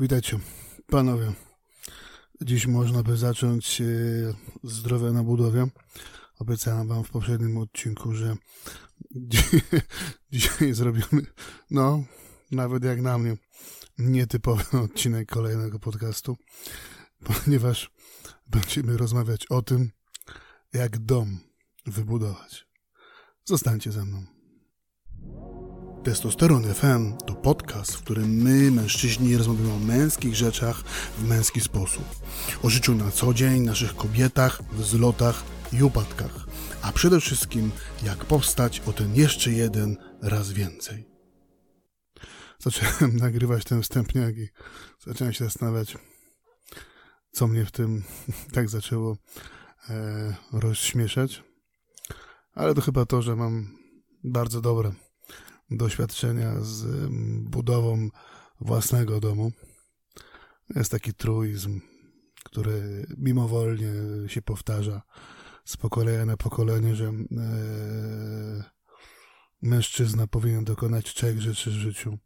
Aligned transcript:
Witajcie, 0.00 0.38
panowie. 0.86 1.32
Dziś 2.40 2.66
można 2.66 3.02
by 3.02 3.16
zacząć 3.16 3.80
e, 3.80 3.84
zdrowie 4.62 5.10
na 5.10 5.22
budowie. 5.22 5.66
Obiecałem 6.38 6.88
wam 6.88 7.04
w 7.04 7.10
poprzednim 7.10 7.58
odcinku, 7.58 8.14
że 8.14 8.36
dzisiaj 10.32 10.74
zrobimy, 10.74 11.22
no, 11.70 12.04
nawet 12.50 12.84
jak 12.84 13.00
na 13.00 13.18
mnie, 13.18 13.36
nietypowy 13.98 14.64
odcinek 14.84 15.28
kolejnego 15.28 15.78
podcastu, 15.78 16.36
ponieważ 17.24 17.90
będziemy 18.46 18.96
rozmawiać 18.96 19.46
o 19.46 19.62
tym, 19.62 19.90
jak 20.72 20.98
dom 20.98 21.38
wybudować. 21.86 22.66
Zostańcie 23.44 23.92
ze 23.92 24.04
mną. 24.04 24.24
Testosteron 26.04 26.74
FM 26.74 27.16
to 27.26 27.34
podcast, 27.34 27.94
w 27.94 28.02
którym 28.02 28.30
my, 28.30 28.70
mężczyźni, 28.70 29.36
rozmawiamy 29.36 29.72
o 29.72 29.78
męskich 29.78 30.34
rzeczach 30.34 30.82
w 31.18 31.28
męski 31.28 31.60
sposób. 31.60 32.04
O 32.62 32.70
życiu 32.70 32.94
na 32.94 33.10
co 33.10 33.34
dzień, 33.34 33.62
naszych 33.62 33.96
kobietach, 33.96 34.62
wzlotach 34.72 35.42
i 35.72 35.82
upadkach. 35.82 36.46
A 36.82 36.92
przede 36.92 37.20
wszystkim, 37.20 37.70
jak 38.02 38.24
powstać 38.24 38.80
o 38.86 38.92
ten 38.92 39.14
jeszcze 39.14 39.52
jeden 39.52 39.96
raz 40.22 40.52
więcej. 40.52 41.08
Zacząłem 42.58 43.16
nagrywać 43.26 43.64
ten 43.64 43.82
wstępniak 43.82 44.36
i 44.36 44.48
zacząłem 45.06 45.32
się 45.32 45.44
zastanawiać, 45.44 45.98
co 47.32 47.46
mnie 47.46 47.64
w 47.64 47.70
tym 47.70 48.04
tak 48.54 48.68
zaczęło 48.68 49.16
e, 49.90 50.34
rozśmieszać. 50.52 51.42
Ale 52.54 52.74
to 52.74 52.80
chyba 52.80 53.06
to, 53.06 53.22
że 53.22 53.36
mam 53.36 53.78
bardzo 54.24 54.60
dobre 54.60 54.92
doświadczenia 55.70 56.60
z 56.60 56.86
budową 57.50 58.08
własnego 58.60 59.20
domu. 59.20 59.52
Jest 60.76 60.90
taki 60.90 61.14
truizm, 61.14 61.80
który 62.44 63.06
mimowolnie 63.16 63.92
się 64.26 64.42
powtarza 64.42 65.02
z 65.64 65.76
pokolenia 65.76 66.24
na 66.26 66.36
pokolenie, 66.36 66.94
że 66.94 67.06
e, 67.06 67.12
mężczyzna 69.62 70.26
powinien 70.26 70.64
dokonać 70.64 71.14
trzech 71.14 71.40
rzeczy 71.40 71.70
w 71.70 71.74
życiu. 71.74 72.18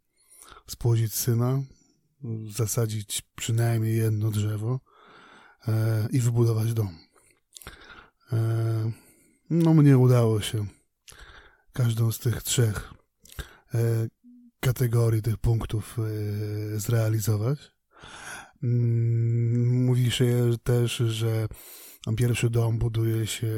Spłodzić 0.66 1.14
syna, 1.14 1.62
zasadzić 2.50 3.22
przynajmniej 3.36 3.96
jedno 3.96 4.30
drzewo 4.30 4.80
e, 5.68 6.06
i 6.10 6.20
wybudować 6.20 6.74
dom. 6.74 6.98
E, 8.32 8.92
no 9.50 9.74
mnie 9.74 9.98
udało 9.98 10.40
się 10.40 10.66
każdą 11.72 12.12
z 12.12 12.18
tych 12.18 12.42
trzech 12.42 12.93
kategorii 14.64 15.22
tych 15.22 15.36
punktów 15.36 15.98
e, 15.98 16.80
zrealizować. 16.80 17.58
Mm, 18.62 19.84
mówi 19.84 20.10
się 20.10 20.50
też, 20.62 20.96
że 20.96 21.46
pierwszy 22.16 22.50
dom 22.50 22.78
buduje 22.78 23.26
się 23.26 23.52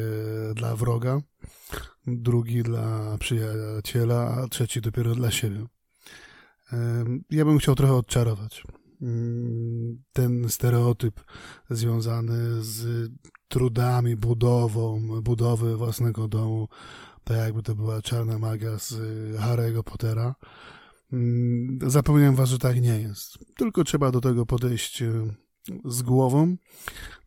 dla 0.54 0.76
wroga, 0.76 1.20
drugi 2.06 2.62
dla 2.62 3.18
przyjaciela, 3.18 4.34
a 4.34 4.48
trzeci 4.48 4.80
dopiero 4.80 5.14
dla 5.14 5.30
siebie. 5.30 5.66
E, 6.72 7.04
ja 7.30 7.44
bym 7.44 7.58
chciał 7.58 7.74
trochę 7.74 7.94
odczarować 7.94 8.62
mm, 9.02 10.02
ten 10.12 10.48
stereotyp 10.48 11.24
związany 11.70 12.62
z 12.64 13.10
trudami, 13.48 14.16
budową, 14.16 15.00
budowy 15.22 15.76
własnego 15.76 16.28
domu, 16.28 16.68
tak 17.26 17.36
jakby 17.36 17.62
to 17.62 17.74
była 17.74 18.02
czarna 18.02 18.38
magia 18.38 18.78
z 18.78 18.92
y, 18.92 19.38
Harry'ego 19.38 19.82
Pottera. 19.82 20.34
Mm, 21.12 21.78
zapewniam 21.90 22.34
was, 22.34 22.48
że 22.48 22.58
tak 22.58 22.80
nie 22.80 23.00
jest. 23.00 23.38
Tylko 23.56 23.84
trzeba 23.84 24.10
do 24.10 24.20
tego 24.20 24.46
podejść 24.46 25.02
y, 25.02 25.34
z 25.84 26.02
głową 26.02 26.56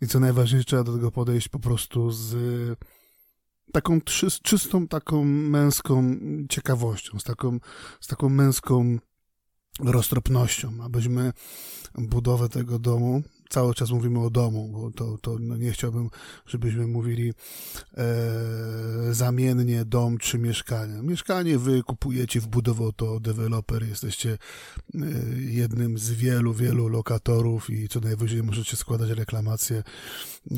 i 0.02 0.08
co 0.08 0.20
najważniejsze, 0.20 0.66
trzeba 0.66 0.84
do 0.84 0.94
tego 0.94 1.12
podejść 1.12 1.50
po 1.50 1.60
prostu 1.60 2.12
z 2.12 2.36
taką 3.74 4.02
czystą, 4.44 4.88
taką 4.88 5.24
męską 5.26 6.16
ciekawością, 6.50 7.20
z 7.20 7.24
taką, 7.24 7.60
z 8.02 8.08
taką 8.08 8.30
męską 8.30 8.98
roztropnością, 9.80 10.74
abyśmy 10.84 11.34
budowę 11.98 12.50
tego 12.50 12.80
domu 12.80 13.24
cały 13.50 13.74
czas 13.74 13.92
mówimy 13.92 14.20
o 14.20 14.30
domu, 14.30 14.70
bo 14.74 14.92
to, 14.92 15.18
to 15.22 15.38
no 15.40 15.58
nie 15.58 15.72
chciałbym, 15.72 16.10
żebyśmy 16.46 16.88
mówili 16.88 17.34
e, 17.98 18.04
zamiennie 19.12 19.86
dom 19.86 20.18
czy 20.18 20.38
mieszkanie. 20.40 21.02
Mieszkanie 21.02 21.58
wy 21.58 21.84
kupujecie, 21.84 22.40
wbudował 22.40 22.92
to 22.92 23.20
deweloper, 23.20 23.88
jesteście 23.88 24.38
e, 24.96 24.98
jednym 25.40 25.98
z 25.98 26.12
wielu, 26.12 26.54
wielu 26.54 26.88
lokatorów 26.88 27.70
i 27.70 27.88
co 27.88 28.00
najwyżej 28.00 28.44
możecie 28.44 28.78
składać 28.78 29.10
reklamacje, 29.10 29.84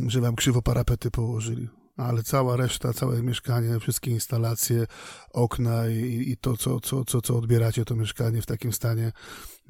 że 0.08 0.22
wam 0.22 0.36
krzywo 0.36 0.62
parapety 0.62 1.12
położyli 1.12 1.68
ale 1.98 2.24
cała 2.24 2.58
reszta, 2.58 2.94
całe 2.94 3.24
mieszkanie, 3.24 3.80
wszystkie 3.80 4.12
instalacje, 4.12 4.88
okna 5.34 5.88
i, 5.88 6.30
i 6.30 6.38
to, 6.38 6.58
co, 6.58 6.80
co, 6.80 7.06
co, 7.06 7.22
co 7.22 7.38
odbieracie, 7.38 7.86
to 7.86 7.96
mieszkanie 7.96 8.42
w 8.42 8.46
takim 8.46 8.74
stanie 8.74 9.12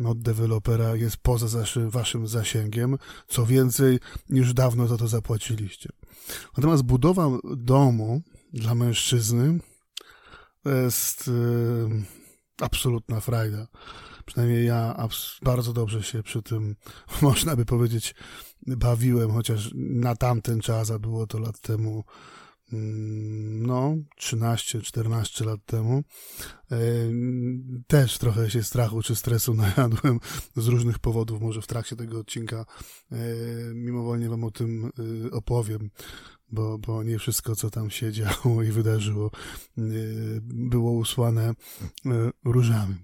od 0.05 0.21
dewelopera 0.21 0.95
jest 0.95 1.17
poza 1.17 1.63
waszym 1.75 2.27
zasięgiem. 2.27 2.97
Co 3.27 3.45
więcej, 3.45 3.99
już 4.29 4.53
dawno 4.53 4.87
za 4.87 4.97
to 4.97 5.07
zapłaciliście. 5.07 5.89
Natomiast 6.57 6.83
budowa 6.83 7.29
domu 7.57 8.21
dla 8.53 8.75
mężczyzny 8.75 9.59
jest 10.65 11.27
yy, 11.27 12.03
absolutna 12.61 13.19
frajda. 13.19 13.67
Przynajmniej 14.25 14.65
ja 14.65 15.07
bardzo 15.41 15.73
dobrze 15.73 16.03
się 16.03 16.23
przy 16.23 16.41
tym, 16.41 16.75
można 17.21 17.55
by 17.55 17.65
powiedzieć, 17.65 18.15
bawiłem, 18.67 19.31
chociaż 19.31 19.69
na 19.75 20.15
tamten 20.15 20.61
czas, 20.61 20.91
a 20.91 20.99
było 20.99 21.27
to 21.27 21.39
lat 21.39 21.59
temu, 21.59 22.03
no, 22.71 23.95
13-14 24.21 25.45
lat 25.45 25.59
temu, 25.65 26.03
e, 26.71 26.77
też 27.87 28.17
trochę 28.17 28.49
się 28.49 28.63
strachu 28.63 29.01
czy 29.01 29.15
stresu 29.15 29.53
najadłem 29.77 30.19
z 30.55 30.67
różnych 30.67 30.99
powodów. 30.99 31.41
Może 31.41 31.61
w 31.61 31.67
trakcie 31.67 31.95
tego 31.95 32.19
odcinka 32.19 32.65
e, 33.11 33.15
mimowolnie 33.73 34.29
Wam 34.29 34.43
o 34.43 34.51
tym 34.51 34.85
e, 34.85 35.31
opowiem, 35.31 35.89
bo, 36.49 36.77
bo 36.77 37.03
nie 37.03 37.19
wszystko, 37.19 37.55
co 37.55 37.69
tam 37.69 37.89
się 37.89 38.11
działo 38.21 38.63
i 38.63 38.71
wydarzyło, 38.71 39.31
było 40.43 40.91
usłane 40.91 41.53
różami. 42.45 42.95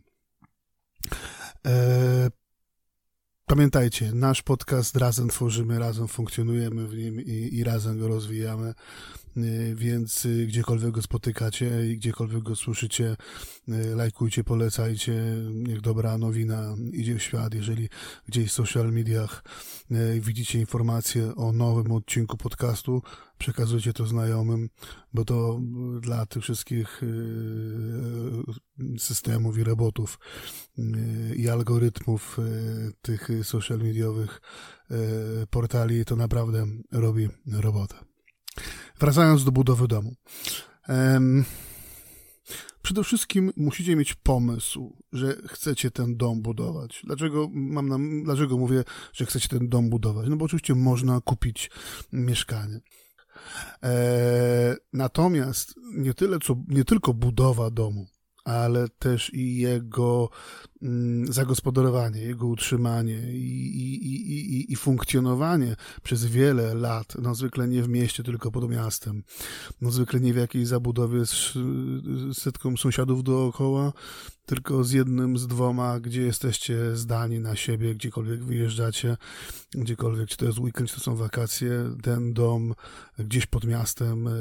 Pamiętajcie, 3.49 4.11
nasz 4.13 4.41
podcast 4.41 4.95
razem 4.95 5.27
tworzymy, 5.27 5.79
razem 5.79 6.07
funkcjonujemy 6.07 6.87
w 6.87 6.95
nim 6.95 7.21
i, 7.21 7.49
i 7.51 7.63
razem 7.63 7.99
go 7.99 8.07
rozwijamy. 8.07 8.73
Y, 9.37 9.75
więc 9.75 10.25
y, 10.25 10.47
gdziekolwiek 10.47 10.91
go 10.91 11.01
spotykacie 11.01 11.87
i 11.87 11.97
gdziekolwiek 11.97 12.43
go 12.43 12.55
słyszycie, 12.55 13.15
y, 13.69 13.95
lajkujcie, 13.95 14.43
polecajcie, 14.43 15.13
niech 15.53 15.81
dobra 15.81 16.17
nowina 16.17 16.75
idzie 16.93 17.15
w 17.15 17.23
świat. 17.23 17.53
Jeżeli 17.53 17.89
gdzieś 18.27 18.49
w 18.49 18.53
social 18.53 18.91
mediach 18.91 19.43
widzicie 20.19 20.59
informacje 20.59 21.35
o 21.35 21.51
nowym 21.51 21.91
odcinku 21.91 22.37
podcastu, 22.37 23.01
przekazujcie 23.37 23.93
to 23.93 24.07
znajomym, 24.07 24.69
bo 25.13 25.25
to 25.25 25.59
dla 26.01 26.25
tych 26.25 26.43
wszystkich 26.43 27.01
systemów 28.97 29.57
i 29.57 29.63
robotów 29.63 30.19
i 31.35 31.49
algorytmów 31.49 32.37
tych 33.01 33.29
social 33.43 33.79
mediowych 33.79 34.41
portali 35.49 36.05
to 36.05 36.15
naprawdę 36.15 36.65
robi 36.91 37.29
robotę. 37.51 38.06
Wracając 38.99 39.43
do 39.43 39.51
budowy 39.51 39.87
domu. 39.87 40.15
Um, 40.89 41.45
przede 42.81 43.03
wszystkim 43.03 43.51
musicie 43.57 43.95
mieć 43.95 44.13
pomysł, 44.13 44.97
że 45.11 45.35
chcecie 45.47 45.91
ten 45.91 46.17
dom 46.17 46.41
budować. 46.41 47.01
Dlaczego, 47.03 47.49
mam 47.53 47.89
na, 47.89 47.97
dlaczego 48.23 48.57
mówię, 48.57 48.83
że 49.13 49.25
chcecie 49.25 49.47
ten 49.49 49.69
dom 49.69 49.89
budować? 49.89 50.27
No 50.29 50.35
bo 50.35 50.45
oczywiście 50.45 50.75
można 50.75 51.21
kupić 51.21 51.71
mieszkanie. 52.11 52.79
E, 53.83 54.75
natomiast 54.93 55.75
nie 55.93 56.13
tyle, 56.13 56.39
co, 56.39 56.55
nie 56.67 56.83
tylko 56.83 57.13
budowa 57.13 57.69
domu, 57.69 58.07
ale 58.45 58.89
też 58.89 59.33
i 59.33 59.57
jego 59.57 60.29
zagospodarowanie, 61.29 62.21
jego 62.21 62.47
utrzymanie 62.47 63.31
i, 63.31 63.77
i, 63.77 64.31
i, 64.31 64.73
i, 64.73 64.75
funkcjonowanie 64.75 65.75
przez 66.03 66.25
wiele 66.25 66.73
lat, 66.73 67.13
no 67.21 67.35
zwykle 67.35 67.67
nie 67.67 67.83
w 67.83 67.89
mieście, 67.89 68.23
tylko 68.23 68.51
pod 68.51 68.69
miastem, 68.69 69.23
no 69.81 69.91
zwykle 69.91 70.19
nie 70.19 70.33
w 70.33 70.37
jakiejś 70.37 70.67
zabudowie 70.67 71.25
z 71.25 71.53
setką 72.33 72.77
sąsiadów 72.77 73.23
dookoła, 73.23 73.93
tylko 74.47 74.83
z 74.83 74.91
jednym, 74.91 75.37
z 75.37 75.47
dwoma, 75.47 75.99
gdzie 75.99 76.21
jesteście 76.21 76.95
zdani 76.95 77.39
na 77.39 77.55
siebie, 77.55 77.95
gdziekolwiek 77.95 78.43
wyjeżdżacie, 78.43 79.17
gdziekolwiek, 79.71 80.29
czy 80.29 80.37
to 80.37 80.45
jest 80.45 80.59
weekend, 80.59 80.89
czy 80.89 80.95
to 80.95 81.01
są 81.01 81.15
wakacje, 81.15 81.95
ten 82.03 82.33
dom 82.33 82.73
gdzieś 83.19 83.45
pod 83.45 83.65
miastem 83.65 84.27
e, 84.27 84.31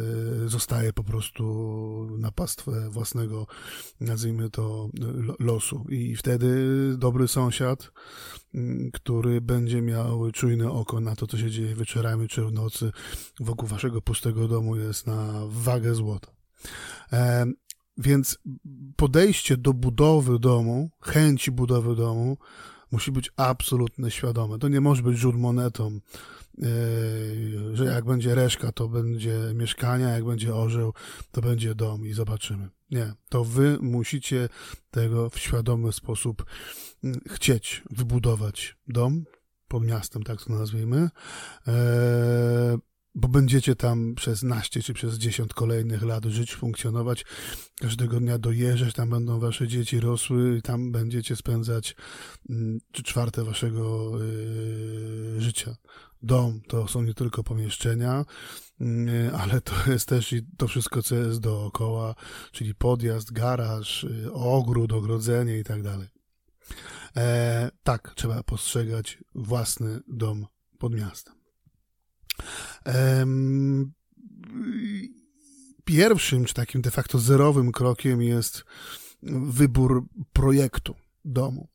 zostaje 0.48 0.92
po 0.92 1.04
prostu 1.04 2.16
na 2.18 2.32
pastwę 2.32 2.90
własnego, 2.90 3.46
nazwijmy 4.00 4.50
to, 4.50 4.88
losu. 5.38 5.84
I 5.88 6.16
w 6.16 6.22
wtedy 6.26 6.48
dobry 6.98 7.28
sąsiad, 7.28 7.92
mm, 8.54 8.90
który 8.92 9.40
będzie 9.40 9.82
miał 9.82 10.30
czujne 10.32 10.70
oko 10.70 11.00
na 11.00 11.16
to, 11.16 11.26
co 11.26 11.38
się 11.38 11.50
dzieje 11.50 11.74
wieczorami 11.74 12.28
czy 12.28 12.44
w 12.44 12.52
nocy 12.52 12.90
wokół 13.40 13.68
waszego 13.68 14.02
pustego 14.02 14.48
domu 14.48 14.76
jest 14.76 15.06
na 15.06 15.42
wagę 15.48 15.94
złota. 15.94 16.30
E, 17.12 17.46
więc 17.98 18.38
podejście 18.96 19.56
do 19.56 19.72
budowy 19.72 20.38
domu, 20.38 20.90
chęci 21.00 21.50
budowy 21.50 21.96
domu 21.96 22.36
musi 22.90 23.12
być 23.12 23.30
absolutnie 23.36 24.10
świadome. 24.10 24.58
To 24.58 24.68
nie 24.68 24.80
może 24.80 25.02
być 25.02 25.18
rzut 25.18 25.36
monetą, 25.36 26.00
e, 26.62 26.66
że 27.72 27.84
jak 27.84 28.04
będzie 28.04 28.34
reszka, 28.34 28.72
to 28.72 28.88
będzie 28.88 29.38
mieszkanie, 29.54 30.04
jak 30.04 30.24
będzie 30.24 30.54
orzeł, 30.54 30.92
to 31.30 31.40
będzie 31.40 31.74
dom 31.74 32.06
i 32.06 32.12
zobaczymy. 32.12 32.75
Nie, 32.90 33.14
to 33.28 33.44
wy 33.44 33.78
musicie 33.80 34.48
tego 34.90 35.30
w 35.30 35.38
świadomy 35.38 35.92
sposób 35.92 36.44
mm, 37.04 37.20
chcieć 37.30 37.82
wybudować 37.90 38.76
dom 38.88 39.24
pod 39.68 39.84
miastem, 39.84 40.22
tak 40.22 40.44
to 40.44 40.52
nazwijmy, 40.52 41.10
e, 41.68 42.78
bo 43.14 43.28
będziecie 43.28 43.76
tam 43.76 44.14
przez 44.14 44.42
naście 44.42 44.82
czy 44.82 44.94
przez 44.94 45.14
dziesiąt 45.14 45.54
kolejnych 45.54 46.02
lat 46.02 46.24
żyć, 46.24 46.54
funkcjonować, 46.54 47.24
każdego 47.80 48.20
dnia 48.20 48.38
dojeżdżać, 48.38 48.94
tam 48.94 49.10
będą 49.10 49.40
wasze 49.40 49.68
dzieci 49.68 50.00
rosły 50.00 50.58
i 50.58 50.62
tam 50.62 50.92
będziecie 50.92 51.36
spędzać 51.36 51.96
mm, 52.50 52.78
czwarte 52.92 53.44
waszego 53.44 54.12
yy, 54.18 55.40
życia. 55.40 55.76
Dom 56.22 56.60
to 56.68 56.88
są 56.88 57.02
nie 57.02 57.14
tylko 57.14 57.44
pomieszczenia, 57.44 58.24
ale 59.38 59.60
to 59.60 59.72
jest 59.92 60.08
też 60.08 60.32
i 60.32 60.42
to 60.56 60.68
wszystko, 60.68 61.02
co 61.02 61.14
jest 61.14 61.40
dookoła, 61.40 62.14
czyli 62.52 62.74
podjazd, 62.74 63.32
garaż, 63.32 64.02
yy, 64.02 64.32
ogród, 64.32 64.92
ogrodzenie 64.92 65.58
i 65.58 65.64
tak 65.64 65.82
dalej. 65.82 66.08
E, 67.16 67.70
tak, 67.82 68.12
trzeba 68.16 68.42
postrzegać 68.42 69.18
własny 69.34 70.00
dom 70.08 70.46
pod 70.78 70.94
miastem. 70.94 71.34
Pierwszym, 75.84 76.44
czy 76.44 76.54
takim 76.54 76.82
de 76.82 76.90
facto 76.90 77.18
zerowym 77.18 77.72
krokiem 77.72 78.22
jest 78.22 78.64
wybór 79.22 80.06
projektu 80.32 80.94
domu. 81.24 81.68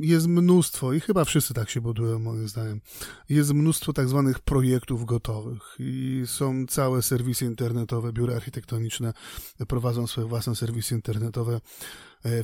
Jest 0.00 0.26
mnóstwo, 0.26 0.92
i 0.92 1.00
chyba 1.00 1.24
wszyscy 1.24 1.54
tak 1.54 1.70
się 1.70 1.80
budują, 1.80 2.18
moim 2.18 2.48
zdaniem. 2.48 2.80
Jest 3.28 3.54
mnóstwo 3.54 3.92
tak 3.92 4.08
zwanych 4.08 4.40
projektów 4.40 5.04
gotowych 5.04 5.76
i 5.78 6.22
są 6.26 6.66
całe 6.66 7.02
serwisy 7.02 7.44
internetowe, 7.44 8.12
biura 8.12 8.36
architektoniczne 8.36 9.12
prowadzą 9.68 10.06
swoje 10.06 10.26
własne 10.26 10.56
serwisy 10.56 10.94
internetowe, 10.94 11.60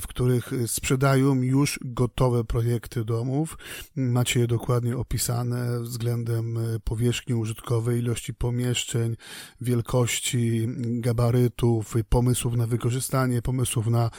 w 0.01 0.07
których 0.07 0.51
sprzedają 0.67 1.41
już 1.41 1.79
gotowe 1.85 2.43
projekty 2.43 3.05
domów. 3.05 3.57
Macie 3.95 4.39
je 4.39 4.47
dokładnie 4.47 4.97
opisane 4.97 5.79
względem 5.81 6.57
e, 6.57 6.79
powierzchni 6.79 7.35
użytkowej, 7.35 7.99
ilości 7.99 8.33
pomieszczeń, 8.33 9.15
wielkości, 9.61 10.67
gabarytów, 10.77 11.95
pomysłów 12.09 12.55
na 12.55 12.67
wykorzystanie, 12.67 13.41
pomysłów 13.41 13.87
na 13.87 14.09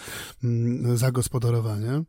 mm, 0.44 0.96
zagospodarowanie 0.96 1.90
e, 1.90 2.04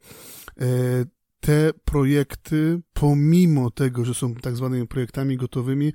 te 1.44 1.72
projekty, 1.86 2.82
pomimo 2.94 3.72
tego, 3.72 4.06
że 4.06 4.14
są 4.14 4.36
tak 4.36 4.56
zwanymi 4.56 4.88
projektami 4.88 5.38
gotowymi, 5.38 5.94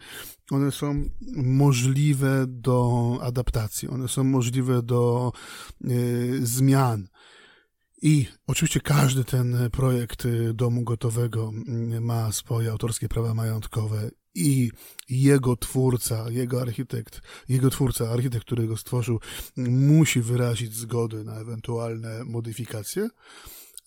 one 0.50 0.72
są 0.72 1.04
możliwe 1.36 2.44
do 2.48 3.18
adaptacji, 3.22 3.88
one 3.88 4.08
są 4.08 4.24
możliwe 4.24 4.82
do 4.82 5.32
y, 5.84 6.46
zmian. 6.46 7.08
I 8.02 8.26
oczywiście 8.46 8.80
każdy 8.80 9.24
ten 9.24 9.70
projekt 9.72 10.24
y, 10.24 10.54
domu 10.54 10.82
gotowego 10.82 11.48
mm, 11.48 12.04
ma 12.04 12.32
swoje 12.32 12.70
autorskie 12.70 13.08
prawa 13.08 13.34
majątkowe 13.34 14.10
i 14.34 14.70
jego 15.08 15.56
twórca, 15.56 16.30
jego 16.30 16.60
architekt, 16.60 17.20
jego 17.48 17.70
twórca, 17.70 18.10
architekt, 18.10 18.44
który 18.44 18.66
go 18.66 18.76
stworzył, 18.76 19.20
musi 19.56 20.20
wyrazić 20.20 20.74
zgodę 20.74 21.24
na 21.24 21.40
ewentualne 21.40 22.24
modyfikacje, 22.24 23.08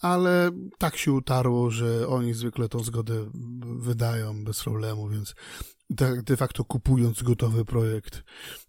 ale 0.01 0.51
tak 0.77 0.97
się 0.97 1.11
utarło, 1.11 1.71
że 1.71 2.07
oni 2.07 2.33
zwykle 2.33 2.69
tą 2.69 2.79
zgodę 2.79 3.29
wydają 3.79 4.43
bez 4.43 4.63
problemu, 4.63 5.09
więc 5.09 5.35
de 6.23 6.37
facto 6.37 6.63
kupując 6.63 7.23
gotowy 7.23 7.65
projekt 7.65 8.23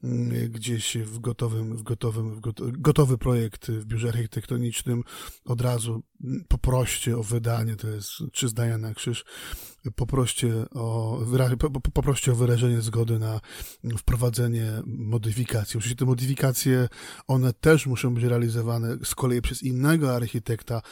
mm, 0.05 0.51
gdzieś 0.51 0.97
w 0.99 1.19
gotowym, 1.19 1.77
w 1.77 1.83
gotowym, 1.83 2.35
w 2.35 2.81
gotowy 2.81 3.19
projekt 3.19 3.71
w 3.71 3.85
biurze 3.85 4.09
architektonicznym 4.09 5.05
od 5.45 5.61
razu 5.61 6.03
poproście 6.49 7.19
o 7.19 7.23
wydanie, 7.23 7.77
to 7.77 7.89
jest 7.89 8.11
trzy 8.33 8.49
zdania 8.49 8.79
na 8.79 8.95
krzyż, 8.95 9.25
poproście 9.91 10.55
o, 10.75 11.19
poproście 11.93 12.33
o 12.33 12.35
wyrażenie 12.35 12.81
zgody 12.81 13.19
na 13.19 13.41
wprowadzenie 13.99 14.67
modyfikacji. 14.87 15.79
Oczywiście 15.79 15.97
te 15.97 16.05
modyfikacje, 16.05 16.89
one 17.27 17.53
też 17.53 17.87
muszą 17.87 18.15
być 18.15 18.25
realizowane 18.25 18.97
z 19.05 19.15
kolei 19.15 19.43
przez 19.43 19.63
innego 19.63 20.17
architekta 20.17 20.83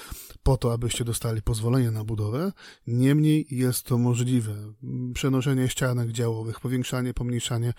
po 0.43 0.57
to, 0.57 0.73
abyście 0.73 1.05
dostali 1.05 1.43
pozwolenie 1.43 1.91
na 1.91 2.05
budowę. 2.05 2.53
Niemniej 2.87 3.47
jest 3.51 3.83
to 3.83 3.99
możliwe. 3.99 4.55
Przenoszenie 5.15 5.69
ścianek 5.69 6.13
działowych, 6.13 6.61
powiększanie, 6.61 7.15
pomniejszanie 7.15 7.73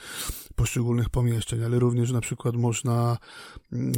poszczególnych 0.56 1.10
pomieszczeń, 1.10 1.64
ale 1.64 1.80
również 1.80 2.12
na 2.12 2.22
przykład 2.22 2.56
można, 2.56 3.18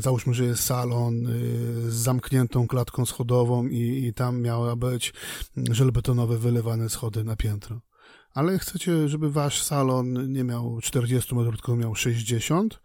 załóżmy, 0.01 0.33
że 0.33 0.45
jest 0.45 0.63
salon 0.63 1.27
y, 1.27 1.91
z 1.91 1.93
zamkniętą 1.93 2.67
klatką 2.67 3.05
schodową 3.05 3.67
i, 3.67 4.05
i 4.05 4.13
tam 4.13 4.41
miała 4.41 4.75
być 4.75 5.13
żelbetonowe 5.71 6.37
wylewane 6.37 6.89
schody 6.89 7.02
na 7.23 7.35
piętro. 7.35 7.81
Ale 8.33 8.59
chcecie, 8.59 9.09
żeby 9.09 9.31
wasz 9.31 9.63
salon 9.63 10.33
nie 10.33 10.43
miał 10.43 10.79
40 10.81 11.35
metrów, 11.35 11.55
tylko 11.55 11.75
miał 11.75 11.95
60, 11.95 12.79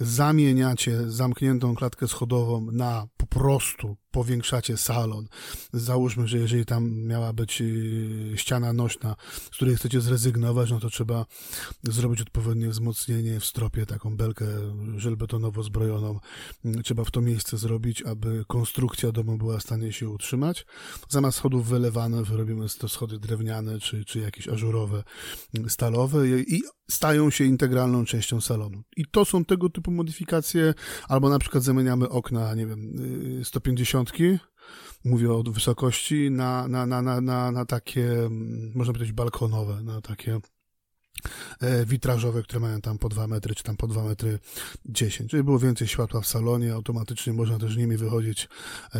zamieniacie 0.00 1.10
zamkniętą 1.10 1.74
klatkę 1.74 2.08
schodową 2.08 2.70
na 2.72 3.06
po 3.16 3.26
prostu 3.26 3.96
powiększacie 4.16 4.76
salon. 4.76 5.28
Załóżmy, 5.72 6.28
że 6.28 6.38
jeżeli 6.38 6.66
tam 6.66 7.02
miała 7.02 7.32
być 7.32 7.60
y, 7.60 8.32
ściana 8.36 8.72
nośna, 8.72 9.16
z 9.52 9.56
której 9.56 9.76
chcecie 9.76 10.00
zrezygnować, 10.00 10.70
no 10.70 10.80
to 10.80 10.90
trzeba 10.90 11.26
zrobić 11.82 12.20
odpowiednie 12.20 12.68
wzmocnienie 12.68 13.40
w 13.40 13.44
stropie, 13.44 13.86
taką 13.86 14.16
belkę 14.16 14.46
żelbetonowo 14.96 15.62
zbrojoną. 15.62 16.20
Trzeba 16.84 17.04
w 17.04 17.10
to 17.10 17.20
miejsce 17.20 17.58
zrobić, 17.58 18.02
aby 18.02 18.44
konstrukcja 18.48 19.12
domu 19.12 19.38
była 19.38 19.58
w 19.58 19.62
stanie 19.62 19.92
się 19.92 20.08
utrzymać. 20.08 20.66
Zamiast 21.08 21.38
schodów 21.38 21.68
wylewanych 21.68 22.30
robimy 22.30 22.66
to 22.78 22.88
schody 22.88 23.18
drewniane, 23.18 23.80
czy, 23.80 24.04
czy 24.04 24.18
jakieś 24.18 24.48
ażurowe, 24.48 25.04
stalowe 25.68 26.28
i 26.28 26.62
stają 26.90 27.30
się 27.30 27.44
integralną 27.44 28.04
częścią 28.04 28.40
salonu. 28.40 28.82
I 28.96 29.04
to 29.10 29.24
są 29.24 29.44
tego 29.44 29.68
typu 29.68 29.90
modyfikacje, 29.90 30.74
albo 31.08 31.28
na 31.28 31.38
przykład 31.38 31.64
zamieniamy 31.64 32.08
okna, 32.08 32.54
nie 32.54 32.66
wiem, 32.66 32.92
150 33.44 34.05
mówię 35.06 35.32
o 35.32 35.42
wysokości, 35.42 36.30
na, 36.30 36.68
na, 36.68 36.86
na, 36.86 37.02
na, 37.02 37.20
na, 37.20 37.52
na 37.52 37.64
takie, 37.64 38.24
mm, 38.24 38.72
można 38.74 38.92
powiedzieć, 38.92 39.12
balkonowe, 39.12 39.82
na 39.82 40.00
takie 40.00 40.40
e, 41.60 41.86
witrażowe, 41.86 42.42
które 42.42 42.60
mają 42.60 42.80
tam 42.80 42.98
po 42.98 43.08
2 43.08 43.26
metry, 43.26 43.54
czy 43.54 43.62
tam 43.62 43.76
po 43.76 43.86
2 43.86 44.04
metry 44.04 44.38
10. 44.84 45.30
Żeby 45.30 45.44
było 45.44 45.58
więcej 45.58 45.88
światła 45.88 46.20
w 46.20 46.26
salonie, 46.26 46.74
automatycznie 46.74 47.32
można 47.32 47.58
też 47.58 47.76
nimi 47.76 47.96
wychodzić 47.96 48.48
e, 48.94 48.98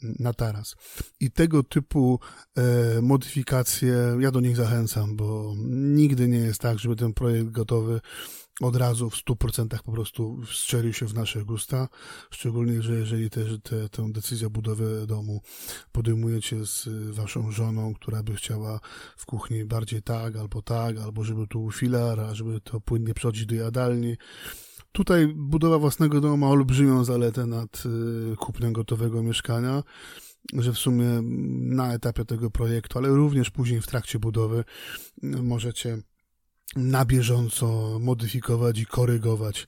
na 0.00 0.32
taras. 0.32 0.76
I 1.20 1.30
tego 1.30 1.62
typu 1.62 2.20
e, 2.56 3.02
modyfikacje, 3.02 4.16
ja 4.20 4.30
do 4.30 4.40
nich 4.40 4.56
zachęcam, 4.56 5.16
bo 5.16 5.54
nigdy 5.68 6.28
nie 6.28 6.38
jest 6.38 6.60
tak, 6.60 6.78
żeby 6.78 6.96
ten 6.96 7.14
projekt 7.14 7.50
gotowy 7.50 8.00
od 8.60 8.76
razu 8.76 9.10
w 9.10 9.16
100% 9.16 9.82
po 9.84 9.92
prostu 9.92 10.38
strzelił 10.52 10.92
się 10.92 11.06
w 11.06 11.14
nasze 11.14 11.44
gusta, 11.44 11.88
szczególnie, 12.30 12.82
że 12.82 12.94
jeżeli 12.94 13.30
też 13.30 13.58
te, 13.62 13.88
tę 13.88 14.12
decyzję 14.12 14.46
o 14.46 14.50
budowie 14.50 14.86
domu 15.06 15.40
podejmujecie 15.92 16.66
z 16.66 16.88
waszą 17.10 17.50
żoną, 17.50 17.94
która 17.94 18.22
by 18.22 18.34
chciała 18.34 18.80
w 19.16 19.26
kuchni 19.26 19.64
bardziej 19.64 20.02
tak, 20.02 20.36
albo 20.36 20.62
tak, 20.62 20.98
albo 20.98 21.24
żeby 21.24 21.46
tu 21.46 21.70
filar, 21.70 22.20
a 22.20 22.34
żeby 22.34 22.60
to 22.60 22.80
płynnie 22.80 23.14
przechodzić 23.14 23.46
do 23.46 23.54
jadalni. 23.54 24.16
Tutaj 24.92 25.34
budowa 25.36 25.78
własnego 25.78 26.20
domu 26.20 26.36
ma 26.36 26.48
olbrzymią 26.48 27.04
zaletę 27.04 27.46
nad 27.46 27.82
y, 28.32 28.36
kupnem 28.36 28.72
gotowego 28.72 29.22
mieszkania, 29.22 29.82
że 30.52 30.72
w 30.72 30.78
sumie 30.78 31.20
na 31.76 31.94
etapie 31.94 32.24
tego 32.24 32.50
projektu, 32.50 32.98
ale 32.98 33.08
również 33.08 33.50
później 33.50 33.80
w 33.80 33.86
trakcie 33.86 34.18
budowy 34.18 34.64
możecie 35.22 35.98
na 36.76 37.04
bieżąco 37.04 37.98
modyfikować 38.00 38.78
i 38.78 38.86
korygować 38.86 39.66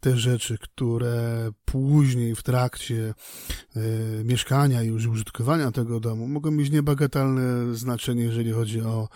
te 0.00 0.16
rzeczy, 0.16 0.58
które 0.58 1.48
później 1.64 2.34
w 2.34 2.42
trakcie 2.42 3.14
y, 3.76 4.24
mieszkania 4.24 4.82
i 4.82 4.86
już 4.86 5.06
użytkowania 5.06 5.70
tego 5.72 6.00
domu 6.00 6.28
mogą 6.28 6.50
mieć 6.50 6.70
niebagatelne 6.70 7.74
znaczenie, 7.74 8.22
jeżeli 8.22 8.52
chodzi 8.52 8.80
o, 8.80 9.08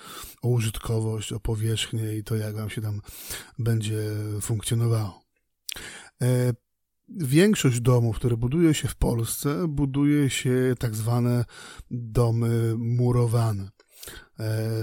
o 0.43 0.49
użytkowość, 0.49 1.33
o 1.33 1.41
powierzchnię 1.41 2.17
i 2.17 2.25
to, 2.25 2.37
jak 2.37 2.55
wam 2.55 2.71
się 2.71 2.81
tam 2.81 3.01
będzie 3.59 3.99
funkcjonowało. 4.41 5.23
E, 6.23 6.53
większość 7.09 7.81
domów, 7.81 8.17
które 8.17 8.37
buduje 8.37 8.75
się 8.75 8.89
w 8.89 8.97
Polsce, 8.97 9.69
buduje 9.69 10.31
się 10.31 10.75
tak 10.79 10.97
zwane 10.97 11.45
domy 11.91 12.75
murowane 12.79 13.71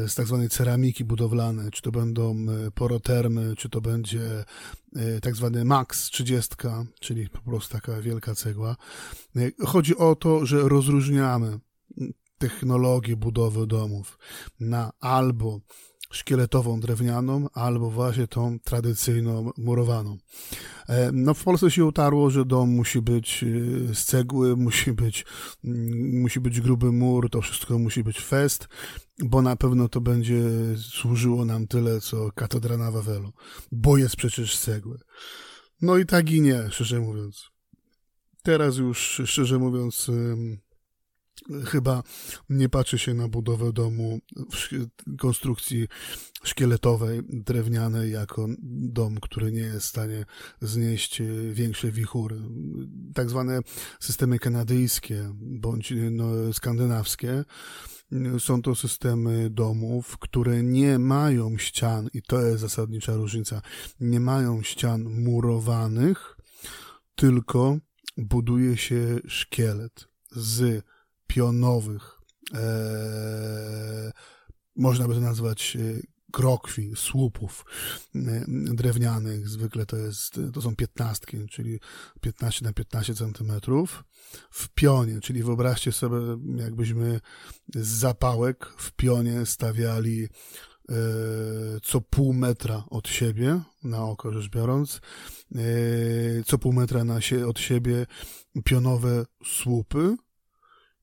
z 0.07 0.15
tak 0.15 0.27
zwanej 0.27 0.49
ceramiki 0.49 1.05
budowlanej, 1.05 1.71
czy 1.71 1.81
to 1.81 1.91
będą 1.91 2.45
porotermy, 2.75 3.55
czy 3.55 3.69
to 3.69 3.81
będzie 3.81 4.45
tak 5.21 5.35
zwany 5.35 5.65
max 5.65 6.03
30, 6.03 6.55
czyli 6.99 7.29
po 7.29 7.41
prostu 7.41 7.73
taka 7.73 8.01
wielka 8.01 8.35
cegła. 8.35 8.75
Chodzi 9.65 9.97
o 9.97 10.15
to, 10.15 10.45
że 10.45 10.69
rozróżniamy 10.69 11.59
technologię 12.37 13.15
budowy 13.15 13.67
domów 13.67 14.17
na 14.59 14.91
albo 14.99 15.59
szkieletową 16.17 16.79
drewnianą, 16.79 17.47
albo 17.53 17.89
właśnie 17.89 18.27
tą 18.27 18.59
tradycyjną 18.59 19.51
murowaną. 19.57 20.17
E, 20.89 21.11
no 21.13 21.33
w 21.33 21.43
Polsce 21.43 21.71
się 21.71 21.85
utarło, 21.85 22.29
że 22.29 22.45
dom 22.45 22.69
musi 22.69 23.01
być 23.01 23.43
e, 23.43 23.95
z 23.95 24.05
cegły, 24.05 24.55
musi 24.67 24.93
być, 24.93 25.25
mm, 25.63 26.21
musi 26.21 26.39
być 26.39 26.61
gruby 26.61 26.91
mur, 26.91 27.29
to 27.29 27.41
wszystko 27.41 27.79
musi 27.79 28.03
być 28.03 28.19
fest, 28.19 28.67
bo 29.19 29.41
na 29.41 29.55
pewno 29.55 29.89
to 29.89 30.01
będzie 30.01 30.43
służyło 30.77 31.45
nam 31.45 31.67
tyle, 31.67 32.01
co 32.01 32.31
katedra 32.31 32.77
na 32.77 32.91
Wawelu, 32.91 33.31
bo 33.71 33.97
jest 33.97 34.15
przecież 34.15 34.55
z 34.55 34.61
cegły. 34.61 34.99
No 35.81 35.97
i 35.97 36.05
tak 36.05 36.31
i 36.31 36.41
nie, 36.41 36.71
szczerze 36.71 36.99
mówiąc. 36.99 37.45
Teraz 38.43 38.77
już, 38.77 39.21
szczerze 39.25 39.59
mówiąc, 39.59 40.11
chyba 41.65 42.03
nie 42.49 42.69
patrzy 42.69 42.97
się 42.97 43.13
na 43.13 43.27
budowę 43.27 43.73
domu 43.73 44.19
w 44.51 45.17
konstrukcji 45.17 45.87
szkieletowej, 46.43 47.21
drewnianej, 47.29 48.11
jako 48.11 48.47
dom, 48.59 49.19
który 49.21 49.51
nie 49.51 49.61
jest 49.61 49.85
w 49.85 49.89
stanie 49.89 50.25
znieść 50.61 51.21
większe 51.51 51.91
wichury. 51.91 52.41
Tak 53.13 53.29
zwane 53.29 53.59
systemy 53.99 54.39
kanadyjskie 54.39 55.33
bądź 55.35 55.93
no, 56.11 56.53
skandynawskie 56.53 57.43
są 58.39 58.61
to 58.61 58.75
systemy 58.75 59.49
domów, 59.49 60.17
które 60.17 60.63
nie 60.63 60.99
mają 60.99 61.57
ścian, 61.57 62.09
i 62.13 62.21
to 62.21 62.41
jest 62.41 62.61
zasadnicza 62.61 63.15
różnica, 63.15 63.61
nie 63.99 64.19
mają 64.19 64.63
ścian 64.63 65.03
murowanych, 65.03 66.37
tylko 67.15 67.77
buduje 68.17 68.77
się 68.77 69.19
szkielet 69.27 70.07
z 70.31 70.85
pionowych, 71.27 72.17
e, 72.53 74.11
można 74.75 75.07
by 75.07 75.13
to 75.13 75.19
nazwać 75.19 75.77
e, 75.79 76.01
krokwi, 76.31 76.91
słupów 76.95 77.65
e, 78.15 78.45
drewnianych, 78.47 79.49
zwykle 79.49 79.85
to 79.85 79.97
jest, 79.97 80.39
to 80.53 80.61
są 80.61 80.75
piętnastki, 80.75 81.47
czyli 81.47 81.79
15 82.21 82.65
na 82.65 82.73
15 82.73 83.15
centymetrów, 83.15 84.03
w 84.51 84.69
pionie, 84.69 85.19
czyli 85.21 85.43
wyobraźcie 85.43 85.91
sobie, 85.91 86.17
jakbyśmy 86.55 87.19
z 87.75 87.87
zapałek 87.87 88.65
w 88.77 88.91
pionie 88.91 89.45
stawiali 89.45 90.23
e, 90.23 90.95
co 91.83 92.01
pół 92.01 92.33
metra 92.33 92.83
od 92.89 93.07
siebie, 93.07 93.61
na 93.83 94.03
oko 94.03 94.31
rzecz 94.31 94.49
biorąc, 94.49 95.01
co 96.45 96.57
pół 96.57 96.73
metra 96.73 97.03
na 97.03 97.21
się, 97.21 97.47
od 97.47 97.59
siebie 97.59 98.05
pionowe 98.65 99.25
słupy, 99.45 100.17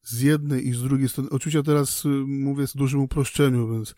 z 0.04 0.20
jednej 0.20 0.68
i 0.68 0.72
z 0.72 0.82
drugiej 0.82 1.08
strony. 1.08 1.30
Oczywiście 1.30 1.62
teraz 1.62 2.04
y, 2.04 2.08
mówię 2.26 2.66
z 2.66 2.76
dużym 2.76 3.00
uproszczeniu, 3.00 3.72
więc 3.72 3.94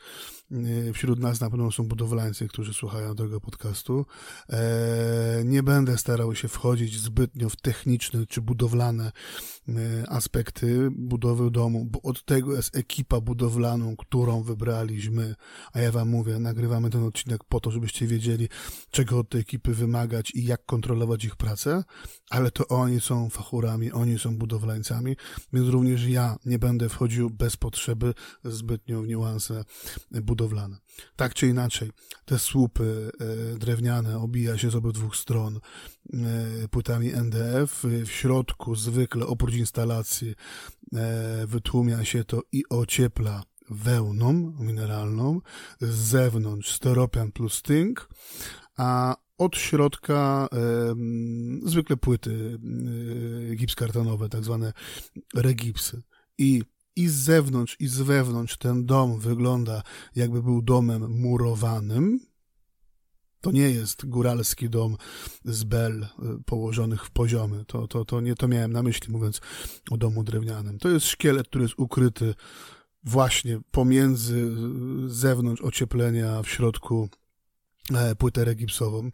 wśród 0.95 1.19
nas 1.19 1.41
na 1.41 1.51
pewno 1.51 1.73
są 1.73 1.85
budowlańcy, 1.85 2.49
którzy 2.49 2.75
słuchają 2.75 3.15
tego 3.15 3.41
podcastu. 3.41 4.07
E, 4.51 5.43
nie 5.45 5.63
będę 5.63 5.99
starał 5.99 6.35
się 6.35 6.49
wchodzić 6.49 7.01
zbytnio 7.01 7.49
w 7.49 7.57
techniczne 7.57 8.27
czy 8.27 8.41
budowlane 8.41 9.13
e, 9.69 9.73
aspekty 10.09 10.89
budowy 10.91 11.51
domu, 11.51 11.85
bo 11.85 12.03
od 12.03 12.25
tego 12.25 12.57
jest 12.57 12.77
ekipa 12.77 13.21
budowlaną, 13.21 13.97
którą 13.97 14.43
wybraliśmy. 14.43 15.35
A 15.73 15.81
ja 15.81 15.93
wam 15.93 16.09
mówię, 16.09 16.39
nagrywamy 16.39 16.91
ten 16.91 17.05
odcinek 17.05 17.45
po 17.45 17.61
to, 17.61 17.71
żebyście 17.71 18.07
wiedzieli, 18.07 18.49
czego 18.91 19.19
od 19.19 19.29
tej 19.29 19.41
ekipy 19.41 19.75
wymagać 19.75 20.31
i 20.35 20.45
jak 20.45 20.67
kontrolować 20.67 21.25
ich 21.25 21.37
pracę, 21.37 21.85
ale 22.31 22.51
to 22.51 22.69
oni 22.69 23.01
są 23.01 23.31
fachurami, 23.31 23.93
oni 23.93 24.19
są 24.19 24.37
budowlańcami, 24.37 25.17
więc 25.53 25.69
również 25.69 26.07
ja 26.07 26.37
nie 26.45 26.59
będę 26.59 26.89
wchodził 26.89 27.31
bez 27.31 27.57
potrzeby 27.57 28.15
zbytnio 28.45 29.03
w 29.03 29.09
niuanse 29.09 29.65
budowlane. 30.37 30.77
Tak 31.17 31.35
czy 31.35 31.47
inaczej, 31.47 31.91
te 32.25 32.39
słupy 32.39 33.11
e, 33.55 33.59
drewniane 33.59 34.19
obija 34.19 34.59
się 34.59 34.71
z 34.71 34.75
obydwu 34.75 35.13
stron 35.13 35.57
e, 35.57 36.69
płytami 36.69 37.13
NDF. 37.13 37.83
W 38.05 38.11
środku 38.11 38.75
zwykle 38.75 39.27
oprócz 39.27 39.55
instalacji 39.55 40.35
e, 40.95 41.47
wytłumia 41.47 42.05
się 42.05 42.25
to 42.25 42.43
i 42.53 42.63
ociepla 42.71 43.43
wełną 43.71 44.33
mineralną, 44.61 45.41
z 45.81 45.95
zewnątrz 45.95 46.75
steropian 46.75 47.33
plus 47.33 47.63
tynk, 47.63 48.09
a 48.77 49.17
od 49.39 49.57
środka 49.57 50.49
e, 50.53 50.59
zwykle 51.65 51.97
płyty 51.97 52.59
e, 53.53 53.55
gipskartonowe, 53.55 54.29
tak 54.29 54.45
zwane 54.45 54.73
regipsy. 55.35 56.03
I, 56.39 56.63
I 56.97 57.09
z 57.09 57.15
zewnątrz, 57.15 57.77
i 57.81 57.87
z 57.89 58.01
wewnątrz 58.01 58.57
ten 58.57 58.87
dom 58.87 59.21
wygląda 59.21 59.83
jakby 60.17 60.43
był 60.43 60.63
domem 60.63 61.21
murowanym. 61.21 62.21
To 63.41 63.51
nie 63.53 63.71
jest 63.71 64.07
góralski 64.07 64.71
dom 64.71 64.97
z 65.45 65.65
bel 65.65 66.03
e, 66.03 66.09
położonych 66.47 67.05
w 67.05 67.11
poziomy. 67.11 67.65
To, 67.65 67.89
to, 67.89 68.05
to 68.05 68.21
nie 68.21 68.35
to 68.35 68.49
miałem 68.49 68.73
na 68.73 68.83
myśli, 68.83 69.13
mówiąc 69.13 69.41
o 69.91 69.97
domu 69.97 70.25
drewnianym. 70.25 70.79
To 70.79 70.89
jest 70.89 71.07
szkielet, 71.07 71.49
który 71.49 71.65
jest 71.65 71.79
ukryty 71.79 72.35
właśnie 73.05 73.61
pomiędzy 73.71 74.57
zewnątrz 75.07 75.63
ocieplenia, 75.63 76.43
w 76.43 76.49
środku 76.49 77.09
E, 77.95 78.15
płytę 78.15 78.45
regipsową, 78.45 79.11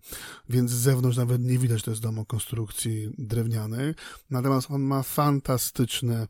więc 0.48 0.70
z 0.70 0.74
zewnątrz 0.74 1.16
nawet 1.16 1.42
nie 1.42 1.58
widać, 1.58 1.82
to 1.82 1.90
jest 1.90 2.02
dom 2.02 2.18
o 2.18 2.26
konstrukcji 2.26 3.10
drewnianej. 3.18 3.94
Natomiast 4.30 4.70
on 4.70 4.82
ma 4.82 5.02
fantastyczne 5.02 6.26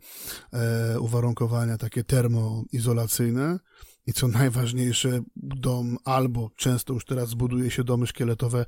e, 0.52 1.00
uwarunkowania, 1.00 1.78
takie 1.78 2.04
termoizolacyjne. 2.04 3.58
I 4.06 4.12
co 4.12 4.28
najważniejsze, 4.28 5.20
dom 5.36 5.96
albo 6.04 6.50
często 6.56 6.94
już 6.94 7.04
teraz 7.04 7.34
buduje 7.34 7.70
się 7.70 7.84
domy 7.84 8.06
szkieletowe 8.06 8.66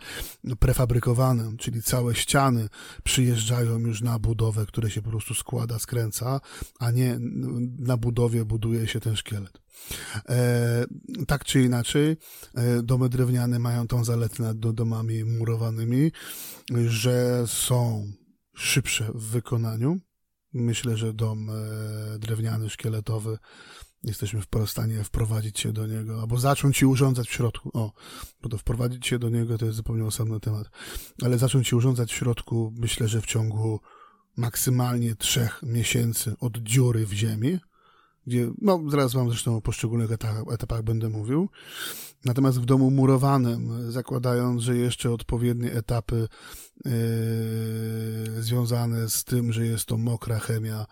prefabrykowane, 0.58 1.56
czyli 1.56 1.82
całe 1.82 2.14
ściany 2.14 2.68
przyjeżdżają 3.04 3.78
już 3.78 4.02
na 4.02 4.18
budowę, 4.18 4.66
które 4.66 4.90
się 4.90 5.02
po 5.02 5.10
prostu 5.10 5.34
składa, 5.34 5.78
skręca, 5.78 6.40
a 6.78 6.90
nie 6.90 7.18
na 7.78 7.96
budowie 7.96 8.44
buduje 8.44 8.88
się 8.88 9.00
ten 9.00 9.16
szkielet. 9.16 9.60
E, 10.28 10.84
tak 11.26 11.44
czy 11.44 11.62
inaczej, 11.62 12.16
e, 12.54 12.82
domy 12.82 13.08
drewniane 13.08 13.58
mają 13.58 13.86
tą 13.86 14.04
zaletę 14.04 14.42
nad 14.42 14.58
domami 14.58 15.24
murowanymi, 15.24 16.12
że 16.86 17.44
są 17.46 18.06
szybsze 18.54 19.10
w 19.14 19.22
wykonaniu. 19.22 19.98
Myślę, 20.52 20.96
że 20.96 21.14
dom 21.14 21.50
e, 21.50 22.18
drewniany, 22.18 22.70
szkieletowy 22.70 23.38
jesteśmy 24.04 24.40
w 24.40 24.70
stanie 24.70 25.04
wprowadzić 25.04 25.60
się 25.60 25.72
do 25.72 25.86
niego, 25.86 26.20
albo 26.20 26.38
zacząć 26.38 26.76
się 26.76 26.88
urządzać 26.88 27.28
w 27.28 27.32
środku. 27.32 27.70
O, 27.72 27.92
bo 28.42 28.48
to 28.48 28.58
wprowadzić 28.58 29.06
się 29.06 29.18
do 29.18 29.28
niego 29.28 29.58
to 29.58 29.66
jest 29.66 29.76
zupełnie 29.76 30.04
osobny 30.04 30.40
temat. 30.40 30.70
Ale 31.22 31.38
zacząć 31.38 31.68
się 31.68 31.76
urządzać 31.76 32.12
w 32.12 32.16
środku, 32.16 32.72
myślę, 32.76 33.08
że 33.08 33.20
w 33.20 33.26
ciągu 33.26 33.80
maksymalnie 34.36 35.16
trzech 35.16 35.62
miesięcy 35.62 36.34
od 36.40 36.58
dziury 36.58 37.06
w 37.06 37.12
ziemi, 37.12 37.58
gdzie, 38.26 38.50
no 38.60 38.80
zaraz 38.88 39.12
wam 39.12 39.28
zresztą 39.28 39.56
o 39.56 39.60
poszczególnych 39.60 40.12
etapach, 40.12 40.54
etapach 40.54 40.82
będę 40.82 41.08
mówił. 41.08 41.48
Natomiast 42.24 42.60
w 42.60 42.64
domu 42.64 42.90
murowanym, 42.90 43.92
zakładając, 43.92 44.62
że 44.62 44.76
jeszcze 44.76 45.10
odpowiednie 45.10 45.72
etapy 45.72 46.28
yy, 46.84 48.42
związane 48.42 49.08
z 49.08 49.24
tym, 49.24 49.52
że 49.52 49.66
jest 49.66 49.84
to 49.84 49.96
mokra 49.96 50.38
chemia, 50.38 50.86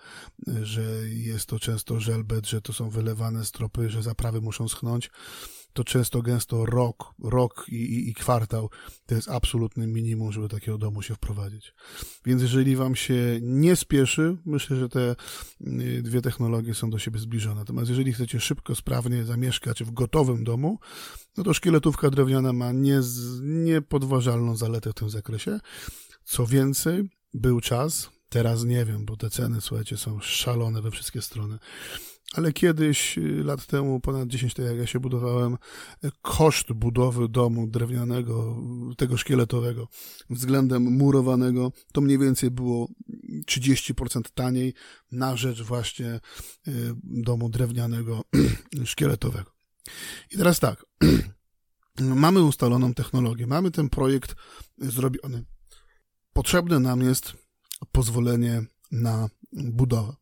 że 0.62 0.82
jest 1.08 1.46
to 1.46 1.58
często 1.58 2.00
żelbet, 2.00 2.46
że 2.46 2.60
to 2.60 2.72
są 2.72 2.90
wylewane 2.90 3.44
stropy, 3.44 3.90
że 3.90 4.02
zaprawy 4.02 4.40
muszą 4.40 4.68
schnąć, 4.68 5.10
to 5.72 5.84
często 5.84 6.22
gęsto 6.22 6.66
rok, 6.66 7.14
rok 7.22 7.66
i, 7.68 7.74
i, 7.74 8.10
i, 8.10 8.14
kwartał 8.14 8.70
to 9.06 9.14
jest 9.14 9.28
absolutny 9.28 9.86
minimum, 9.86 10.32
żeby 10.32 10.48
takiego 10.48 10.78
domu 10.78 11.02
się 11.02 11.14
wprowadzić. 11.14 11.74
Więc 12.24 12.42
jeżeli 12.42 12.76
wam 12.76 12.96
się 12.96 13.38
nie 13.42 13.76
spieszy, 13.76 14.36
myślę, 14.46 14.76
że 14.76 14.88
te 14.88 15.16
y, 15.60 16.02
dwie 16.02 16.22
technologie 16.22 16.74
są 16.74 16.90
do 16.90 16.98
siebie 16.98 17.18
zbliżone. 17.18 17.54
Natomiast 17.54 17.88
jeżeli 17.88 18.12
chcecie 18.12 18.40
szybko, 18.40 18.74
sprawnie 18.74 19.24
zamieszkać 19.24 19.84
w 19.84 19.90
gotowym 19.90 20.44
domu, 20.44 20.78
no 21.36 21.44
to 21.44 21.54
szkieletówka 21.54 22.10
drewniana 22.10 22.52
ma 22.52 22.72
niepodważalną 23.42 24.56
zaletę 24.56 24.90
w 24.90 24.94
tym 24.94 25.10
zakresie. 25.10 25.60
Co 26.24 26.46
więcej, 26.46 27.10
był 27.34 27.60
czas, 27.60 28.10
teraz 28.28 28.64
nie 28.64 28.84
wiem, 28.84 29.04
bo 29.04 29.16
te 29.16 29.30
ceny, 29.30 29.60
słuchajcie, 29.60 29.96
są 29.96 30.20
szalone 30.20 30.82
we 30.82 30.90
wszystkie 30.90 31.22
strony 31.22 31.58
ale 32.32 32.52
kiedyś, 32.52 33.18
y, 33.18 33.44
lat 33.44 33.66
temu, 33.66 34.00
ponad 34.00 34.28
10 34.28 34.54
tak 34.54 34.66
jak 34.66 34.76
ja 34.76 34.86
się 34.86 35.00
budowałem, 35.00 35.56
koszt 36.22 36.72
budowy 36.72 37.28
domu 37.28 37.66
drewnianego, 37.66 38.56
tego 38.96 39.16
szkieletowego, 39.16 39.88
względem 40.30 40.82
murowanego, 40.82 41.72
to 41.92 42.00
mniej 42.00 42.18
więcej 42.18 42.50
było 42.50 42.88
30% 43.46 44.22
taniej 44.34 44.74
na 45.12 45.36
rzecz 45.36 45.62
właśnie 45.62 46.20
domu 47.04 47.48
drewnianego, 47.48 48.24
szkieletowego. 48.84 49.50
I 50.30 50.36
teraz 50.36 50.60
tak, 50.60 50.86
mamy 52.00 52.42
ustaloną 52.42 52.94
technologię, 52.94 53.46
mamy 53.46 53.70
ten 53.70 53.88
projekt 53.88 54.34
zrobiony. 54.78 55.44
Potrzebne 56.32 56.80
nam 56.80 57.00
jest 57.00 57.32
pozwolenie 57.92 58.62
na 58.90 59.28
budowę. 59.52 60.12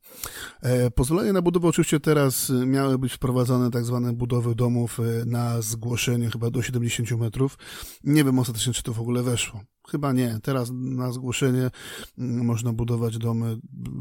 E, 0.62 0.90
pozwolenie 0.90 1.32
na 1.32 1.42
budowę 1.42 1.68
oczywiście 1.68 2.00
teraz 2.00 2.52
miały 2.66 2.99
być 2.99 3.12
wprowadzone 3.12 3.70
tak 3.70 3.84
zwane 3.84 4.12
budowy 4.12 4.54
domów 4.54 5.00
e, 5.00 5.25
na 5.25 5.62
zgłoszenie 5.62 6.30
chyba 6.30 6.50
do 6.50 6.62
70 6.62 7.10
metrów. 7.10 7.58
Nie 8.04 8.25
wiem 8.25 8.38
ostatecznie, 8.38 8.72
czy 8.72 8.82
to 8.82 8.92
w 8.92 9.00
ogóle 9.00 9.22
weszło. 9.22 9.60
Chyba 9.88 10.12
nie. 10.12 10.38
Teraz 10.42 10.70
na 10.72 11.12
zgłoszenie 11.12 11.70
mm, 12.18 12.46
można 12.46 12.72
budować 12.72 13.18
domy 13.18 13.56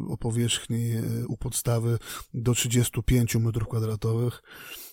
o 0.09 0.17
powierzchni 0.17 0.91
e, 0.91 1.27
u 1.27 1.37
podstawy 1.37 1.99
do 2.33 2.53
35 2.53 3.35
metrów 3.35 3.67
kwadratowych. 3.67 4.41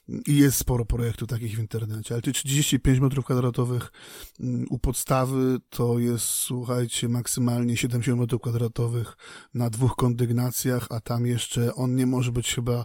I 0.08 0.36
jest 0.36 0.58
sporo 0.58 0.84
projektów 0.84 1.28
takich 1.28 1.56
w 1.56 1.58
internecie, 1.58 2.14
ale 2.14 2.22
te 2.22 2.32
35 2.32 3.00
metrów 3.00 3.24
kwadratowych 3.24 3.92
mm, 4.40 4.66
u 4.70 4.78
podstawy 4.78 5.56
to 5.70 5.98
jest, 5.98 6.24
słuchajcie, 6.24 7.08
maksymalnie 7.08 7.76
70 7.76 8.20
metrów 8.20 8.42
kwadratowych 8.42 9.16
na 9.54 9.70
dwóch 9.70 9.96
kondygnacjach, 9.96 10.86
a 10.90 11.00
tam 11.00 11.26
jeszcze 11.26 11.74
on 11.74 11.94
nie 11.96 12.06
może 12.06 12.32
być 12.32 12.54
chyba 12.54 12.84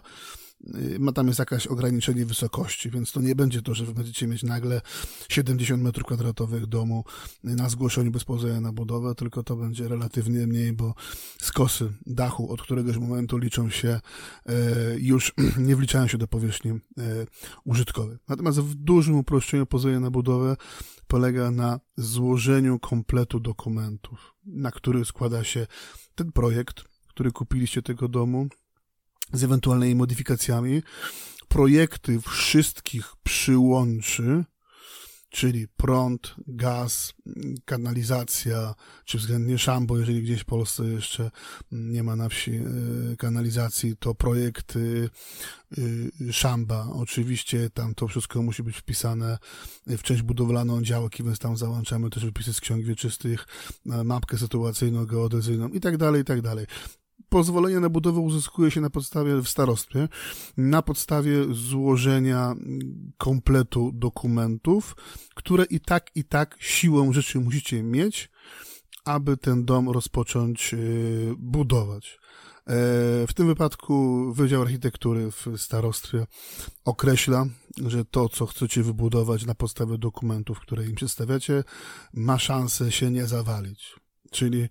ma 0.98 1.12
tam 1.12 1.26
jest 1.26 1.38
jakieś 1.38 1.66
ograniczenie 1.66 2.26
wysokości, 2.26 2.90
więc 2.90 3.12
to 3.12 3.20
nie 3.20 3.34
będzie 3.34 3.62
to, 3.62 3.74
że 3.74 3.84
wy 3.84 3.94
będziecie 3.94 4.26
mieć 4.26 4.42
nagle 4.42 4.80
70 5.28 5.82
metrów 5.82 6.06
kwadratowych 6.06 6.66
domu 6.66 7.04
na 7.44 7.68
zgłoszeniu 7.68 8.10
bez 8.10 8.24
pozwolenia 8.24 8.60
na 8.60 8.72
budowę, 8.72 9.14
tylko 9.14 9.42
to 9.42 9.56
będzie 9.56 9.88
relatywnie 9.88 10.46
mniej, 10.46 10.72
bo 10.72 10.94
skosy 11.40 11.92
dachu 12.06 12.52
od 12.52 12.62
któregoś 12.62 12.96
momentu 12.96 13.38
liczą 13.38 13.70
się, 13.70 14.00
e, 14.46 14.52
już 14.98 15.32
nie 15.68 15.76
wliczają 15.76 16.06
się 16.06 16.18
do 16.18 16.28
powierzchni 16.28 16.70
e, 16.70 16.80
użytkowej. 17.64 18.18
Natomiast 18.28 18.60
w 18.60 18.74
dużym 18.74 19.14
uproszczeniu 19.14 19.66
pozwolenie 19.66 20.00
na 20.00 20.10
budowę 20.10 20.56
polega 21.06 21.50
na 21.50 21.80
złożeniu 21.96 22.78
kompletu 22.78 23.40
dokumentów, 23.40 24.34
na 24.44 24.70
który 24.70 25.04
składa 25.04 25.44
się 25.44 25.66
ten 26.14 26.32
projekt, 26.32 26.84
który 27.08 27.32
kupiliście 27.32 27.82
tego 27.82 28.08
domu, 28.08 28.48
z 29.32 29.44
ewentualnymi 29.44 29.94
modyfikacjami, 29.94 30.82
projekty 31.48 32.20
wszystkich 32.20 33.12
przyłączy, 33.22 34.44
czyli 35.32 35.68
prąd, 35.68 36.34
gaz, 36.46 37.14
kanalizacja, 37.64 38.74
czy 39.04 39.18
względnie 39.18 39.58
szambo, 39.58 39.98
jeżeli 39.98 40.22
gdzieś 40.22 40.40
w 40.40 40.44
Polsce 40.44 40.84
jeszcze 40.84 41.30
nie 41.72 42.02
ma 42.02 42.16
na 42.16 42.28
wsi 42.28 42.50
e, 42.50 42.62
kanalizacji, 43.16 43.96
to 43.96 44.14
projekty 44.14 45.10
e, 46.28 46.32
szamba. 46.32 46.88
Oczywiście 46.92 47.70
tam 47.70 47.94
to 47.94 48.08
wszystko 48.08 48.42
musi 48.42 48.62
być 48.62 48.76
wpisane 48.76 49.38
w 49.86 50.02
część 50.02 50.22
budowlaną 50.22 50.82
działki, 50.82 51.22
więc 51.22 51.38
tam 51.38 51.56
załączamy 51.56 52.10
też 52.10 52.24
wypisy 52.24 52.54
z 52.54 52.60
ksiąg 52.60 52.84
wieczystych, 52.84 53.46
e, 53.90 54.04
mapkę 54.04 54.38
sytuacyjną, 54.38 55.06
geodezyjną 55.06 55.68
i 55.68 55.80
tak 55.80 55.96
dalej, 55.96 56.22
i 56.22 56.24
tak 56.24 56.42
dalej 56.42 56.66
pozwolenie 57.28 57.80
na 57.80 57.88
budowę 57.88 58.20
uzyskuje 58.20 58.70
się 58.70 58.80
na 58.80 58.90
podstawie 58.90 59.36
w 59.36 59.48
starostwie, 59.48 60.08
na 60.56 60.82
podstawie 60.82 61.44
złożenia 61.50 62.54
kompletu 63.18 63.90
dokumentów, 63.94 64.96
które 65.34 65.64
i 65.64 65.80
tak, 65.80 66.10
i 66.14 66.24
tak 66.24 66.56
siłą 66.60 67.12
rzeczy 67.12 67.40
musicie 67.40 67.82
mieć, 67.82 68.30
aby 69.04 69.36
ten 69.36 69.64
dom 69.64 69.90
rozpocząć 69.90 70.74
y, 70.74 71.34
budować. 71.38 72.18
E, 72.66 73.26
w 73.26 73.32
tym 73.34 73.46
wypadku 73.46 74.24
Wydział 74.34 74.62
Architektury 74.62 75.30
w 75.30 75.46
starostwie 75.56 76.26
określa, 76.84 77.46
że 77.86 78.04
to, 78.04 78.28
co 78.28 78.46
chcecie 78.46 78.82
wybudować 78.82 79.46
na 79.46 79.54
podstawie 79.54 79.98
dokumentów, 79.98 80.60
które 80.60 80.86
im 80.86 80.94
przedstawiacie, 80.94 81.64
ma 82.14 82.38
szansę 82.38 82.92
się 82.92 83.10
nie 83.10 83.26
zawalić. 83.26 84.01
Czyli 84.32 84.68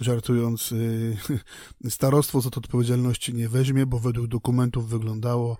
żartując, 0.00 0.72
y, 0.72 1.16
starostwo 1.88 2.40
za 2.40 2.50
to 2.50 2.60
odpowiedzialności 2.60 3.34
nie 3.34 3.48
weźmie, 3.48 3.86
bo 3.86 3.98
według 3.98 4.26
dokumentów 4.26 4.88
wyglądało, 4.88 5.58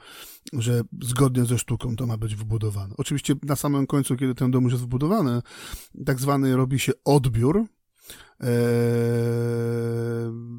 że 0.52 0.82
zgodnie 1.02 1.44
ze 1.44 1.58
sztuką 1.58 1.96
to 1.96 2.06
ma 2.06 2.16
być 2.16 2.34
wybudowane. 2.34 2.94
Oczywiście 2.98 3.34
na 3.42 3.56
samym 3.56 3.86
końcu, 3.86 4.16
kiedy 4.16 4.34
ten 4.34 4.50
dom 4.50 4.64
już 4.64 4.72
jest 4.72 4.84
wybudowany, 4.84 5.42
tak 6.06 6.20
zwany 6.20 6.56
robi 6.56 6.78
się 6.78 6.92
odbiór, 7.04 7.66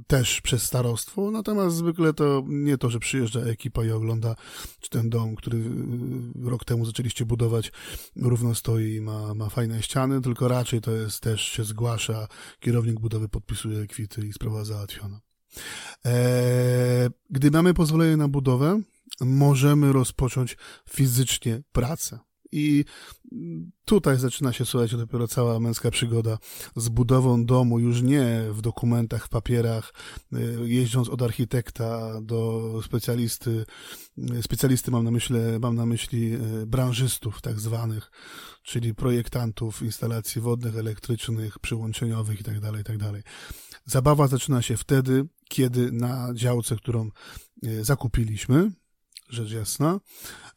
też 0.07 0.41
przez 0.41 0.63
starostwo, 0.63 1.31
natomiast 1.31 1.75
zwykle 1.75 2.13
to 2.13 2.43
nie 2.47 2.77
to, 2.77 2.89
że 2.89 2.99
przyjeżdża 2.99 3.39
ekipa 3.39 3.85
i 3.85 3.91
ogląda, 3.91 4.35
czy 4.79 4.89
ten 4.89 5.09
dom, 5.09 5.35
który 5.35 5.57
y, 5.57 6.49
rok 6.49 6.65
temu 6.65 6.85
zaczęliście 6.85 7.25
budować, 7.25 7.71
równo 8.15 8.55
stoi 8.55 8.93
i 8.93 9.01
ma, 9.01 9.33
ma 9.33 9.49
fajne 9.49 9.81
ściany, 9.81 10.21
tylko 10.21 10.47
raczej 10.47 10.81
to 10.81 10.91
jest 10.91 11.19
też 11.21 11.41
się 11.41 11.63
zgłasza, 11.63 12.27
kierownik 12.59 12.99
budowy 12.99 13.29
podpisuje 13.29 13.87
kwity 13.87 14.27
i 14.27 14.33
sprawa 14.33 14.65
załatwiona. 14.65 15.21
E, 16.05 17.09
gdy 17.29 17.51
mamy 17.51 17.73
pozwolenie 17.73 18.17
na 18.17 18.27
budowę, 18.27 18.81
możemy 19.21 19.93
rozpocząć 19.93 20.57
fizycznie 20.89 21.61
pracę. 21.71 22.19
I 22.51 22.85
tutaj 23.85 24.19
zaczyna 24.19 24.53
się, 24.53 24.65
słuchajcie, 24.65 24.97
dopiero 24.97 25.27
cała 25.27 25.59
męska 25.59 25.91
przygoda 25.91 26.37
z 26.75 26.89
budową 26.89 27.45
domu, 27.45 27.79
już 27.79 28.01
nie 28.01 28.45
w 28.51 28.61
dokumentach, 28.61 29.25
w 29.25 29.29
papierach, 29.29 29.93
y, 30.33 30.69
jeźdząc 30.69 31.09
od 31.09 31.21
architekta 31.21 32.21
do 32.21 32.71
specjalisty, 32.85 33.65
y, 34.17 34.43
specjalisty 34.43 34.91
mam 34.91 35.03
na 35.03 35.11
myśli, 35.11 35.35
mam 35.61 35.75
na 35.75 35.85
myśli 35.85 36.33
y, 36.33 36.65
branżystów 36.65 37.41
tak 37.41 37.59
zwanych, 37.59 38.11
czyli 38.63 38.95
projektantów 38.95 39.81
instalacji 39.81 40.41
wodnych, 40.41 40.77
elektrycznych, 40.77 41.59
przyłączeniowych 41.59 42.37
itd., 42.37 42.61
tak 42.61 42.77
itd. 42.77 43.11
Tak 43.13 43.23
Zabawa 43.85 44.27
zaczyna 44.27 44.61
się 44.61 44.77
wtedy, 44.77 45.25
kiedy 45.49 45.91
na 45.91 46.33
działce, 46.33 46.75
którą 46.75 47.09
zakupiliśmy, 47.81 48.71
rzecz 49.29 49.51
jasna, 49.51 49.99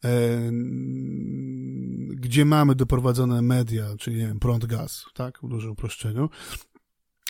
e, 0.03 0.39
gdzie 2.15 2.45
mamy 2.45 2.75
doprowadzone 2.75 3.41
media, 3.41 3.85
czyli 3.99 4.17
nie 4.17 4.27
wiem, 4.27 4.39
prąd, 4.39 4.65
gaz, 4.65 5.05
tak, 5.13 5.39
w 5.43 5.47
dużym 5.47 5.71
uproszczeniu, 5.71 6.29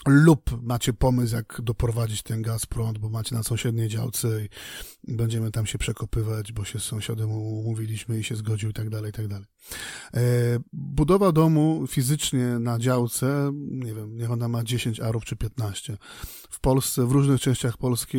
lub 0.08 0.63
macie 0.63 0.94
pomysł, 0.94 1.36
jak 1.36 1.62
doprowadzić 1.63 2.24
ten 2.24 2.42
gaz, 2.42 2.66
prąd, 2.66 2.98
bo 2.98 3.10
macie 3.10 3.36
na 3.36 3.44
sąsiedniej 3.44 3.88
działce 3.88 4.46
i 4.46 4.50
będziemy 5.16 5.52
tam 5.52 5.66
się 5.66 5.78
przekopywać, 5.78 6.52
bo 6.52 6.66
się 6.66 6.80
z 6.80 6.84
sąsiadem 6.84 7.32
umówiliśmy 7.32 8.20
i 8.20 8.24
się 8.24 8.36
zgodził 8.36 8.70
i 8.70 8.74
tak 8.74 8.89
dalej, 8.89 9.10
i 9.10 9.13
tak 9.13 9.28
dalej. 9.28 9.46
E, 10.13 10.20
budowa 10.74 11.32
domu 11.32 11.88
fizycznie 11.88 12.46
na 12.60 12.80
działce, 12.80 13.52
nie 13.54 13.94
wiem, 13.94 14.18
niech 14.18 14.32
ona 14.32 14.48
ma 14.48 14.63
10 14.63 15.00
arów 15.00 15.26
czy 15.26 15.36
15. 15.36 15.98
W 16.50 16.60
Polsce, 16.60 17.08
w 17.08 17.12
różnych 17.12 17.42
częściach 17.42 17.78
Polski 17.78 18.18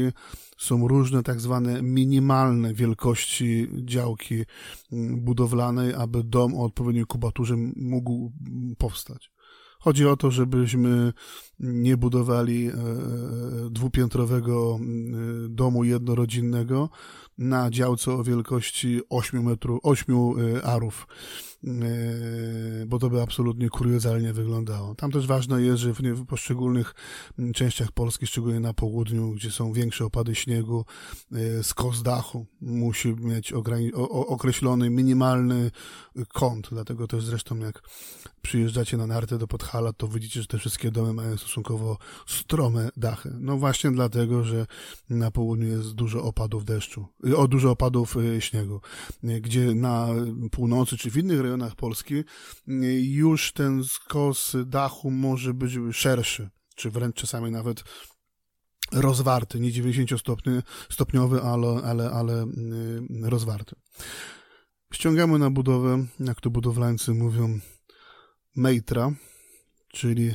są 0.59 0.89
różne 0.89 1.23
tak 1.23 1.41
zwane 1.41 1.83
minimalne 1.83 2.75
wielkości 2.75 3.69
działki 3.85 4.45
mm, 4.93 5.21
budowlanej, 5.21 5.95
aby 5.95 6.25
dom 6.25 6.55
o 6.55 6.65
odpowiedniej 6.65 7.05
kubaturze 7.05 7.57
mógł 7.77 8.33
powstać. 8.79 9.35
Chodzi 9.85 10.07
o 10.07 10.17
to, 10.17 10.31
żebyśmy 10.31 11.13
nie 11.61 11.97
budowali 11.97 12.67
e, 12.67 12.73
e, 12.73 12.75
dwupiętrowego 13.71 14.79
mm, 14.81 15.55
domu 15.55 15.85
jednorodzinnego 15.85 16.89
na 17.39 17.71
działce 17.71 18.13
o 18.13 18.25
wielkości 18.25 19.01
8 19.09 19.43
metrów, 19.43 19.81
8 19.83 20.17
e, 20.17 20.65
arów 20.65 21.07
E, 21.67 22.87
bo 22.87 22.99
to 22.99 23.11
by 23.11 23.23
absolutnie 23.23 23.69
kuriozalnie 23.69 24.33
wyglądało. 24.33 24.95
Tam 24.95 25.11
też 25.11 25.27
ważne 25.27 25.63
jest, 25.63 25.79
że 25.79 25.93
w 25.93 26.27
poszczególnych 26.27 26.95
częściach 27.55 27.93
Polski, 27.93 28.27
szczególnie 28.27 28.61
na 28.61 28.75
południu, 28.75 29.31
gdzie 29.31 29.51
są 29.51 29.73
większe 29.73 30.05
opady 30.05 30.35
śniegu, 30.35 30.85
e, 31.33 31.63
skos 31.63 32.03
dachu 32.03 32.47
musi 32.61 33.09
mieć 33.09 33.53
określony 34.11 34.91
minimalny 34.91 35.71
kąt, 36.33 36.69
dlatego 36.73 37.07
też 37.07 37.25
zresztą 37.25 37.59
jak 37.59 37.83
przyjeżdżacie 38.43 38.97
na 38.97 39.07
nartę 39.07 39.39
do 39.39 39.47
Podhala, 39.47 39.93
to 39.93 40.09
widzicie, 40.09 40.41
że 40.41 40.47
te 40.47 40.59
wszystkie 40.59 40.91
domy 40.91 41.13
mają 41.13 41.37
stosunkowo 41.45 41.99
strome 42.27 42.89
dachy. 42.97 43.31
No 43.41 43.57
właśnie 43.57 43.91
dlatego, 43.91 44.45
że 44.45 44.67
na 45.11 45.31
południu 45.31 45.67
jest 45.67 45.93
dużo 45.93 46.23
opadów 46.23 46.65
deszczu, 46.65 47.07
o 47.37 47.49
dużo 47.49 47.71
opadów 47.71 48.17
e, 48.17 48.41
śniegu, 48.41 48.81
gdzie 49.23 49.75
na 49.75 50.09
północy 50.51 50.97
czy 50.97 51.11
w 51.11 51.17
innych 51.17 51.41
rejonach 51.41 51.77
Polski 51.77 52.15
już 53.01 53.53
ten 53.53 53.85
skos 53.85 54.57
dachu 54.67 55.11
może 55.11 55.55
być 55.55 55.73
szerszy, 55.93 56.51
czy 56.77 56.91
wręcz 56.91 57.17
czasami 57.17 57.51
nawet 57.51 57.85
rozwarty, 58.93 59.61
nie 59.61 59.73
90-stopniowy, 59.73 61.41
ale, 61.43 61.83
ale, 61.85 62.11
ale 62.11 62.47
rozwarty. 63.23 63.77
Ściągamy 64.93 65.39
na 65.39 65.51
budowę, 65.51 66.07
jak 66.21 66.41
to 66.41 66.51
budowlańcy 66.51 67.15
mówią, 67.15 67.61
mejtra, 68.57 69.13
czyli 69.89 70.35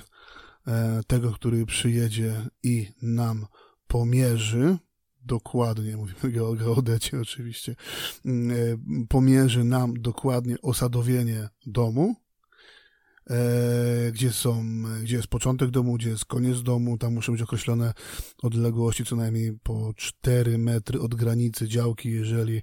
tego, 1.07 1.31
który 1.31 1.65
przyjedzie 1.65 2.33
i 2.63 2.87
nam 3.01 3.45
pomierzy, 3.87 4.77
dokładnie, 5.25 5.97
mówimy 5.97 6.43
o 6.43 6.53
geodecie 6.53 7.21
oczywiście, 7.21 7.75
e, 8.25 8.31
pomierzy 9.09 9.63
nam 9.63 10.01
dokładnie 10.01 10.61
osadowienie 10.61 11.49
domu, 11.65 12.15
e, 13.29 14.11
gdzie 14.11 14.31
są, 14.31 14.65
gdzie 15.03 15.15
jest 15.15 15.27
początek 15.27 15.69
domu, 15.69 15.93
gdzie 15.93 16.09
jest 16.09 16.25
koniec 16.25 16.63
domu, 16.63 16.97
tam 16.97 17.13
muszą 17.13 17.31
być 17.31 17.41
określone 17.41 17.93
odległości 18.43 19.05
co 19.05 19.15
najmniej 19.15 19.59
po 19.63 19.93
4 19.95 20.57
metry 20.57 20.99
od 20.99 21.15
granicy 21.15 21.67
działki, 21.67 22.11
jeżeli 22.11 22.61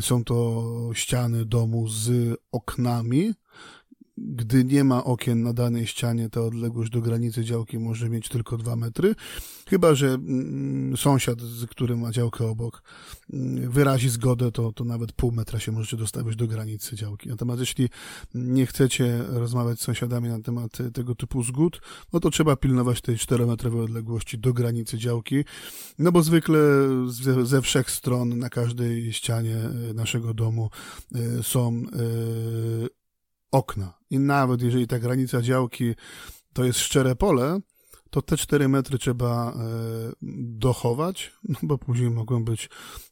są 0.00 0.24
to 0.24 0.90
ściany 0.94 1.44
domu 1.44 1.88
z 1.88 2.36
oknami, 2.52 3.34
gdy 4.18 4.64
nie 4.64 4.84
ma 4.84 5.04
okien 5.04 5.42
na 5.42 5.52
danej 5.52 5.86
ścianie, 5.86 6.30
ta 6.30 6.40
odległość 6.40 6.90
do 6.90 7.00
granicy 7.00 7.44
działki 7.44 7.78
może 7.78 8.08
mieć 8.08 8.28
tylko 8.28 8.56
dwa 8.56 8.76
metry, 8.76 9.14
chyba 9.68 9.94
że 9.94 10.06
mm, 10.08 10.96
sąsiad, 10.96 11.40
z 11.40 11.66
którym 11.66 12.00
ma 12.00 12.12
działkę 12.12 12.46
obok, 12.46 12.82
mm, 13.32 13.70
wyrazi 13.70 14.08
zgodę, 14.08 14.52
to, 14.52 14.72
to 14.72 14.84
nawet 14.84 15.12
pół 15.12 15.32
metra 15.32 15.58
się 15.58 15.72
możecie 15.72 15.96
dostawić 15.96 16.36
do 16.36 16.46
granicy 16.46 16.96
działki. 16.96 17.28
Natomiast 17.28 17.60
jeśli 17.60 17.88
nie 18.34 18.66
chcecie 18.66 19.24
rozmawiać 19.28 19.80
z 19.80 19.82
sąsiadami 19.82 20.28
na 20.28 20.40
temat 20.40 20.78
tego 20.94 21.14
typu 21.14 21.42
zgód, 21.42 21.80
no 22.12 22.20
to 22.20 22.30
trzeba 22.30 22.56
pilnować 22.56 23.00
tej 23.00 23.16
4-metrowej 23.16 23.80
odległości 23.80 24.38
do 24.38 24.52
granicy 24.52 24.98
działki, 24.98 25.44
no 25.98 26.12
bo 26.12 26.22
zwykle 26.22 26.58
ze, 27.08 27.46
ze 27.46 27.62
wszech 27.62 27.90
stron 27.90 28.38
na 28.38 28.48
każdej 28.48 29.12
ścianie 29.12 29.56
e, 29.56 29.94
naszego 29.94 30.34
domu 30.34 30.70
e, 31.14 31.42
są 31.42 31.82
e, 31.92 32.95
okna. 33.50 33.98
I 34.10 34.18
nawet 34.18 34.62
jeżeli 34.62 34.86
ta 34.86 34.98
granica 34.98 35.42
działki 35.42 35.94
to 36.52 36.64
jest 36.64 36.78
szczere 36.78 37.16
pole, 37.16 37.60
to 38.10 38.22
te 38.22 38.36
4 38.36 38.68
metry 38.68 38.98
trzeba 38.98 39.52
e, 39.52 39.56
dochować, 40.58 41.32
no 41.48 41.58
bo 41.62 41.78
później 41.78 42.10
mogą 42.10 42.44
być 42.44 42.70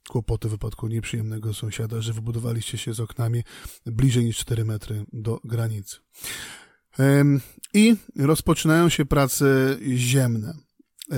kłopoty 0.09 0.49
w 0.49 0.51
wypadku 0.51 0.89
nieprzyjemnego 0.89 1.55
sąsiada, 1.55 2.01
że 2.01 2.13
wybudowaliście 2.13 2.79
się 2.79 2.95
z 2.95 3.01
oknami 3.01 3.43
bliżej 3.87 4.25
niż 4.25 4.39
4 4.39 4.65
metry 4.65 5.05
do 5.13 5.41
granicy. 5.45 5.97
I 7.75 7.97
rozpoczynają 8.17 8.89
się 8.89 9.05
prace 9.05 9.77
ziemne. 9.97 10.55
E, 11.13 11.17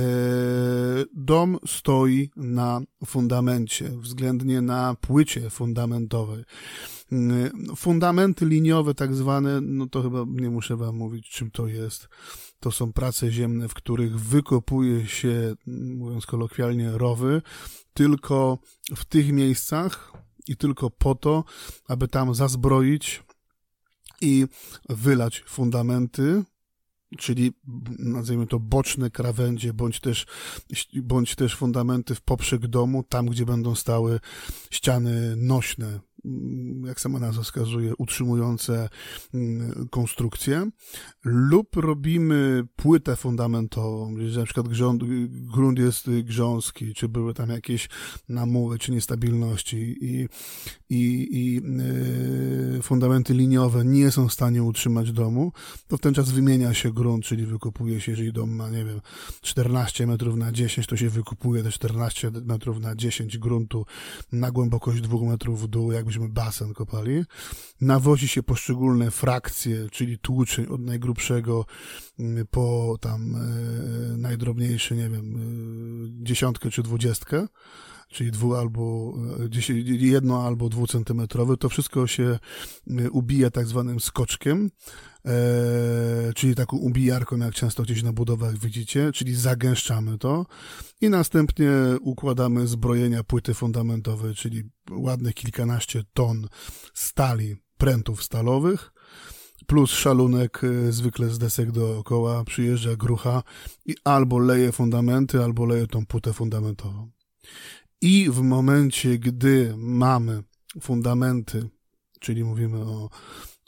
dom 1.15 1.59
stoi 1.67 2.31
na 2.37 2.81
fundamencie, 3.07 3.89
względnie 3.89 4.61
na 4.61 4.95
płycie 4.95 5.51
fundamentowej. 5.51 6.45
E, 7.13 7.17
fundamenty 7.77 8.47
liniowe, 8.47 8.95
tak 8.95 9.15
zwane, 9.15 9.61
no 9.61 9.87
to 9.87 10.03
chyba 10.03 10.25
nie 10.29 10.51
muszę 10.51 10.77
Wam 10.77 10.97
mówić, 10.97 11.31
czym 11.31 11.51
to 11.51 11.67
jest. 11.67 12.09
To 12.61 12.73
są 12.73 12.93
prace 12.93 13.33
ziemne, 13.33 13.69
w 13.69 13.75
których 13.75 14.21
wykopuje 14.21 15.07
się, 15.07 15.55
mówiąc 15.97 16.27
kolokwialnie, 16.27 16.91
rowy, 16.91 17.43
tylko 17.95 18.59
w 18.97 19.05
tych 19.05 19.33
miejscach 19.33 20.13
i 20.49 20.57
tylko 20.57 20.91
po 20.91 21.15
to, 21.15 21.45
aby 21.89 22.09
tam 22.09 22.35
zazbroić 22.35 23.23
i 24.21 24.47
wylać 24.89 25.45
fundamenty, 25.47 26.45
czyli 27.17 27.53
nazwijmy 27.99 28.47
to 28.47 28.61
boczne 28.61 29.11
krawędzie, 29.11 29.73
bądź 29.73 30.01
też, 30.01 30.27
bądź 30.95 31.35
też 31.35 31.57
fundamenty 31.57 32.15
w 32.15 32.21
poprzek 32.21 32.67
domu, 32.67 33.03
tam 33.03 33.27
gdzie 33.27 33.47
będą 33.47 33.75
stały 33.75 34.21
ściany 34.71 35.37
nośne, 35.37 36.01
jak 36.87 37.01
sama 37.01 37.19
nazwa 37.19 37.43
wskazuje, 37.43 37.97
utrzymujące 37.97 38.89
mm, 39.35 39.89
konstrukcję, 39.91 40.71
lub 41.25 41.77
robimy 41.77 42.65
płytę 42.77 43.17
fundamentową, 43.17 44.15
gdzie 44.15 44.39
na 44.39 44.45
przykład 44.45 44.69
grząd, 44.69 45.03
grunt 45.29 45.79
jest 45.79 46.11
grząski, 46.23 46.95
czy 46.95 47.09
były 47.09 47.35
tam 47.35 47.51
jakieś 47.51 47.89
namuły, 48.29 48.79
czy 48.79 48.93
niestabilności 48.93 49.97
i, 50.01 50.29
i, 50.89 51.29
i 51.31 51.55
yy, 52.75 52.83
fundamenty 52.83 53.35
liniowe 53.35 53.85
nie 53.85 54.11
są 54.11 54.29
w 54.29 54.33
stanie 54.33 54.63
utrzymać 54.63 55.13
domu, 55.13 55.53
to 55.89 55.97
w 55.97 56.01
ten 56.01 56.15
czas 56.15 56.31
wymienia 56.31 56.75
się 56.75 56.93
grunt, 56.93 57.25
czyli 57.25 57.47
wykupuje 57.47 58.01
się, 58.01 58.13
jeżeli 58.13 58.33
dom 58.33 58.51
ma, 58.51 58.71
nie 58.71 58.85
wiem, 58.85 59.01
14 59.43 60.07
metrów 60.07 60.37
na 60.37 60.53
10, 60.53 60.87
to 60.87 60.97
się 60.97 61.11
wykupuje 61.11 61.63
te 61.63 61.71
14 61.71 62.31
metrów 62.45 62.81
na 62.81 62.95
10 62.95 63.39
gruntu 63.39 63.87
na 64.33 64.51
głębokość 64.51 65.01
2 65.01 65.19
metrów 65.19 65.63
w 65.63 65.67
dół, 65.67 65.93
jakbyś 65.93 66.06
żeśmy 66.11 66.29
basen 66.29 66.75
kopali, 66.75 67.25
nawozi 67.81 68.29
się 68.29 68.43
poszczególne 68.43 69.11
frakcje, 69.11 69.89
czyli 69.91 70.19
tłuczeń 70.19 70.67
od 70.67 70.81
najgrubszego 70.81 71.67
mm, 72.19 72.47
po 72.47 72.97
tam 73.01 73.35
e, 73.35 74.17
najdrobniejszy, 74.17 74.97
nie 74.97 75.09
wiem, 75.11 75.37
e, 75.37 76.25
dziesiątkę 76.25 76.71
czy 76.71 76.83
dwudziestkę, 76.83 77.47
czyli 78.09 78.31
dwu 78.31 78.55
albo, 78.55 79.15
e, 79.59 79.97
jedno 79.99 80.43
albo 80.43 80.69
dwucentymetrowy, 80.69 81.57
to 81.57 81.69
wszystko 81.69 82.07
się 82.07 82.39
e, 82.91 83.11
ubija 83.11 83.51
tak 83.51 83.67
zwanym 83.67 84.01
skoczkiem, 84.01 84.71
e, 85.25 86.33
czyli 86.35 86.55
taką 86.55 86.77
ubijarką, 86.77 87.37
jak 87.37 87.55
często 87.55 87.83
gdzieś 87.83 88.03
na 88.03 88.13
budowach 88.13 88.59
widzicie, 88.59 89.13
czyli 89.13 89.35
zagęszczamy 89.35 90.19
to 90.19 90.47
i 91.01 91.11
następnie 91.11 91.71
układamy 92.01 92.67
zbrojenia 92.67 93.25
płyty 93.25 93.55
fundamentowej, 93.55 94.35
czyli 94.35 94.63
ładnych 94.91 95.35
kilkanaście 95.35 96.03
ton 96.13 96.49
stali, 96.95 97.57
prętów 97.79 98.23
stalowych, 98.23 98.93
plus 99.67 99.91
szalunek 99.91 100.61
zwykle 100.91 101.31
z 101.31 101.39
desek 101.39 101.73
dookoła, 101.73 102.45
przyjeżdża 102.45 102.97
grucha 102.97 103.43
i 103.87 103.95
albo 104.05 104.39
leje 104.39 104.73
fundamenty, 104.73 105.45
albo 105.45 105.67
leje 105.67 105.87
tą 105.87 106.07
płytę 106.07 106.33
fundamentową. 106.33 107.11
I 108.01 108.31
w 108.31 108.41
momencie, 108.41 109.19
gdy 109.19 109.75
mamy 109.77 110.43
fundamenty, 110.81 111.69
czyli 112.21 112.45
mówimy 112.45 112.79
o, 112.79 113.11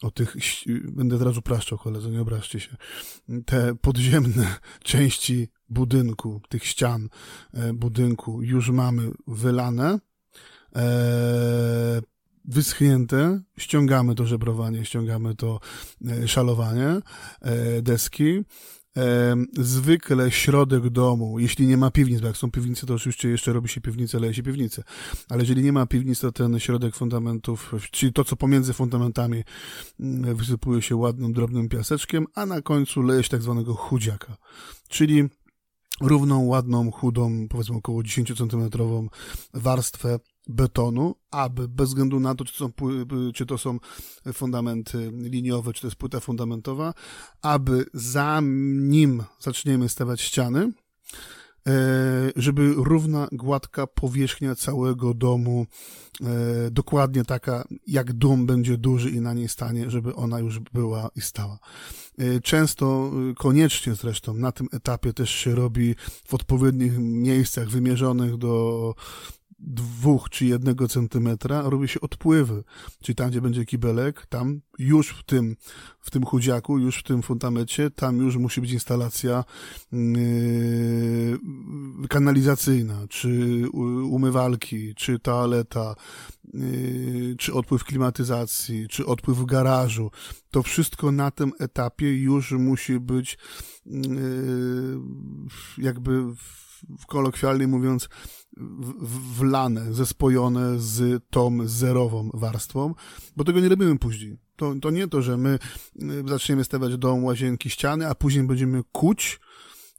o 0.03 0.11
tych, 0.11 0.37
będę 0.83 1.17
od 1.17 1.23
razu 1.23 1.43
praszczał 1.43 1.79
koledzy, 1.79 2.11
nie 2.11 2.21
obraźcie 2.21 2.61
się, 2.61 2.77
te 3.47 3.75
podziemne 3.75 4.57
części 4.85 5.49
budynku, 5.69 6.41
tych 6.49 6.64
ścian 6.64 7.09
e, 7.55 7.73
budynku 7.73 8.43
już 8.43 8.71
mamy 8.71 9.11
wylane, 9.27 9.99
e, 10.77 12.03
wyschnięte, 12.45 13.41
ściągamy 13.59 14.14
to 14.14 14.27
żebrowanie, 14.27 14.85
ściągamy 14.85 15.35
to 15.35 15.61
e, 16.07 16.29
szalowanie 16.29 17.01
deski, 17.83 18.45
zwykle 19.59 20.31
środek 20.31 20.89
domu, 20.89 21.39
jeśli 21.39 21.67
nie 21.67 21.77
ma 21.77 21.91
piwnic, 21.91 22.21
bo 22.21 22.27
jak 22.27 22.37
są 22.37 22.51
piwnice, 22.51 22.87
to 22.87 22.95
oczywiście 22.95 23.29
jeszcze 23.29 23.53
robi 23.53 23.69
się 23.69 23.81
piwnicę, 23.81 24.19
leje 24.21 24.35
się 24.35 24.43
piwnicę, 24.43 24.83
ale 25.29 25.41
jeżeli 25.41 25.63
nie 25.63 25.73
ma 25.73 25.87
piwnic, 25.87 26.21
to 26.21 26.33
ten 26.33 26.61
środek 26.61 26.95
fundamentów, 26.97 27.75
czyli 27.91 28.13
to, 28.13 28.25
co 28.25 28.37
pomiędzy 28.37 28.73
fundamentami 28.73 29.45
mm, 30.01 30.37
wysypuje 30.37 30.83
się 30.83 30.97
ładnym, 30.97 31.33
drobnym 31.33 31.69
piaseczkiem, 31.69 32.27
a 32.35 32.47
na 32.47 32.63
końcu 32.63 33.03
leje 33.03 33.23
się 33.23 33.29
tak 33.29 33.43
zwanego 33.43 33.75
chudziaka, 33.75 34.37
czyli 34.89 35.29
równą, 36.01 36.47
ładną, 36.47 36.91
chudą, 36.91 37.49
powiedzmy 37.49 37.77
około 37.77 38.03
10 38.03 38.39
centymetrową 38.39 39.09
warstwę 39.55 40.19
betonu, 40.49 41.15
aby 41.31 41.69
bez 41.69 41.89
względu 41.89 42.21
na 42.21 42.35
to, 42.35 42.45
czy 42.45 42.53
to, 42.53 42.59
są, 42.59 42.73
czy 43.35 43.47
to 43.47 43.59
są 43.59 43.79
fundamenty 44.33 45.13
liniowe, 45.15 45.73
czy 45.73 45.81
to 45.81 45.87
jest 45.87 45.97
płyta 45.97 46.21
fundamentowa, 46.21 46.95
aby 47.43 47.85
zanim 47.95 49.23
zaczniemy 49.41 49.89
stawiać 49.89 50.21
ściany, 50.21 50.73
e, 51.69 52.33
żeby 52.37 52.75
równa, 52.77 53.29
gładka 53.33 53.87
powierzchnia 53.87 54.55
całego 54.55 55.15
domu, 55.15 55.67
e, 56.21 56.71
dokładnie 56.71 57.25
taka, 57.25 57.65
jak 57.87 58.13
dom 58.13 58.47
będzie 58.47 58.79
duży 58.79 59.11
i 59.11 59.21
na 59.21 59.35
niej 59.35 59.49
stanie, 59.49 59.91
żeby 59.91 60.15
ona 60.15 60.39
już 60.39 60.59
była 60.59 61.11
i 61.17 61.21
stała. 61.21 61.59
E, 62.19 62.41
często, 62.41 63.13
koniecznie 63.37 63.95
zresztą, 63.95 64.35
na 64.35 64.53
tym 64.53 64.69
etapie 64.73 65.13
też 65.13 65.31
się 65.31 65.55
robi 65.55 65.95
w 66.27 66.35
odpowiednich 66.35 66.99
miejscach 66.99 67.69
wymierzonych 67.69 68.37
do 68.37 68.95
dwóch 69.59 70.31
czy 70.31 70.47
jednego 70.47 70.88
centymetra 70.88 71.62
robi 71.62 71.88
się 71.88 72.01
odpływy. 72.01 72.64
Czyli 73.03 73.16
tam, 73.16 73.31
gdzie 73.31 73.40
będzie 73.40 73.64
kibelek, 73.64 74.27
tam 74.27 74.61
już 74.79 75.09
w 75.09 75.25
tym, 75.25 75.57
w 76.01 76.11
tym 76.11 76.25
chudziaku, 76.25 76.79
już 76.79 76.99
w 76.99 77.03
tym 77.03 77.23
fundamencie, 77.23 77.90
tam 77.90 78.16
już 78.16 78.37
musi 78.37 78.61
być 78.61 78.73
instalacja 78.73 79.44
yy, 79.92 81.38
kanalizacyjna, 82.09 83.07
czy 83.09 83.64
umywalki, 84.11 84.94
czy 84.94 85.18
toaleta, 85.18 85.94
yy, 86.55 87.37
czy 87.38 87.55
odpływ 87.55 87.85
klimatyzacji, 87.85 88.88
czy 88.88 89.07
odpływ 89.07 89.44
garażu. 89.44 90.11
To 90.51 90.62
wszystko 90.62 91.12
na 91.12 91.31
tym 91.31 91.53
etapie 91.59 92.18
już 92.18 92.53
musi 92.53 93.01
być 93.01 93.38
yy, 93.87 95.01
jakby 95.79 96.23
kolokwialnie 97.07 97.67
mówiąc 97.67 98.09
wlane, 99.38 99.95
zespojone 99.95 100.79
z 100.79 101.25
tą 101.31 101.69
zerową 101.69 102.31
warstwą, 102.35 102.95
bo 103.37 103.45
tego 103.45 103.61
nie 103.61 103.69
robimy 103.69 103.99
później. 103.99 104.38
To, 104.57 104.75
to 104.83 104.91
nie 104.91 105.09
to, 105.09 105.23
że 105.23 105.37
my 105.37 105.59
y, 106.03 106.29
zaczniemy 106.29 106.64
stawiać 106.64 106.97
dom, 106.97 107.25
łazienki, 107.25 107.71
ściany, 107.71 108.09
a 108.09 108.14
później 108.14 108.45
będziemy 108.45 108.83
kuć 108.93 109.41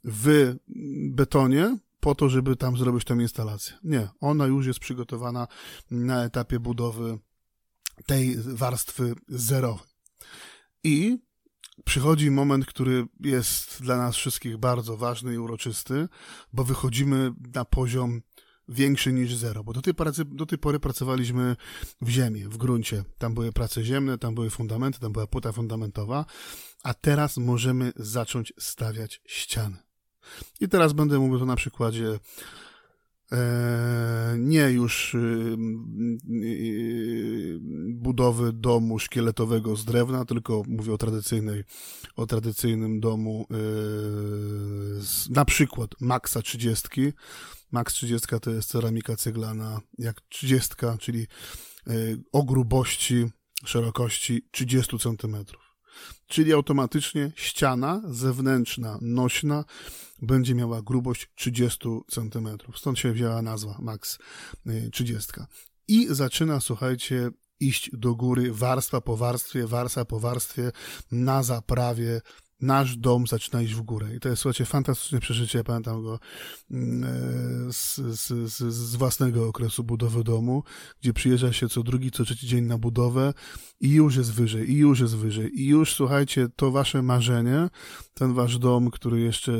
w 0.04 0.54
betonie 1.10 1.78
po 2.00 2.14
to, 2.14 2.28
żeby 2.28 2.56
tam 2.56 2.76
zrobić 2.76 3.04
tę 3.04 3.14
instalację. 3.14 3.74
Nie, 3.84 4.08
ona 4.20 4.46
już 4.46 4.66
jest 4.66 4.80
przygotowana 4.80 5.48
na 5.90 6.24
etapie 6.24 6.60
budowy 6.60 7.18
tej 8.06 8.36
warstwy 8.36 9.14
zerowej. 9.28 9.86
I 10.84 11.18
przychodzi 11.84 12.30
moment, 12.30 12.66
który 12.66 13.06
jest 13.20 13.82
dla 13.82 13.96
nas 13.96 14.16
wszystkich 14.16 14.56
bardzo 14.56 14.96
ważny 14.96 15.34
i 15.34 15.38
uroczysty, 15.38 16.08
bo 16.52 16.64
wychodzimy 16.64 17.32
na 17.54 17.64
poziom 17.64 18.22
większy 18.68 19.12
niż 19.12 19.34
zero, 19.34 19.64
bo 19.64 19.72
do 19.72 19.82
tej, 19.82 19.94
do 20.26 20.46
tej 20.46 20.58
pory 20.58 20.80
pracowaliśmy 20.80 21.56
w 22.00 22.08
ziemi, 22.08 22.44
w 22.44 22.56
gruncie. 22.56 23.04
Tam 23.18 23.34
były 23.34 23.52
prace 23.52 23.84
ziemne, 23.84 24.18
tam 24.18 24.34
były 24.34 24.50
fundamenty, 24.50 25.00
tam 25.00 25.12
była 25.12 25.26
płyta 25.26 25.52
fundamentowa, 25.52 26.24
a 26.82 26.94
teraz 26.94 27.36
możemy 27.36 27.92
zacząć 27.96 28.52
stawiać 28.58 29.20
ściany. 29.26 29.76
I 30.60 30.68
teraz 30.68 30.92
będę 30.92 31.18
mówił 31.18 31.38
to 31.38 31.46
na 31.46 31.56
przykładzie 31.56 32.18
nie 34.38 34.70
już 34.70 35.14
y, 35.14 35.56
y, 36.30 37.58
budowy 37.88 38.52
domu 38.52 38.98
szkieletowego 38.98 39.76
z 39.76 39.84
drewna, 39.84 40.24
tylko 40.24 40.62
mówię 40.68 40.92
o 40.92 40.98
tradycyjnej, 40.98 41.64
o 42.16 42.26
tradycyjnym 42.26 43.00
domu 43.00 43.46
e, 43.50 43.54
na 45.30 45.44
przykład 45.44 45.90
Maxa 46.00 46.42
30, 46.42 46.88
Max 47.72 47.94
30 47.94 48.28
to 48.40 48.50
jest 48.50 48.70
ceramika 48.70 49.16
ceglana 49.16 49.80
jak 49.98 50.20
30, 50.20 50.74
czyli 50.98 51.26
e, 51.86 51.92
o 52.32 52.44
grubości, 52.44 53.26
szerokości 53.64 54.48
30 54.50 54.98
cm. 54.98 55.36
Czyli 56.30 56.52
automatycznie 56.52 57.32
ściana 57.36 58.02
zewnętrzna, 58.04 58.98
nośna 59.00 59.64
będzie 60.22 60.54
miała 60.54 60.82
grubość 60.82 61.28
30 61.34 61.88
cm. 62.08 62.48
Stąd 62.76 62.98
się 62.98 63.12
wzięła 63.12 63.42
nazwa 63.42 63.76
Max 63.78 64.18
30. 64.92 65.32
E, 65.40 65.46
I 65.88 66.06
zaczyna, 66.10 66.60
słuchajcie, 66.60 67.30
iść 67.60 67.90
do 67.92 68.14
góry 68.14 68.52
warstwa 68.52 69.00
po 69.00 69.16
warstwie, 69.16 69.66
warstwa 69.66 70.04
po 70.04 70.20
warstwie 70.20 70.72
na 71.12 71.42
zaprawie 71.42 72.20
nasz 72.60 72.96
dom 72.96 73.26
zaczyna 73.26 73.62
iść 73.62 73.74
w 73.74 73.82
górę. 73.82 74.14
I 74.16 74.20
to 74.20 74.28
jest, 74.28 74.42
słuchajcie, 74.42 74.64
fantastyczne 74.64 75.20
przeżycie. 75.20 75.58
Ja 75.58 75.64
pamiętam 75.64 76.02
go 76.02 76.18
mm, 76.70 77.04
e, 77.68 77.69
z, 77.72 77.96
z, 77.96 78.58
z, 78.74 78.96
własnego 78.96 79.48
okresu 79.48 79.84
budowy 79.84 80.24
domu, 80.24 80.62
gdzie 81.00 81.12
przyjeżdża 81.12 81.52
się 81.52 81.68
co 81.68 81.82
drugi, 81.82 82.10
co 82.10 82.24
trzeci 82.24 82.46
dzień 82.46 82.64
na 82.64 82.78
budowę 82.78 83.34
i 83.80 83.90
już 83.90 84.16
jest 84.16 84.32
wyżej, 84.32 84.70
i 84.70 84.76
już 84.76 85.00
jest 85.00 85.16
wyżej. 85.16 85.60
I 85.60 85.66
już, 85.66 85.94
słuchajcie, 85.94 86.48
to 86.56 86.70
wasze 86.70 87.02
marzenie, 87.02 87.68
ten 88.14 88.34
wasz 88.34 88.58
dom, 88.58 88.90
który 88.90 89.20
jeszcze 89.20 89.52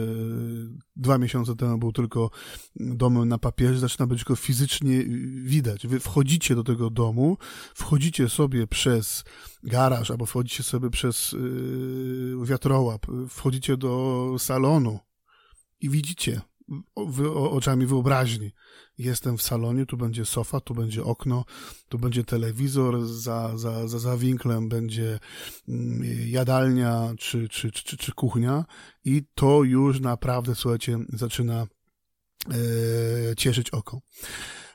dwa 0.97 1.19
miesiące 1.19 1.57
temu 1.57 1.79
był 1.79 1.93
tylko 1.93 2.31
domem 2.77 3.29
na 3.29 3.39
papierze, 3.39 3.79
zaczyna 3.79 4.07
być 4.07 4.25
go 4.25 4.37
fizycznie 4.37 5.05
widać. 5.45 5.87
Wy 5.87 6.01
wchodzicie 6.01 6.55
do 6.55 6.65
tego 6.65 6.91
domu, 6.91 7.37
wchodzicie 7.75 8.29
sobie 8.29 8.67
przez 8.67 9.25
garaż, 9.63 10.11
albo 10.11 10.27
wchodzicie 10.27 10.63
sobie 10.63 10.91
przez 10.91 11.33
yy, 11.33 12.47
wiatrołap, 12.47 13.07
wchodzicie 13.29 13.77
do 13.77 14.37
salonu 14.39 14.99
i 15.81 15.91
widzicie 15.91 16.41
oczami 17.51 17.87
wyobraźni. 17.87 18.51
Jestem 18.99 19.39
w 19.39 19.43
salonie, 19.43 19.87
tu 19.87 19.97
będzie 19.97 20.25
sofa, 20.25 20.61
tu 20.61 20.75
będzie 20.75 21.05
okno, 21.05 21.45
tu 21.89 21.99
będzie 21.99 22.25
telewizor, 22.25 23.07
za, 23.07 23.59
za, 23.59 23.89
za, 23.89 23.99
za 23.99 24.17
winklem 24.17 24.69
będzie 24.69 25.19
mm, 25.69 26.03
jadalnia 26.27 27.13
czy, 27.19 27.49
czy, 27.49 27.71
czy, 27.71 27.97
czy 27.97 28.13
kuchnia 28.13 28.65
i 29.05 29.23
to 29.35 29.63
już 29.63 30.01
naprawdę, 30.01 30.55
słuchajcie, 30.55 30.99
zaczyna 31.09 31.67
e, 32.51 33.37
cieszyć 33.37 33.71
oko. 33.71 34.01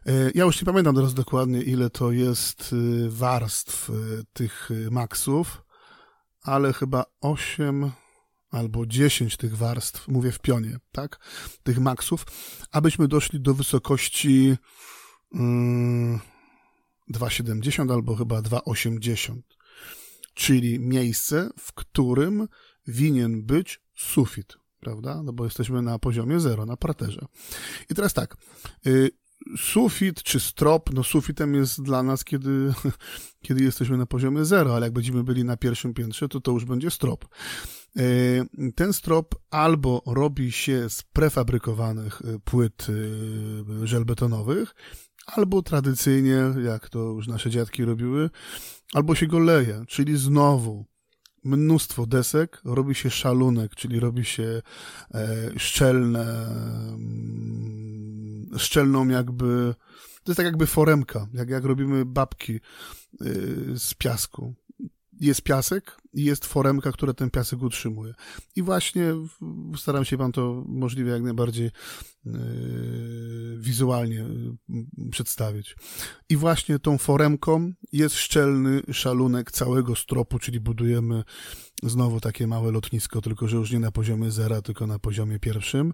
E, 0.05 0.31
ja 0.35 0.45
już 0.45 0.61
nie 0.61 0.65
pamiętam 0.65 0.95
teraz 0.95 1.13
dokładnie, 1.13 1.61
ile 1.61 1.89
to 1.89 2.11
jest 2.11 2.73
e, 2.73 3.09
warstw 3.09 3.89
e, 3.89 3.93
tych 4.33 4.69
maksów, 4.91 5.63
ale 6.41 6.73
chyba 6.73 7.05
8 7.21 7.91
albo 8.55 8.85
10 8.85 9.37
tych 9.37 9.57
warstw, 9.57 10.07
mówię 10.07 10.31
w 10.31 10.39
pionie, 10.39 10.77
tak, 10.91 11.19
tych 11.63 11.79
maksów, 11.79 12.25
abyśmy 12.71 13.07
doszli 13.07 13.41
do 13.41 13.53
wysokości 13.53 14.57
mm, 15.33 16.19
2,70 17.13 17.93
albo 17.93 18.15
chyba 18.15 18.39
2,80, 18.39 19.41
czyli 20.33 20.79
miejsce, 20.79 21.49
w 21.59 21.73
którym 21.73 22.47
winien 22.87 23.43
być 23.43 23.81
sufit, 23.95 24.57
prawda? 24.79 25.23
No 25.23 25.33
bo 25.33 25.43
jesteśmy 25.43 25.81
na 25.81 25.99
poziomie 25.99 26.39
zero, 26.39 26.65
na 26.65 26.77
parterze. 26.77 27.25
I 27.89 27.95
teraz 27.95 28.13
tak, 28.13 28.37
y, 28.87 29.09
sufit 29.57 30.23
czy 30.23 30.39
strop, 30.39 30.93
no 30.93 31.03
sufitem 31.03 31.55
jest 31.55 31.81
dla 31.81 32.03
nas, 32.03 32.23
kiedy, 32.23 32.73
kiedy 33.45 33.63
jesteśmy 33.63 33.97
na 33.97 34.05
poziomie 34.05 34.45
zero, 34.45 34.75
ale 34.75 34.85
jak 34.85 34.93
będziemy 34.93 35.23
byli 35.23 35.43
na 35.43 35.57
pierwszym 35.57 35.93
piętrze, 35.93 36.27
to 36.29 36.41
to 36.41 36.51
już 36.51 36.65
będzie 36.65 36.91
strop. 36.91 37.25
E, 37.99 38.71
ten 38.75 38.93
strop 38.93 39.35
albo 39.49 40.03
robi 40.05 40.51
się 40.51 40.89
z 40.89 41.03
prefabrykowanych 41.03 42.21
e, 42.21 42.39
płyt 42.39 42.87
e, 42.89 43.87
żelbetonowych, 43.87 44.75
albo 45.25 45.61
tradycyjnie, 45.61 46.43
jak 46.63 46.89
to 46.89 46.99
już 46.99 47.27
nasze 47.27 47.49
dziadki 47.49 47.85
robiły, 47.85 48.29
albo 48.93 49.15
się 49.15 49.27
go 49.27 49.39
leje, 49.39 49.83
czyli 49.87 50.17
znowu 50.17 50.85
mnóstwo 51.43 52.05
desek, 52.05 52.61
robi 52.65 52.95
się 52.95 53.09
szalunek, 53.09 53.75
czyli 53.75 53.99
robi 53.99 54.25
się 54.25 54.61
szczelne, 55.57 56.47
mm, 56.87 58.49
szczelną 58.57 59.07
jakby, 59.07 59.75
to 60.23 60.31
jest 60.31 60.37
tak 60.37 60.45
jakby 60.45 60.65
foremka, 60.65 61.27
jak, 61.33 61.49
jak 61.49 61.65
robimy 61.65 62.05
babki 62.05 62.59
z 63.75 63.93
piasku. 63.93 64.55
Jest 65.19 65.41
piasek, 65.41 65.97
jest 66.13 66.45
foremka, 66.45 66.91
która 66.91 67.13
ten 67.13 67.29
piasek 67.29 67.61
utrzymuje. 67.61 68.13
I 68.55 68.61
właśnie 68.61 69.13
staram 69.77 70.05
się 70.05 70.17
Wam 70.17 70.31
to 70.31 70.63
możliwie 70.67 71.11
jak 71.11 71.21
najbardziej 71.21 71.71
yy, 72.25 72.31
wizualnie 73.59 74.25
yy, 74.69 75.09
przedstawić. 75.11 75.75
I 76.29 76.37
właśnie 76.37 76.79
tą 76.79 76.97
foremką 76.97 77.73
jest 77.91 78.15
szczelny 78.15 78.81
szalunek 78.91 79.51
całego 79.51 79.95
stropu, 79.95 80.39
czyli 80.39 80.59
budujemy 80.59 81.23
znowu 81.83 82.19
takie 82.19 82.47
małe 82.47 82.71
lotnisko, 82.71 83.21
tylko 83.21 83.47
że 83.47 83.57
już 83.57 83.71
nie 83.71 83.79
na 83.79 83.91
poziomie 83.91 84.31
zera, 84.31 84.61
tylko 84.61 84.87
na 84.87 84.99
poziomie 84.99 85.39
pierwszym. 85.39 85.93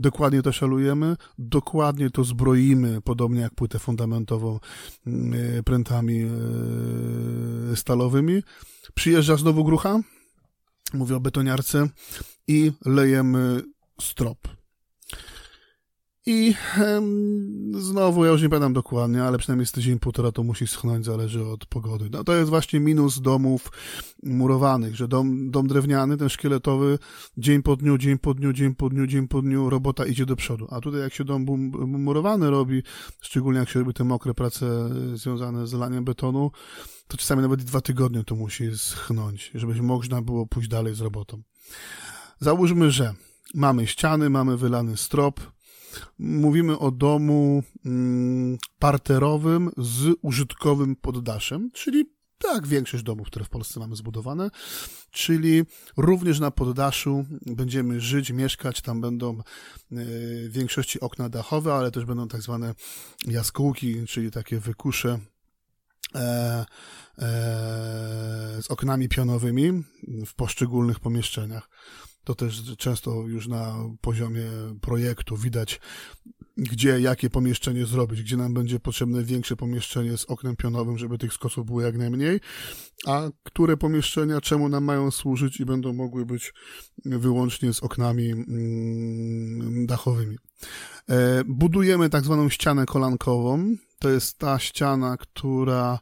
Dokładnie 0.00 0.42
to 0.42 0.52
szalujemy, 0.52 1.16
dokładnie 1.38 2.10
to 2.10 2.24
zbroimy, 2.24 3.00
podobnie 3.00 3.40
jak 3.40 3.54
płytę 3.54 3.78
fundamentową, 3.78 4.60
yy, 5.06 5.62
prętami 5.62 6.18
yy, 7.68 7.76
stalowymi. 7.76 8.42
Przyjeżdża 8.94 9.36
znowu 9.36 9.64
grucha, 9.64 10.00
mówię 10.94 11.16
o 11.16 11.20
betoniarce, 11.20 11.88
i 12.48 12.72
lejemy 12.84 13.62
strop. 14.00 14.61
I 16.26 16.54
em, 16.78 17.72
znowu, 17.80 18.24
ja 18.24 18.30
już 18.30 18.42
nie 18.42 18.48
pamiętam 18.48 18.72
dokładnie, 18.72 19.24
ale 19.24 19.38
przynajmniej 19.38 19.66
z 19.66 19.72
tydzień, 19.72 19.98
półtora 19.98 20.32
to 20.32 20.42
musi 20.42 20.66
schnąć, 20.66 21.04
zależy 21.04 21.46
od 21.46 21.66
pogody. 21.66 22.08
No 22.12 22.24
to 22.24 22.34
jest 22.34 22.50
właśnie 22.50 22.80
minus 22.80 23.20
domów 23.20 23.72
murowanych, 24.22 24.96
że 24.96 25.08
dom, 25.08 25.50
dom 25.50 25.66
drewniany, 25.66 26.16
ten 26.16 26.28
szkieletowy, 26.28 26.98
dzień 27.36 27.62
po 27.62 27.76
dniu, 27.76 27.98
dzień 27.98 28.18
po 28.18 28.34
dniu, 28.34 28.52
dzień 28.52 28.74
po 28.74 28.88
dniu, 28.88 29.06
dzień 29.06 29.28
po 29.28 29.42
dniu, 29.42 29.70
robota 29.70 30.06
idzie 30.06 30.26
do 30.26 30.36
przodu. 30.36 30.66
A 30.70 30.80
tutaj 30.80 31.00
jak 31.00 31.14
się 31.14 31.24
dom 31.24 31.44
murowany 31.86 32.50
robi, 32.50 32.82
szczególnie 33.20 33.58
jak 33.58 33.68
się 33.68 33.80
robi 33.80 33.94
te 33.94 34.04
mokre 34.04 34.34
prace 34.34 34.90
związane 35.14 35.66
z 35.66 35.72
laniem 35.72 36.04
betonu, 36.04 36.50
to 37.08 37.16
czasami 37.16 37.42
nawet 37.42 37.62
dwa 37.62 37.80
tygodnie 37.80 38.24
to 38.24 38.34
musi 38.34 38.78
schnąć, 38.78 39.50
żeby 39.54 39.82
można 39.82 40.22
było 40.22 40.46
pójść 40.46 40.68
dalej 40.68 40.94
z 40.94 41.00
robotą. 41.00 41.42
Załóżmy, 42.40 42.90
że 42.90 43.14
mamy 43.54 43.86
ściany, 43.86 44.30
mamy 44.30 44.56
wylany 44.56 44.96
strop, 44.96 45.40
mówimy 46.18 46.78
o 46.78 46.90
domu 46.90 47.62
mm, 47.86 48.58
parterowym 48.78 49.70
z 49.76 50.16
użytkowym 50.22 50.96
poddaszem, 50.96 51.70
czyli 51.72 52.06
tak 52.38 52.66
większość 52.66 53.02
domów, 53.02 53.26
które 53.26 53.44
w 53.44 53.48
Polsce 53.48 53.80
mamy 53.80 53.96
zbudowane, 53.96 54.50
czyli 55.10 55.62
również 55.96 56.40
na 56.40 56.50
poddaszu 56.50 57.24
będziemy 57.46 58.00
żyć, 58.00 58.30
mieszkać, 58.30 58.80
tam 58.80 59.00
będą 59.00 59.38
e, 59.38 59.42
w 60.48 60.52
większości 60.52 61.00
okna 61.00 61.28
dachowe, 61.28 61.74
ale 61.74 61.90
też 61.90 62.04
będą 62.04 62.28
tak 62.28 62.42
zwane 62.42 62.74
jaskółki, 63.26 64.06
czyli 64.06 64.30
takie 64.30 64.58
wykusze 64.58 65.18
e, 66.14 66.18
e, 66.18 66.66
z 68.62 68.70
oknami 68.70 69.08
pionowymi 69.08 69.82
w 70.26 70.34
poszczególnych 70.34 71.00
pomieszczeniach. 71.00 71.68
To 72.24 72.34
też 72.34 72.76
często 72.78 73.26
już 73.26 73.48
na 73.48 73.74
poziomie 74.00 74.44
projektu 74.80 75.36
widać, 75.36 75.80
gdzie 76.56 77.00
jakie 77.00 77.30
pomieszczenie 77.30 77.86
zrobić, 77.86 78.22
gdzie 78.22 78.36
nam 78.36 78.54
będzie 78.54 78.80
potrzebne 78.80 79.24
większe 79.24 79.56
pomieszczenie 79.56 80.16
z 80.16 80.24
oknem 80.24 80.56
pionowym, 80.56 80.98
żeby 80.98 81.18
tych 81.18 81.32
skosów 81.32 81.66
było 81.66 81.80
jak 81.80 81.98
najmniej, 81.98 82.40
a 83.06 83.22
które 83.42 83.76
pomieszczenia 83.76 84.40
czemu 84.40 84.68
nam 84.68 84.84
mają 84.84 85.10
służyć 85.10 85.60
i 85.60 85.64
będą 85.64 85.92
mogły 85.92 86.26
być 86.26 86.54
wyłącznie 87.04 87.72
z 87.72 87.82
oknami 87.82 88.30
mm, 88.30 89.86
dachowymi. 89.86 90.36
E, 91.08 91.44
budujemy 91.44 92.10
tak 92.10 92.24
zwaną 92.24 92.48
ścianę 92.48 92.86
kolankową. 92.86 93.76
To 93.98 94.10
jest 94.10 94.38
ta 94.38 94.58
ściana, 94.58 95.16
która 95.16 95.98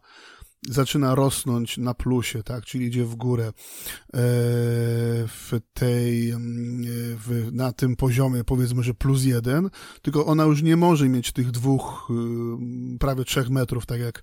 zaczyna 0.68 1.14
rosnąć 1.14 1.78
na 1.78 1.94
plusie, 1.94 2.42
tak, 2.42 2.64
czyli 2.64 2.86
idzie 2.86 3.04
w 3.04 3.14
górę 3.14 3.46
e, 3.46 3.52
w 5.26 5.50
tej, 5.74 6.30
mm, 6.30 6.82
w, 7.16 7.48
na 7.52 7.72
tym 7.72 7.96
poziomie 7.96 8.44
powiedzmy, 8.44 8.82
że 8.82 8.94
plus 8.94 9.24
jeden, 9.24 9.70
tylko 10.02 10.26
ona 10.26 10.44
już 10.44 10.62
nie 10.62 10.76
może 10.76 11.08
mieć 11.08 11.32
tych 11.32 11.50
dwóch, 11.50 12.10
y, 12.94 12.98
prawie 12.98 13.24
trzech 13.24 13.50
metrów, 13.50 13.86
tak 13.86 14.00
jak 14.00 14.22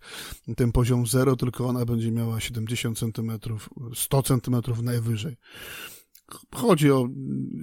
ten 0.56 0.72
poziom 0.72 1.08
zero, 1.08 1.36
tylko 1.36 1.68
ona 1.68 1.86
będzie 1.86 2.12
miała 2.12 2.40
70 2.40 3.00
centymetrów, 3.00 3.70
100 3.96 4.24
centymetrów 4.24 4.82
najwyżej. 4.82 5.38
Chodzi 6.56 6.92
o 6.92 7.08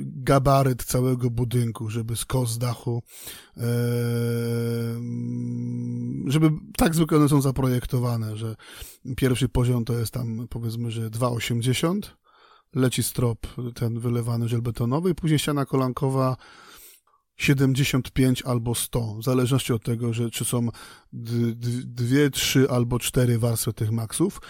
gabaryt 0.00 0.84
całego 0.84 1.30
budynku, 1.30 1.90
żeby 1.90 2.16
z 2.16 2.58
dachu, 2.58 3.02
e, 3.56 3.62
żeby 6.26 6.50
tak 6.76 6.94
zwykle 6.94 7.18
one 7.18 7.28
są 7.28 7.40
zaprojektowane, 7.40 8.36
że 8.36 8.56
pierwszy 9.16 9.48
poziom 9.48 9.84
to 9.84 9.98
jest 9.98 10.12
tam 10.12 10.46
powiedzmy, 10.50 10.90
że 10.90 11.10
2,80, 11.10 12.00
leci 12.74 13.02
strop 13.02 13.46
ten 13.74 14.00
wylewany 14.00 14.48
żelbetonowy 14.48 15.14
później 15.14 15.38
ściana 15.38 15.66
kolankowa 15.66 16.36
75 17.36 18.42
albo 18.42 18.74
100, 18.74 19.14
w 19.14 19.24
zależności 19.24 19.72
od 19.72 19.84
tego, 19.84 20.12
że 20.12 20.30
czy 20.30 20.44
są 20.44 20.68
dwie, 21.84 22.30
trzy 22.30 22.70
albo 22.70 22.98
cztery 22.98 23.38
warstwy 23.38 23.72
tych 23.72 23.90
maksów. 23.90 24.40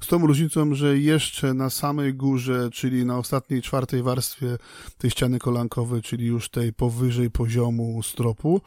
Z 0.00 0.06
tą 0.06 0.26
różnicą, 0.26 0.74
że 0.74 0.98
jeszcze 0.98 1.54
na 1.54 1.70
samej 1.70 2.14
górze, 2.14 2.68
czyli 2.72 3.04
na 3.04 3.18
ostatniej 3.18 3.62
czwartej 3.62 4.02
warstwie 4.02 4.58
tej 4.98 5.10
ściany 5.10 5.38
kolankowej, 5.38 6.02
czyli 6.02 6.26
już 6.26 6.48
tej 6.48 6.72
powyżej 6.72 7.30
poziomu 7.30 8.02
stropu, 8.02 8.60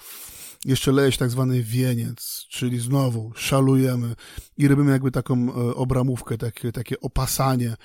jeszcze 0.66 0.92
leje 0.92 1.12
się 1.12 1.18
tak 1.18 1.30
zwany 1.30 1.64
wieniec, 1.64 2.46
czyli 2.50 2.80
znowu 2.80 3.32
szalujemy 3.36 4.16
i 4.58 4.68
robimy 4.68 4.92
jakby 4.92 5.12
taką 5.12 5.36
e, 5.36 5.76
obramówkę, 5.76 6.38
takie, 6.38 6.72
takie 6.72 7.00
opasanie 7.00 7.76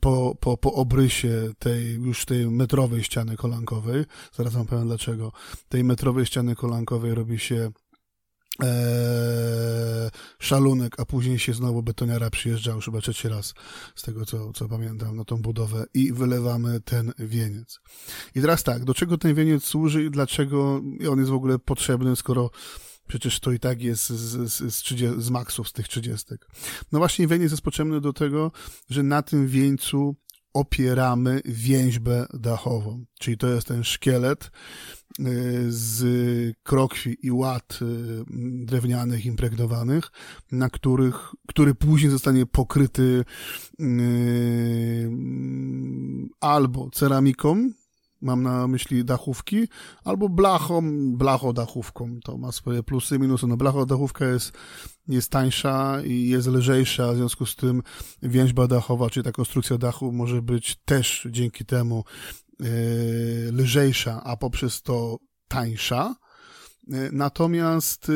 po, 0.00 0.36
po, 0.40 0.56
po 0.56 0.72
obrysie 0.72 1.52
tej 1.58 1.94
już 1.94 2.24
tej 2.24 2.50
metrowej 2.50 3.02
ściany 3.02 3.36
kolankowej. 3.36 4.04
Zaraz 4.32 4.52
wam 4.52 4.66
powiem 4.66 4.86
dlaczego. 4.86 5.25
Tej 5.68 5.84
metrowej 5.84 6.26
ściany 6.26 6.54
kolankowej 6.54 7.14
robi 7.14 7.38
się 7.38 7.70
Eee, 8.60 10.10
szalunek, 10.38 11.00
a 11.00 11.04
później 11.04 11.38
się 11.38 11.54
znowu 11.54 11.82
betoniara 11.82 12.30
przyjeżdżał 12.30 12.76
już 12.76 12.84
chyba 12.84 13.00
trzeci 13.00 13.28
raz, 13.28 13.54
z 13.94 14.02
tego 14.02 14.26
co, 14.26 14.52
co 14.52 14.68
pamiętam, 14.68 15.16
na 15.16 15.24
tą 15.24 15.42
budowę 15.42 15.84
i 15.94 16.12
wylewamy 16.12 16.80
ten 16.80 17.12
wieniec. 17.18 17.80
I 18.34 18.40
teraz 18.40 18.62
tak, 18.62 18.84
do 18.84 18.94
czego 18.94 19.18
ten 19.18 19.34
wieniec 19.34 19.64
służy 19.64 20.04
i 20.04 20.10
dlaczego 20.10 20.82
on 21.10 21.18
jest 21.18 21.30
w 21.30 21.34
ogóle 21.34 21.58
potrzebny, 21.58 22.16
skoro 22.16 22.50
Przecież 23.08 23.40
to 23.40 23.52
i 23.52 23.58
tak 23.58 23.82
jest 23.82 24.08
z, 24.08 24.50
z, 24.52 24.74
z, 24.74 24.76
30, 24.76 25.22
z 25.22 25.30
maksów, 25.30 25.68
z 25.68 25.72
tych 25.72 25.88
trzydziestek. 25.88 26.48
No 26.92 26.98
właśnie 26.98 27.26
wieniec 27.26 27.50
jest 27.50 27.62
potrzebny 27.62 28.00
do 28.00 28.12
tego, 28.12 28.52
że 28.90 29.02
na 29.02 29.22
tym 29.22 29.46
wieńcu 29.46 30.16
opieramy 30.58 31.40
więźbę 31.44 32.26
dachową. 32.34 33.04
Czyli 33.18 33.38
to 33.38 33.48
jest 33.48 33.66
ten 33.66 33.84
szkielet, 33.84 34.50
Y, 35.20 35.66
z 35.68 36.04
krokwi 36.62 37.16
i 37.22 37.30
łat 37.30 37.78
y, 37.82 38.24
drewnianych 38.66 39.26
impregnowanych, 39.26 40.12
na 40.52 40.70
których, 40.70 41.34
który 41.48 41.74
później 41.74 42.10
zostanie 42.10 42.46
pokryty 42.46 43.24
y, 43.80 45.10
albo 46.40 46.90
ceramiką, 46.90 47.70
mam 48.20 48.42
na 48.42 48.68
myśli 48.68 49.04
dachówki, 49.04 49.68
albo 50.04 50.28
blachą, 50.28 50.82
blachodachówką. 51.16 52.18
To 52.24 52.38
ma 52.38 52.52
swoje 52.52 52.82
plusy 52.82 53.16
i 53.16 53.18
minusy. 53.18 53.46
No 53.46 53.56
blachodachówka 53.56 54.26
jest, 54.26 54.52
jest 55.08 55.30
tańsza 55.30 56.02
i 56.04 56.28
jest 56.28 56.48
lżejsza, 56.48 57.12
w 57.12 57.16
związku 57.16 57.46
z 57.46 57.56
tym 57.56 57.82
więźba 58.22 58.66
dachowa, 58.66 59.10
czyli 59.10 59.24
ta 59.24 59.32
konstrukcja 59.32 59.78
dachu 59.78 60.12
może 60.12 60.42
być 60.42 60.76
też 60.84 61.28
dzięki 61.30 61.64
temu 61.64 62.04
E, 62.60 63.52
lżejsza, 63.52 64.22
a 64.24 64.36
poprzez 64.36 64.82
to 64.82 65.18
tańsza. 65.48 66.14
E, 66.92 67.08
natomiast 67.12 68.08
e, 68.08 68.12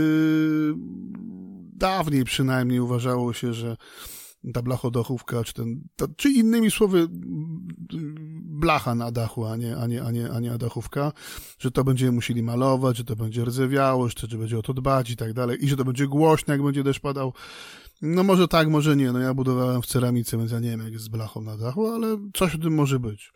dawniej 1.72 2.24
przynajmniej 2.24 2.80
uważało 2.80 3.32
się, 3.32 3.54
że 3.54 3.76
ta 4.54 4.62
blachodochówka, 4.62 5.44
czy, 5.44 5.52
ten, 5.54 5.80
to, 5.96 6.08
czy 6.16 6.30
innymi 6.30 6.70
słowy 6.70 7.08
blacha 8.42 8.94
na 8.94 9.12
dachu, 9.12 9.44
a 9.46 9.56
nie, 9.56 9.76
a, 9.76 9.86
nie, 9.86 10.02
a, 10.02 10.10
nie, 10.10 10.30
a 10.30 10.40
nie 10.40 10.58
dachówka, 10.58 11.12
że 11.58 11.70
to 11.70 11.84
będziemy 11.84 12.12
musieli 12.12 12.42
malować, 12.42 12.96
że 12.96 13.04
to 13.04 13.16
będzie 13.16 13.44
rdzewiało, 13.44 14.08
że, 14.08 14.14
że 14.28 14.38
będzie 14.38 14.58
o 14.58 14.62
to 14.62 14.74
dbać 14.74 15.10
i 15.10 15.16
tak 15.16 15.32
dalej, 15.32 15.64
i 15.64 15.68
że 15.68 15.76
to 15.76 15.84
będzie 15.84 16.06
głośno, 16.06 16.54
jak 16.54 16.62
będzie 16.62 16.82
deszcz 16.82 17.00
padał. 17.00 17.32
No 18.02 18.22
może 18.22 18.48
tak, 18.48 18.68
może 18.68 18.96
nie. 18.96 19.12
No 19.12 19.18
ja 19.18 19.34
budowałem 19.34 19.82
w 19.82 19.86
ceramice, 19.86 20.38
więc 20.38 20.52
ja 20.52 20.60
nie 20.60 20.70
wiem, 20.70 20.80
jak 20.80 20.92
jest 20.92 21.04
z 21.04 21.08
blachą 21.08 21.40
na 21.40 21.56
dachu, 21.56 21.86
ale 21.86 22.16
coś 22.34 22.54
o 22.54 22.58
tym 22.58 22.74
może 22.74 23.00
być. 23.00 23.32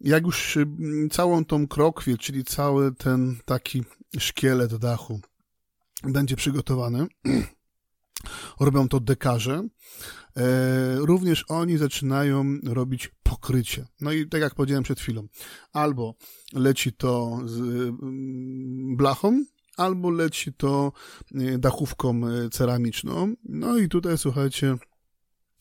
Jak 0.00 0.26
już 0.26 0.56
y, 0.56 0.66
całą 1.10 1.44
tą 1.44 1.68
krokwię, 1.68 2.18
czyli 2.18 2.44
cały 2.44 2.94
ten 2.94 3.36
taki 3.44 3.84
szkielet 4.18 4.76
dachu 4.76 5.20
będzie 6.02 6.36
przygotowany, 6.36 7.06
robią 8.60 8.88
to 8.88 9.00
dekarze, 9.00 9.68
e, 10.36 10.96
również 10.96 11.44
oni 11.48 11.78
zaczynają 11.78 12.44
robić 12.64 13.10
pokrycie. 13.22 13.86
No 14.00 14.12
i 14.12 14.28
tak 14.28 14.40
jak 14.40 14.54
powiedziałem 14.54 14.84
przed 14.84 15.00
chwilą, 15.00 15.28
albo 15.72 16.14
leci 16.52 16.92
to 16.92 17.40
z 17.44 17.58
mm, 17.58 18.96
blachą, 18.96 19.44
albo 19.76 20.10
leci 20.10 20.52
to 20.52 20.92
e, 21.34 21.58
dachówką 21.58 22.20
e, 22.26 22.50
ceramiczną. 22.50 23.34
No 23.44 23.78
i 23.78 23.88
tutaj 23.88 24.18
słuchajcie, 24.18 24.76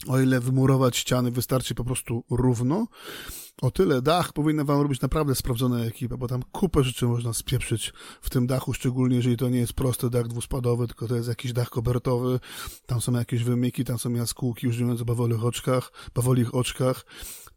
o 0.08 0.20
ile 0.20 0.40
wymurować 0.40 0.98
ściany 0.98 1.32
wystarczy 1.32 1.76
po 1.76 1.84
prostu 1.84 2.24
równo, 2.30 2.88
o 3.62 3.72
tyle 3.72 4.02
dach 4.02 4.34
powinna 4.34 4.64
wam 4.64 4.82
robić 4.82 5.02
naprawdę 5.02 5.36
sprawdzona 5.36 5.80
ekipa, 5.80 6.18
bo 6.18 6.28
tam 6.28 6.44
kupę 6.52 6.84
rzeczy 6.84 7.06
można 7.06 7.34
spieprzyć 7.34 7.94
w 8.22 8.30
tym 8.30 8.48
dachu, 8.48 8.74
szczególnie 8.74 9.16
jeżeli 9.16 9.38
to 9.38 9.50
nie 9.50 9.60
jest 9.60 9.74
prosty 9.74 10.10
dach 10.10 10.28
dwuspadowy, 10.28 10.88
tylko 10.88 11.08
to 11.08 11.16
jest 11.16 11.30
jakiś 11.30 11.54
dach 11.54 11.70
kobertowy, 11.70 12.40
tam 12.86 13.02
są 13.02 13.12
jakieś 13.12 13.44
wymyki, 13.44 13.86
tam 13.86 14.00
są 14.00 14.14
jaskółki 14.14 14.68
już 14.68 14.80
mówiąc 14.80 15.02
o 15.02 15.06
bawolich 15.06 15.46
oczkach, 15.46 15.92
bawolich 16.16 16.56
oczkach, 16.56 17.06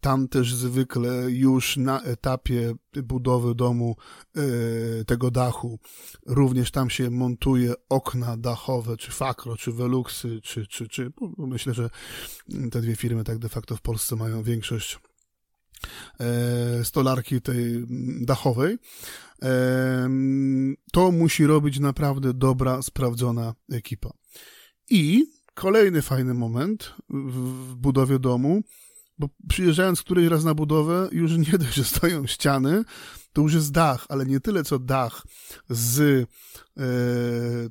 tam 0.01 0.29
też 0.29 0.55
zwykle 0.55 1.31
już 1.31 1.77
na 1.77 2.03
etapie 2.03 2.75
budowy 3.03 3.55
domu 3.55 3.97
yy, 4.35 5.05
tego 5.07 5.31
dachu, 5.31 5.79
również 6.27 6.71
tam 6.71 6.91
się 6.91 7.11
montuje 7.11 7.75
okna 7.89 8.37
dachowe, 8.37 8.97
czy 8.97 9.11
Fakro, 9.11 9.57
czy 9.57 9.73
Veluxy, 9.73 10.41
czy, 10.43 10.67
czy, 10.67 10.89
czy 10.89 11.13
myślę, 11.39 11.75
że 11.75 11.91
te 12.71 12.81
dwie 12.81 12.97
firmy 12.97 13.25
tak 13.25 13.39
de 13.39 13.49
facto 13.49 13.77
w 13.77 13.81
Polsce 13.81 14.17
mają 14.17 14.43
większość 14.43 14.99
stolarki 16.83 17.41
tej 17.41 17.85
dachowej, 18.21 18.79
e, 19.43 20.09
to 20.93 21.11
musi 21.13 21.47
robić 21.47 21.79
naprawdę 21.79 22.35
dobra, 22.35 22.83
sprawdzona 22.83 23.55
ekipa. 23.73 24.11
I 24.91 25.27
kolejny 25.55 26.03
fajny 26.03 26.35
moment 26.35 26.95
w 27.09 27.75
budowie 27.75 28.19
domu 28.19 28.63
bo 29.21 29.29
przyjeżdżając 29.49 30.03
któryś 30.03 30.29
raz 30.29 30.45
na 30.45 30.55
budowę, 30.55 31.09
już 31.13 31.37
nie 31.37 31.59
dość, 31.59 31.75
że 31.75 31.85
stoją 31.85 32.27
ściany, 32.27 32.85
to 33.33 33.43
już 33.43 33.55
jest 33.55 33.73
dach, 33.73 34.07
ale 34.09 34.27
nie 34.27 34.41
tyle 34.41 34.65
co 34.65 34.79
dach 34.79 35.23
z 35.69 36.01
e, 36.01 36.85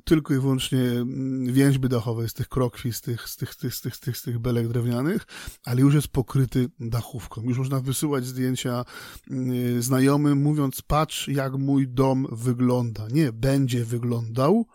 tylko 0.04 0.34
i 0.34 0.38
wyłącznie 0.38 0.80
mm, 0.80 1.52
więźby 1.52 1.88
dachowej, 1.88 2.28
z 2.28 2.34
tych 2.34 2.48
krokwi, 2.48 2.92
z 2.92 3.00
tych, 3.00 3.28
z 3.28 3.36
tych, 3.36 3.54
z 3.54 3.56
tych, 3.56 3.74
z 3.74 3.80
tych, 3.80 3.96
z 3.96 4.00
tych, 4.00 4.16
z 4.16 4.22
tych 4.22 4.38
belek 4.38 4.68
drewnianych, 4.68 5.26
ale 5.64 5.80
już 5.80 5.94
jest 5.94 6.08
pokryty 6.08 6.70
dachówką. 6.80 7.42
Już 7.42 7.58
można 7.58 7.80
wysyłać 7.80 8.26
zdjęcia 8.26 8.84
y, 9.30 9.82
znajomym, 9.82 10.42
mówiąc, 10.42 10.82
patrz 10.82 11.28
jak 11.28 11.52
mój 11.52 11.88
dom 11.88 12.26
wygląda. 12.32 13.08
Nie 13.12 13.32
będzie 13.32 13.84
wyglądał, 13.84 14.66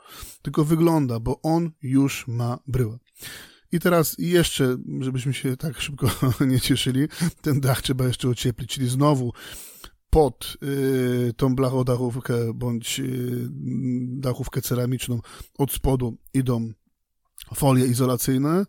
tylko 0.41 0.65
wygląda, 0.65 1.19
bo 1.19 1.41
on 1.41 1.71
już 1.81 2.27
ma 2.27 2.59
bryłę. 2.67 2.97
I 3.71 3.79
teraz 3.79 4.15
jeszcze, 4.19 4.77
żebyśmy 4.99 5.33
się 5.33 5.57
tak 5.57 5.81
szybko 5.81 6.09
nie 6.47 6.61
cieszyli, 6.61 7.07
ten 7.41 7.61
dach 7.61 7.81
trzeba 7.81 8.07
jeszcze 8.07 8.29
ocieplić, 8.29 8.69
czyli 8.69 8.89
znowu 8.89 9.33
pod 10.15 10.57
y, 10.63 11.33
tą 11.37 11.55
blachodachówkę 11.55 12.53
bądź 12.53 12.99
y, 12.99 13.47
dachówkę 14.01 14.61
ceramiczną 14.61 15.19
od 15.57 15.71
spodu 15.71 16.17
idą 16.33 16.73
folie 17.55 17.85
izolacyjne, 17.85 18.65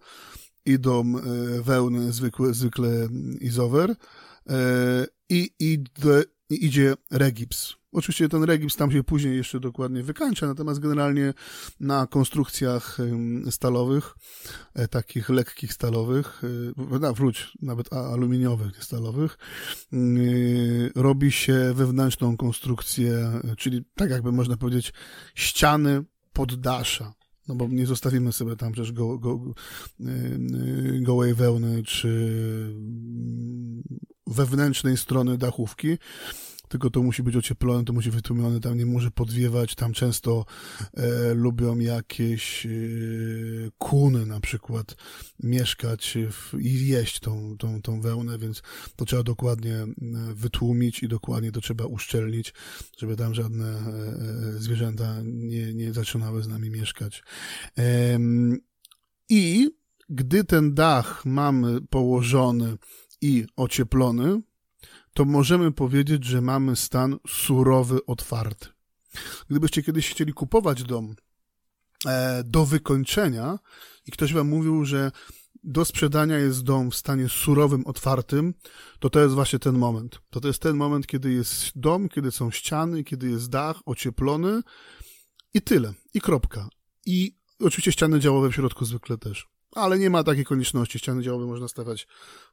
idą 0.65 1.19
y, 1.19 1.63
wełny 1.63 2.13
zwykłe, 2.13 2.55
zwykle 2.55 3.09
izower 3.41 3.91
y, 3.91 3.95
i, 5.29 5.51
idzie 6.51 6.95
regips. 7.11 7.75
Oczywiście 7.97 8.29
ten 8.29 8.45
regips 8.45 8.77
tam 8.77 8.93
się 8.93 9.05
później 9.05 9.37
jeszcze 9.37 9.61
dokładnie 9.61 10.03
wykańcza, 10.03 10.47
natomiast 10.47 10.81
generalnie 10.81 11.35
na 11.81 12.07
konstrukcjach 12.07 12.99
stalowych, 13.51 14.15
e, 14.75 14.89
takich 14.89 15.29
lekkich 15.29 15.73
stalowych, 15.73 16.43
e, 16.45 16.99
no 17.01 17.15
wróć, 17.15 17.53
nawet 17.63 17.93
aluminiowych, 17.93 18.77
nie 18.77 18.83
stalowych, 18.83 19.39
y, 19.93 20.93
robi 20.95 21.33
się 21.33 21.73
wewnętrzną 21.75 22.37
konstrukcję, 22.37 23.41
czyli 23.59 23.85
tak 23.95 24.11
jakby 24.11 24.33
można 24.33 24.57
powiedzieć 24.57 24.93
ściany 25.35 26.05
poddasza. 26.33 27.15
No 27.49 27.55
bo 27.55 27.69
nie 27.69 27.87
zostawimy 27.87 28.33
sobie 28.33 28.57
tam 28.57 28.73
przecież 28.73 28.93
go, 28.93 29.19
go, 29.19 29.41
y, 30.01 30.05
y, 30.05 31.01
gołej 31.01 31.35
wełny 31.35 31.83
czy 31.83 32.09
mm, 32.77 33.83
wewnętrznej 34.27 34.97
strony 34.97 35.39
dachówki, 35.39 35.99
tylko 36.69 36.91
to 36.91 37.03
musi 37.03 37.23
być 37.23 37.37
ocieplone, 37.37 37.85
to 37.85 37.93
musi 37.93 38.11
wytłumione, 38.11 38.61
tam 38.61 38.79
nie 38.79 38.87
może 38.87 39.11
podwiewać, 39.11 39.75
tam 39.75 39.93
często 39.93 40.45
e, 40.95 41.35
lubią 41.35 41.79
jakieś 41.79 42.67
e, 42.67 42.71
kuny 43.79 44.27
na 44.27 44.41
przykład 44.41 44.97
mieszkać 45.43 46.19
w, 46.31 46.55
i 46.61 46.87
jeść 46.87 47.21
tą, 47.21 47.57
tą, 47.59 47.83
tą 47.83 48.01
wełnę, 48.01 48.39
więc 48.39 48.63
to 48.97 49.05
trzeba 49.05 49.23
dokładnie 49.23 49.75
e, 49.75 49.89
wytłumić 50.35 51.03
i 51.03 51.09
dokładnie 51.09 51.53
to 51.53 51.61
trzeba 51.61 51.85
uszczelnić, 51.85 52.55
żeby 52.99 53.17
tam 53.17 53.35
żadne 53.35 53.67
e, 53.67 54.57
e, 54.57 54.59
zwierzęta 54.59 55.17
nie, 55.25 55.75
nie 55.75 55.93
zaczynały 55.93 56.43
z 56.43 56.49
nami 56.49 56.71
mieszkać. 56.71 57.23
I 59.29 59.71
gdy 60.09 60.45
ten 60.45 60.75
dach 60.75 61.25
mamy 61.25 61.81
położony 61.81 62.77
i 63.21 63.45
ocieplony, 63.57 64.41
to 65.17 65.25
możemy 65.25 65.73
powiedzieć, 65.73 66.25
że 66.25 66.41
mamy 66.41 66.77
stan 66.77 67.19
surowy, 67.29 68.07
otwarty. 68.07 68.69
Gdybyście 69.51 69.83
kiedyś 69.83 70.11
chcieli 70.11 70.33
kupować 70.33 70.83
dom 70.83 71.15
e, 72.07 72.45
do 72.45 72.67
wykończenia 72.67 73.59
i 74.07 74.13
ktoś 74.13 74.33
wam 74.33 74.49
mówił, 74.49 74.85
że 74.85 75.11
do 75.65 75.85
sprzedania 75.85 76.39
jest 76.39 76.63
dom 76.63 76.91
w 76.91 76.97
stanie 76.97 77.29
surowym, 77.29 77.87
otwartym, 77.87 78.55
to 78.99 79.11
to 79.11 79.21
jest 79.21 79.35
właśnie 79.35 79.59
ten 79.59 79.79
moment. 79.79 80.21
To 80.31 80.41
to 80.41 80.49
jest 80.49 80.63
ten 80.63 80.77
moment, 80.77 81.07
kiedy 81.07 81.33
jest 81.33 81.79
dom, 81.79 82.09
kiedy 82.09 82.31
są 82.31 82.51
ściany, 82.51 83.05
kiedy 83.05 83.31
jest 83.31 83.51
dach 83.51 83.81
ocieplony 83.87 84.63
i 85.55 85.63
tyle. 85.63 85.95
I 86.15 86.21
kropka. 86.21 86.69
I 87.07 87.37
oczywiście 87.61 87.93
ściany 87.93 88.21
działowe 88.21 88.49
w 88.49 88.55
środku 88.55 88.85
zwykle 88.85 89.19
też 89.19 89.56
ale 89.73 89.99
nie 89.99 90.11
ma 90.11 90.25
takiej 90.25 90.45
konieczności. 90.45 90.99
Ściany 90.99 91.23
działowe 91.23 91.47
można 91.47 91.69
stawiać 91.69 92.07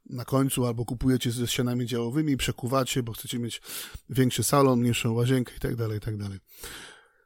na 0.06 0.26
końcu, 0.26 0.66
albo 0.66 0.86
kupujecie 0.86 1.32
ze 1.32 1.48
ścianami 1.48 1.86
działowymi 1.86 2.38
przekuwacie, 2.38 3.04
bo 3.04 3.14
chcecie 3.14 3.40
mieć 3.40 3.62
większy 4.10 4.44
salon, 4.44 4.80
mniejszą 4.80 5.14
łazienkę 5.14 5.56
i 5.58 5.60
tak 5.60 5.76
dalej, 5.76 5.98
i 5.98 6.02
tak. 6.02 6.14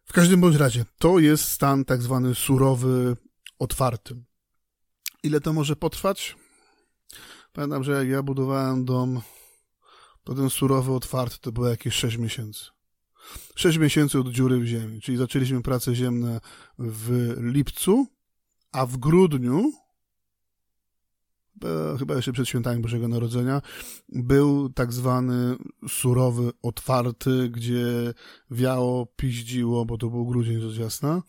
W 0.06 0.14
każdym 0.14 0.42
bądź 0.42 0.56
razie, 0.56 0.86
to 0.98 1.20
jest 1.20 1.44
stan 1.44 1.86
tak 1.86 2.02
zwany 2.02 2.36
surowy, 2.36 3.18
otwarty. 3.60 4.24
Ile 5.24 5.42
to 5.42 5.54
może 5.54 5.76
potrwać? 5.76 6.36
Pamiętam, 7.54 7.84
że 7.84 7.92
jak 7.92 8.08
ja 8.08 8.24
budowałem 8.24 8.86
dom, 8.86 9.22
to 10.24 10.36
ten 10.36 10.50
surowy, 10.50 10.92
otwarty 10.92 11.38
to 11.42 11.52
było 11.52 11.68
jakieś 11.68 11.94
6 11.94 12.18
miesięcy. 12.18 12.66
6 13.56 13.78
miesięcy 13.78 14.20
od 14.20 14.30
dziury 14.30 14.60
w 14.60 14.66
ziemi, 14.66 15.02
czyli 15.02 15.18
zaczęliśmy 15.18 15.62
prace 15.62 15.96
ziemne 15.96 16.42
w 16.80 17.34
lipcu, 17.42 18.08
a 18.72 18.86
w 18.86 18.98
grudniu 18.98 19.72
chyba 22.00 22.16
jeszcze 22.16 22.34
przed 22.34 22.48
świętami 22.48 22.82
Bożego 22.82 23.08
Narodzenia, 23.08 23.62
był 24.10 24.70
tak 24.70 24.94
zwany 24.94 25.56
surowy, 25.90 26.52
otwarty, 26.62 27.50
gdzie 27.50 28.14
wiało, 28.52 29.06
piździło, 29.06 29.86
bo 29.86 29.98
to 29.98 30.10
był 30.10 30.26
grudzień, 30.26 30.62
rzecz 30.62 30.78
jasna. 30.78 31.22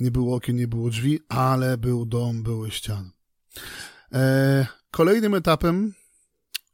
Nie 0.00 0.10
było 0.10 0.36
okien, 0.36 0.56
nie 0.56 0.68
było 0.68 0.90
drzwi, 0.90 1.20
ale 1.28 1.78
był 1.78 2.06
dom, 2.06 2.42
były 2.42 2.70
ściany. 2.70 3.10
E, 4.12 4.66
kolejnym 4.90 5.34
etapem 5.34 5.94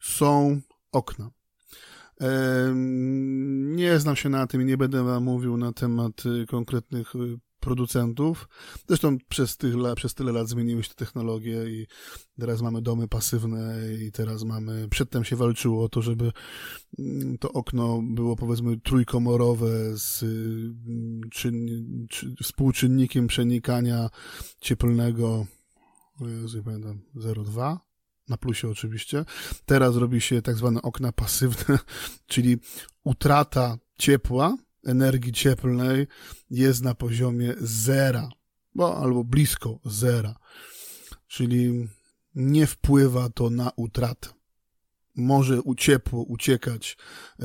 są 0.01 0.61
okna. 0.93 1.31
E, 2.21 2.29
nie 3.77 3.99
znam 3.99 4.17
się 4.17 4.29
na 4.29 4.47
tym 4.47 4.63
i 4.63 4.65
nie 4.65 4.77
będę 4.77 5.05
wam 5.05 5.25
mówił 5.25 5.57
na 5.57 5.73
temat 5.73 6.23
konkretnych 6.49 7.13
producentów. 7.67 8.49
Zresztą 8.89 9.19
przez, 9.29 9.57
tych, 9.57 9.75
przez 9.97 10.15
tyle 10.15 10.33
lat 10.33 10.49
zmieniły 10.49 10.83
się 10.83 10.89
te 10.89 10.95
technologie 10.95 11.71
i 11.71 11.87
teraz 12.41 12.63
mamy 12.63 12.83
domy 12.83 13.09
pasywne 13.09 13.79
i 14.07 14.13
teraz 14.13 14.45
mamy, 14.45 14.89
przedtem 14.89 15.25
się 15.25 15.37
walczyło 15.37 15.85
o 15.85 15.89
to, 15.89 16.03
żeby 16.03 16.33
mm, 16.99 17.39
to 17.39 17.53
okno 17.53 18.03
było 18.03 18.37
powiedzmy 18.37 18.81
trójkomorowe 18.81 19.99
z 19.99 20.23
mm, 20.23 21.21
czy, 21.31 21.53
współczynnikiem 22.43 23.27
przenikania 23.27 24.11
cieplnego, 24.61 25.47
nie 26.57 26.63
pamiętam, 26.63 27.01
0,2 27.17 27.77
na 28.29 28.37
plusie 28.37 28.69
oczywiście. 28.69 29.25
Teraz 29.65 29.97
robi 29.97 30.21
się 30.21 30.43
tak 30.43 30.57
zwane 30.57 30.83
okna 30.83 31.13
pasywne, 31.13 31.79
czyli 32.33 32.57
utrata 33.05 33.79
ciepła 33.99 34.57
energii 34.87 35.33
cieplnej 35.33 36.07
jest 36.51 36.83
na 36.83 36.95
poziomie 36.95 37.55
zera, 37.61 38.29
bo, 38.75 38.97
albo 38.97 39.25
blisko 39.25 39.81
zera. 39.85 40.35
Czyli 41.27 41.89
nie 42.35 42.67
wpływa 42.67 43.29
to 43.29 43.51
na 43.51 43.71
utratę. 43.77 44.29
Może 45.17 45.61
ciepło 45.77 46.23
uciekać 46.23 46.97
e, 47.41 47.45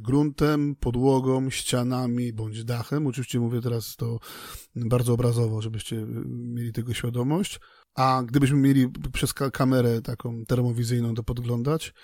gruntem, 0.00 0.76
podłogą, 0.76 1.50
ścianami 1.50 2.32
bądź 2.32 2.64
dachem. 2.64 3.06
Oczywiście 3.06 3.40
mówię 3.40 3.60
teraz 3.60 3.96
to 3.96 4.18
bardzo 4.76 5.12
obrazowo, 5.12 5.62
żebyście 5.62 6.06
mieli 6.26 6.72
tego 6.72 6.94
świadomość. 6.94 7.60
A 7.98 8.22
gdybyśmy 8.26 8.56
mieli 8.56 8.88
przez 9.12 9.34
kamerę 9.34 10.02
taką 10.02 10.44
termowizyjną 10.44 11.14
to 11.14 11.22
podglądać, 11.22 11.94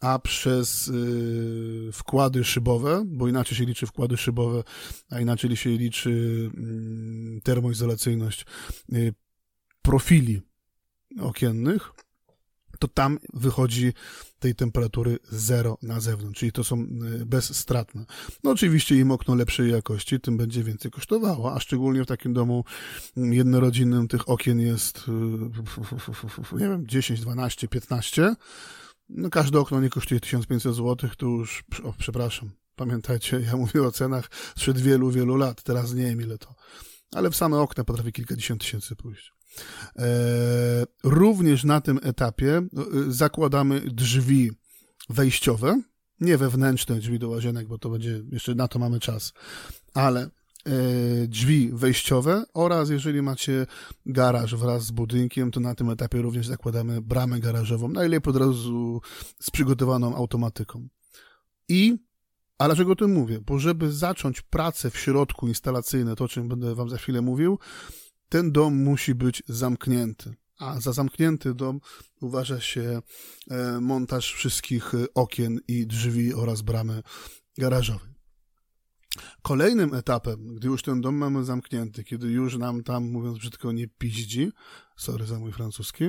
a 0.00 0.18
przez 0.18 0.88
y, 0.88 1.90
wkłady 1.92 2.44
szybowe, 2.44 3.02
bo 3.06 3.28
inaczej 3.28 3.58
się 3.58 3.64
liczy 3.64 3.86
wkłady 3.86 4.16
szybowe, 4.16 4.62
a 5.10 5.20
inaczej 5.20 5.56
się 5.56 5.70
liczy 5.70 6.10
y, 6.10 7.40
termoizolacyjność 7.40 8.46
y, 8.92 9.14
profili 9.82 10.42
okiennych, 11.20 11.90
to 12.78 12.88
tam 12.88 13.18
wychodzi 13.32 13.92
tej 14.38 14.54
temperatury 14.54 15.18
zero 15.30 15.78
na 15.82 16.00
zewnątrz, 16.00 16.40
czyli 16.40 16.52
to 16.52 16.64
są 16.64 16.86
y, 17.20 17.26
bezstratne. 17.26 18.04
No 18.44 18.50
oczywiście 18.50 18.96
im 18.96 19.10
okno 19.10 19.34
lepszej 19.34 19.70
jakości, 19.70 20.20
tym 20.20 20.36
będzie 20.36 20.64
więcej 20.64 20.90
kosztowało, 20.90 21.54
a 21.54 21.60
szczególnie 21.60 22.04
w 22.04 22.06
takim 22.06 22.32
domu 22.32 22.64
mm, 23.16 23.32
jednorodzinnym 23.32 24.08
tych 24.08 24.28
okien 24.28 24.60
jest, 24.60 24.98
y, 24.98 26.56
nie 26.56 26.68
wiem, 26.68 26.86
10, 26.86 27.20
12, 27.20 27.68
15, 27.68 28.34
no 29.08 29.30
każde 29.30 29.60
okno 29.60 29.80
nie 29.80 29.90
kosztuje 29.90 30.20
1500 30.20 30.74
zł, 30.74 31.10
to 31.16 31.26
już, 31.26 31.64
o, 31.84 31.94
przepraszam, 31.98 32.50
pamiętajcie, 32.76 33.40
ja 33.40 33.56
mówię 33.56 33.82
o 33.82 33.92
cenach 33.92 34.30
sprzed 34.56 34.80
wielu, 34.80 35.10
wielu 35.10 35.36
lat, 35.36 35.62
teraz 35.62 35.94
nie 35.94 36.04
wiem 36.04 36.20
ile 36.20 36.38
to, 36.38 36.54
ale 37.12 37.30
w 37.30 37.36
same 37.36 37.58
okna 37.58 37.84
potrafi 37.84 38.12
kilkadziesiąt 38.12 38.60
tysięcy 38.60 38.96
pójść. 38.96 39.32
E, 39.96 40.86
również 41.04 41.64
na 41.64 41.80
tym 41.80 42.00
etapie 42.02 42.56
e, 42.56 42.66
zakładamy 43.08 43.80
drzwi 43.80 44.50
wejściowe, 45.08 45.82
nie 46.20 46.38
wewnętrzne 46.38 46.96
drzwi 46.96 47.18
do 47.18 47.28
łazienek, 47.28 47.68
bo 47.68 47.78
to 47.78 47.90
będzie, 47.90 48.22
jeszcze 48.32 48.54
na 48.54 48.68
to 48.68 48.78
mamy 48.78 49.00
czas, 49.00 49.32
ale 49.94 50.30
drzwi 51.28 51.70
wejściowe 51.72 52.44
oraz 52.54 52.90
jeżeli 52.90 53.22
macie 53.22 53.66
garaż 54.06 54.54
wraz 54.54 54.84
z 54.84 54.90
budynkiem, 54.90 55.50
to 55.50 55.60
na 55.60 55.74
tym 55.74 55.90
etapie 55.90 56.22
również 56.22 56.46
zakładamy 56.46 57.00
bramę 57.00 57.40
garażową, 57.40 57.88
najlepiej 57.88 58.30
od 58.30 58.36
razu 58.36 59.00
z 59.40 59.50
przygotowaną 59.50 60.16
automatyką. 60.16 60.88
I 61.68 61.98
a 62.58 62.66
dlaczego 62.66 62.92
o 62.92 62.96
tym 62.96 63.12
mówię? 63.12 63.40
Bo 63.46 63.58
żeby 63.58 63.92
zacząć 63.92 64.42
pracę 64.42 64.90
w 64.90 64.96
środku 64.96 65.48
instalacyjne, 65.48 66.16
to 66.16 66.24
o 66.24 66.28
czym 66.28 66.48
będę 66.48 66.74
wam 66.74 66.88
za 66.88 66.96
chwilę 66.96 67.20
mówił, 67.22 67.58
ten 68.34 68.52
dom 68.52 68.74
musi 68.74 69.14
być 69.14 69.42
zamknięty. 69.48 70.34
A 70.58 70.80
za 70.80 70.92
zamknięty 70.92 71.54
dom 71.54 71.80
uważa 72.20 72.60
się 72.60 73.02
e, 73.50 73.80
montaż 73.80 74.34
wszystkich 74.34 74.94
e, 74.94 75.06
okien 75.14 75.60
i 75.68 75.86
drzwi 75.86 76.34
oraz 76.34 76.62
bramy 76.62 77.02
garażowej. 77.58 78.14
Kolejnym 79.42 79.94
etapem, 79.94 80.54
gdy 80.54 80.68
już 80.68 80.82
ten 80.82 81.00
dom 81.00 81.14
mamy 81.14 81.44
zamknięty, 81.44 82.04
kiedy 82.04 82.26
już 82.26 82.56
nam 82.56 82.82
tam, 82.82 83.10
mówiąc 83.10 83.38
brzydko, 83.38 83.72
nie 83.72 83.88
piździ, 83.88 84.52
sorry 84.96 85.26
za 85.26 85.38
mój 85.38 85.52
francuski, 85.52 86.04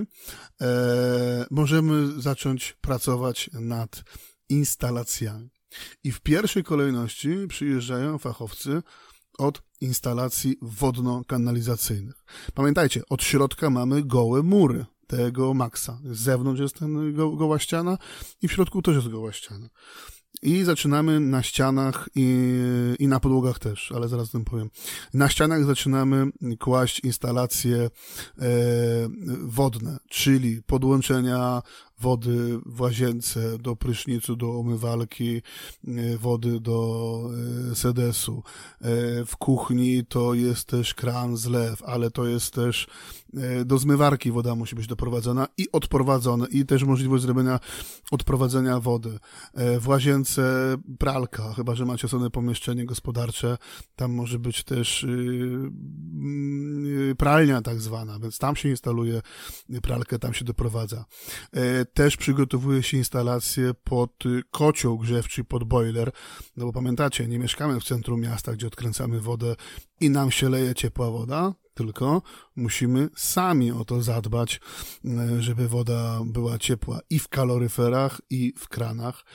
e, 0.62 1.46
możemy 1.52 2.22
zacząć 2.22 2.78
pracować 2.82 3.50
nad 3.54 4.04
instalacjami. 4.50 5.50
I 6.04 6.12
w 6.12 6.22
pierwszej 6.22 6.64
kolejności 6.64 7.48
przyjeżdżają 7.48 8.18
fachowcy 8.18 8.82
od 9.38 9.65
instalacji 9.82 10.58
wodno-kanalizacyjnych. 10.62 12.26
Pamiętajcie, 12.54 13.02
od 13.10 13.24
środka 13.24 13.70
mamy 13.70 14.04
gołe 14.04 14.44
mury 14.44 14.86
tego 15.08 15.54
maksa. 15.54 16.00
Z 16.12 16.20
zewnątrz 16.20 16.62
jest 16.62 16.80
ten 16.80 17.14
go, 17.14 17.32
goła 17.32 17.60
ściana 17.60 17.98
i 18.42 18.48
w 18.48 18.52
środku 18.52 18.82
też 18.82 18.96
jest 18.96 19.08
goła 19.08 19.34
ściana. 19.34 19.70
I 20.42 20.64
zaczynamy 20.64 21.20
na 21.20 21.44
ścianach 21.44 22.10
i, 22.16 22.50
i 23.00 23.08
na 23.08 23.20
podłogach 23.20 23.60
też, 23.60 23.92
ale 23.92 24.08
zaraz 24.08 24.32
tym 24.32 24.46
powiem. 24.46 24.70
Na 25.14 25.30
ścianach 25.30 25.66
zaczynamy 25.66 26.26
kłaść 26.60 27.00
instalacje 27.00 27.78
e, 27.78 27.90
wodne, 29.42 29.98
czyli 30.10 30.64
podłączenia 30.64 31.62
wody 32.00 32.60
w 32.66 32.82
łazience, 32.82 33.58
do 33.58 33.76
prysznicu, 33.76 34.36
do 34.36 34.48
umywalki, 34.48 35.42
e, 35.88 36.18
wody 36.18 36.60
do 36.60 37.30
e, 37.72 37.76
sedesu. 37.76 38.44
E, 38.82 39.26
w 39.26 39.38
kuchni 39.38 40.06
to 40.06 40.34
jest 40.34 40.68
też 40.68 40.94
kran, 40.94 41.38
zlew, 41.38 41.84
ale 41.84 42.12
to 42.12 42.28
jest 42.28 42.54
też 42.54 42.88
do 43.66 43.78
zmywarki 43.78 44.32
woda 44.32 44.56
musi 44.56 44.76
być 44.76 44.88
doprowadzona 44.88 45.48
i 45.58 45.72
odprowadzona 45.72 46.48
i 46.48 46.66
też 46.66 46.84
możliwość 46.84 47.24
zrobienia 47.24 47.60
odprowadzenia 48.12 48.80
wody. 48.80 49.20
W 49.80 49.88
łazience 49.88 50.76
pralka, 51.00 51.54
chyba 51.54 51.76
że 51.76 51.86
macie 51.86 52.08
osobne 52.08 52.30
pomieszczenie 52.30 52.86
gospodarcze, 52.86 53.58
tam 53.96 54.14
może 54.14 54.40
być 54.40 54.64
też 54.64 55.04
y, 55.04 55.08
y, 57.12 57.16
pralnia 57.18 57.62
tak 57.62 57.82
zwana, 57.82 58.20
więc 58.20 58.38
tam 58.38 58.56
się 58.56 58.70
instaluje 58.70 59.22
pralkę, 59.82 60.20
tam 60.20 60.34
się 60.34 60.46
doprowadza 60.46 61.06
też 61.94 62.18
przygotowuje 62.18 62.84
się 62.84 62.98
instalację 62.98 63.74
pod 63.84 64.26
y, 64.26 64.44
kocioł 64.52 64.98
grzewczy, 64.98 65.44
pod 65.44 65.64
boiler, 65.64 66.12
no 66.58 66.66
bo 66.66 66.74
pamiętacie, 66.74 67.28
nie 67.28 67.40
mieszkamy 67.40 67.80
w 67.80 67.84
centrum 67.84 68.22
miasta, 68.22 68.54
gdzie 68.54 68.68
odkręcamy 68.68 69.20
wodę 69.22 69.56
i 70.02 70.10
nam 70.10 70.32
się 70.32 70.50
leje 70.50 70.76
ciepła 70.76 71.12
woda, 71.12 71.54
tylko 71.74 72.22
musimy 72.56 73.10
sami 73.16 73.72
o 73.72 73.86
to 73.86 74.02
zadbać, 74.02 74.62
y, 75.06 75.42
żeby 75.42 75.68
woda 75.68 76.20
była 76.26 76.58
ciepła 76.58 77.00
i 77.10 77.20
w 77.20 77.28
kaloryferach, 77.28 78.22
i 78.30 78.54
w 78.58 78.68
kranach, 78.68 79.26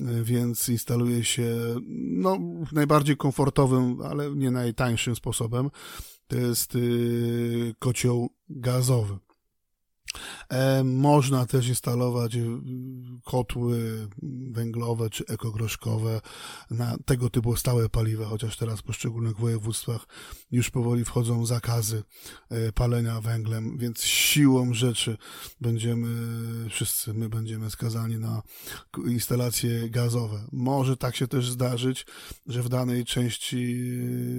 y, 0.00 0.24
więc 0.24 0.68
instaluje 0.68 1.24
się 1.24 1.76
no, 1.98 2.38
najbardziej 2.72 3.16
komfortowym, 3.16 3.98
ale 4.02 4.30
nie 4.30 4.50
najtańszym 4.50 5.16
sposobem. 5.16 5.70
To 6.26 6.36
jest 6.36 6.78
kocioł 7.78 8.30
gazowy. 8.48 9.18
E, 10.48 10.84
można 10.84 11.46
też 11.46 11.68
instalować 11.68 12.36
y, 12.36 12.48
kotły 13.24 14.08
węglowe 14.50 15.10
czy 15.10 15.24
ekogroszkowe 15.26 16.20
na 16.70 16.96
tego 17.04 17.30
typu 17.30 17.56
stałe 17.56 17.88
paliwa, 17.88 18.26
chociaż 18.26 18.56
teraz 18.56 18.80
w 18.80 18.82
poszczególnych 18.82 19.36
województwach 19.36 20.06
już 20.50 20.70
powoli 20.70 21.04
wchodzą 21.04 21.46
zakazy 21.46 22.02
e, 22.50 22.72
palenia 22.72 23.20
węglem, 23.20 23.78
więc 23.78 24.02
siłą 24.02 24.74
rzeczy 24.74 25.16
będziemy, 25.60 26.08
wszyscy 26.70 27.14
my 27.14 27.28
będziemy 27.28 27.70
skazani 27.70 28.18
na 28.18 28.42
instalacje 29.06 29.90
gazowe. 29.90 30.44
Może 30.52 30.96
tak 30.96 31.16
się 31.16 31.28
też 31.28 31.50
zdarzyć, 31.50 32.06
że 32.46 32.62
w 32.62 32.68
danej 32.68 33.04
części 33.04 33.82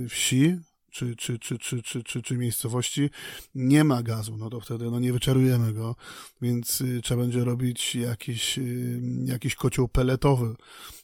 wsi 0.10 0.58
czy, 0.94 1.16
czy, 1.16 1.40
czy, 1.40 1.58
czy, 1.58 1.82
czy, 1.82 2.04
czy, 2.04 2.22
czy 2.22 2.38
miejscowości 2.38 3.10
nie 3.56 3.84
ma 3.84 4.04
gazu, 4.04 4.38
no 4.38 4.50
to 4.50 4.60
wtedy 4.60 4.92
no 4.92 5.00
nie 5.00 5.14
wyczarujemy 5.14 5.74
go, 5.74 5.96
więc 6.42 6.82
y, 6.82 7.02
trzeba 7.04 7.22
będzie 7.22 7.44
robić 7.44 7.96
jakiś, 7.96 8.58
y, 8.58 9.02
jakiś 9.26 9.56
kocioł 9.56 9.88
peletowy, 9.88 10.56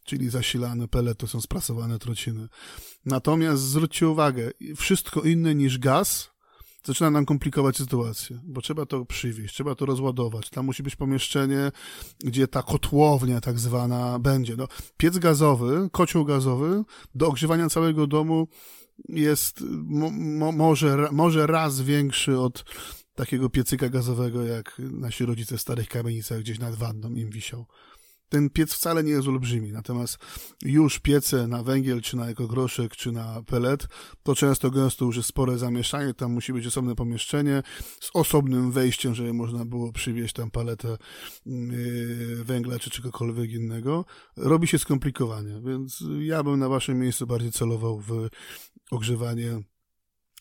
czyli 0.04 0.30
zasilany 0.30 0.88
pelet, 0.88 1.18
to 1.18 1.28
są 1.28 1.42
sprasowane 1.42 2.00
trociny. 2.00 2.48
Natomiast 3.06 3.62
zwróćcie 3.62 4.08
uwagę, 4.08 4.52
wszystko 4.76 5.22
inne 5.22 5.56
niż 5.56 5.78
gaz 5.78 6.32
zaczyna 6.84 7.12
nam 7.12 7.26
komplikować 7.26 7.78
sytuację, 7.78 8.40
bo 8.44 8.62
trzeba 8.62 8.86
to 8.86 9.06
przywieźć, 9.06 9.54
trzeba 9.54 9.76
to 9.76 9.86
rozładować. 9.86 10.50
Tam 10.50 10.66
musi 10.66 10.84
być 10.84 10.96
pomieszczenie, 10.96 11.72
gdzie 12.20 12.48
ta 12.48 12.64
kotłownia 12.64 13.42
tak 13.42 13.60
zwana 13.60 14.20
będzie. 14.20 14.56
No, 14.56 14.68
piec 14.98 15.18
gazowy, 15.18 15.90
kocioł 15.92 16.26
gazowy 16.26 16.84
do 17.16 17.28
ogrzewania 17.28 17.70
całego 17.70 18.08
domu 18.08 18.48
jest 19.10 19.62
mo, 19.86 20.10
mo, 20.10 20.52
może, 20.52 21.08
może 21.12 21.48
raz 21.48 21.82
większy 21.82 22.40
od 22.40 22.66
takiego 23.16 23.50
piecyka 23.50 23.90
gazowego, 23.90 24.44
jak 24.44 24.82
nasi 24.92 25.26
rodzice 25.26 25.58
w 25.58 25.62
starych 25.62 25.88
kamienicach 25.88 26.40
gdzieś 26.40 26.60
nad 26.60 26.76
wanną 26.76 27.14
im 27.14 27.30
wisiał. 27.30 27.66
Ten 28.30 28.50
piec 28.50 28.74
wcale 28.74 29.04
nie 29.04 29.12
jest 29.12 29.28
olbrzymi, 29.28 29.72
natomiast 29.72 30.18
już 30.62 31.00
piece 31.00 31.48
na 31.48 31.64
węgiel, 31.64 32.02
czy 32.02 32.18
na 32.18 32.30
ekogroszek, 32.30 32.96
czy 32.96 33.12
na 33.12 33.44
pelet, 33.44 33.88
to 34.24 34.36
często 34.36 34.72
gęsto 34.72 35.06
już 35.06 35.18
jest 35.18 35.30
spore 35.30 35.58
zamieszanie, 35.58 36.14
tam 36.14 36.32
musi 36.32 36.54
być 36.54 36.68
osobne 36.68 36.96
pomieszczenie 36.96 37.64
z 38.00 38.10
osobnym 38.14 38.72
wejściem, 38.72 39.16
żeby 39.16 39.34
można 39.34 39.66
było 39.66 39.92
przywieźć 39.92 40.34
tam 40.34 40.52
paletę 40.52 40.98
yy, 41.46 42.44
węgla, 42.44 42.80
czy 42.80 42.90
czegokolwiek 42.90 43.52
innego. 43.52 44.06
Robi 44.38 44.68
się 44.68 44.80
skomplikowanie, 44.80 45.62
więc 45.66 46.04
ja 46.20 46.44
bym 46.44 46.60
na 46.60 46.70
waszym 46.70 47.00
miejscu 47.00 47.28
bardziej 47.28 47.52
celował 47.52 48.00
w 48.00 48.28
ogrzewanie 48.92 49.62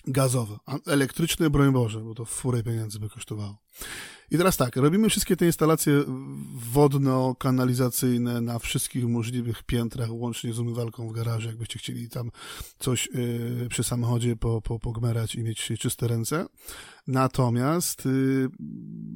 gazowe. 0.06 0.56
Elektryczne, 0.86 1.50
broń 1.50 1.72
Boże, 1.72 2.00
bo 2.00 2.14
to 2.14 2.24
furę 2.24 2.62
pieniędzy 2.62 2.98
by 2.98 3.08
kosztowało. 3.08 3.58
I 4.30 4.38
teraz 4.38 4.56
tak, 4.56 4.76
robimy 4.76 5.08
wszystkie 5.08 5.36
te 5.36 5.46
instalacje 5.46 6.04
wodno-kanalizacyjne 6.72 8.40
na 8.40 8.58
wszystkich 8.58 9.04
możliwych 9.04 9.62
piętrach, 9.62 10.08
łącznie 10.12 10.52
z 10.52 10.58
umywalką 10.58 11.08
w 11.08 11.12
garażu, 11.12 11.48
jakbyście 11.48 11.78
chcieli 11.78 12.08
tam 12.08 12.30
coś 12.78 13.08
yy, 13.14 13.68
przy 13.70 13.84
samochodzie 13.84 14.36
po, 14.36 14.62
po, 14.62 14.78
pogmerać 14.78 15.34
i 15.34 15.42
mieć 15.42 15.72
czyste 15.78 16.08
ręce. 16.08 16.46
Natomiast 17.06 18.04
yy, 18.04 18.48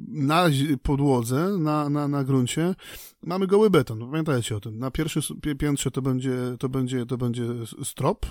na 0.09 0.47
podłodze, 0.83 1.49
na, 1.59 1.89
na, 1.89 2.09
na 2.09 2.24
gruncie 2.24 2.74
mamy 3.22 3.47
goły 3.47 3.70
beton. 3.70 4.11
Pamiętajcie 4.11 4.57
o 4.57 4.61
tym. 4.61 4.78
Na 4.78 4.91
pierwszym 4.91 5.22
piętrze 5.59 5.91
to 5.91 6.03
będzie, 6.03 6.37
to 6.59 6.68
będzie, 6.68 7.07
to 7.07 7.18
będzie 7.18 7.47
strop, 7.85 8.26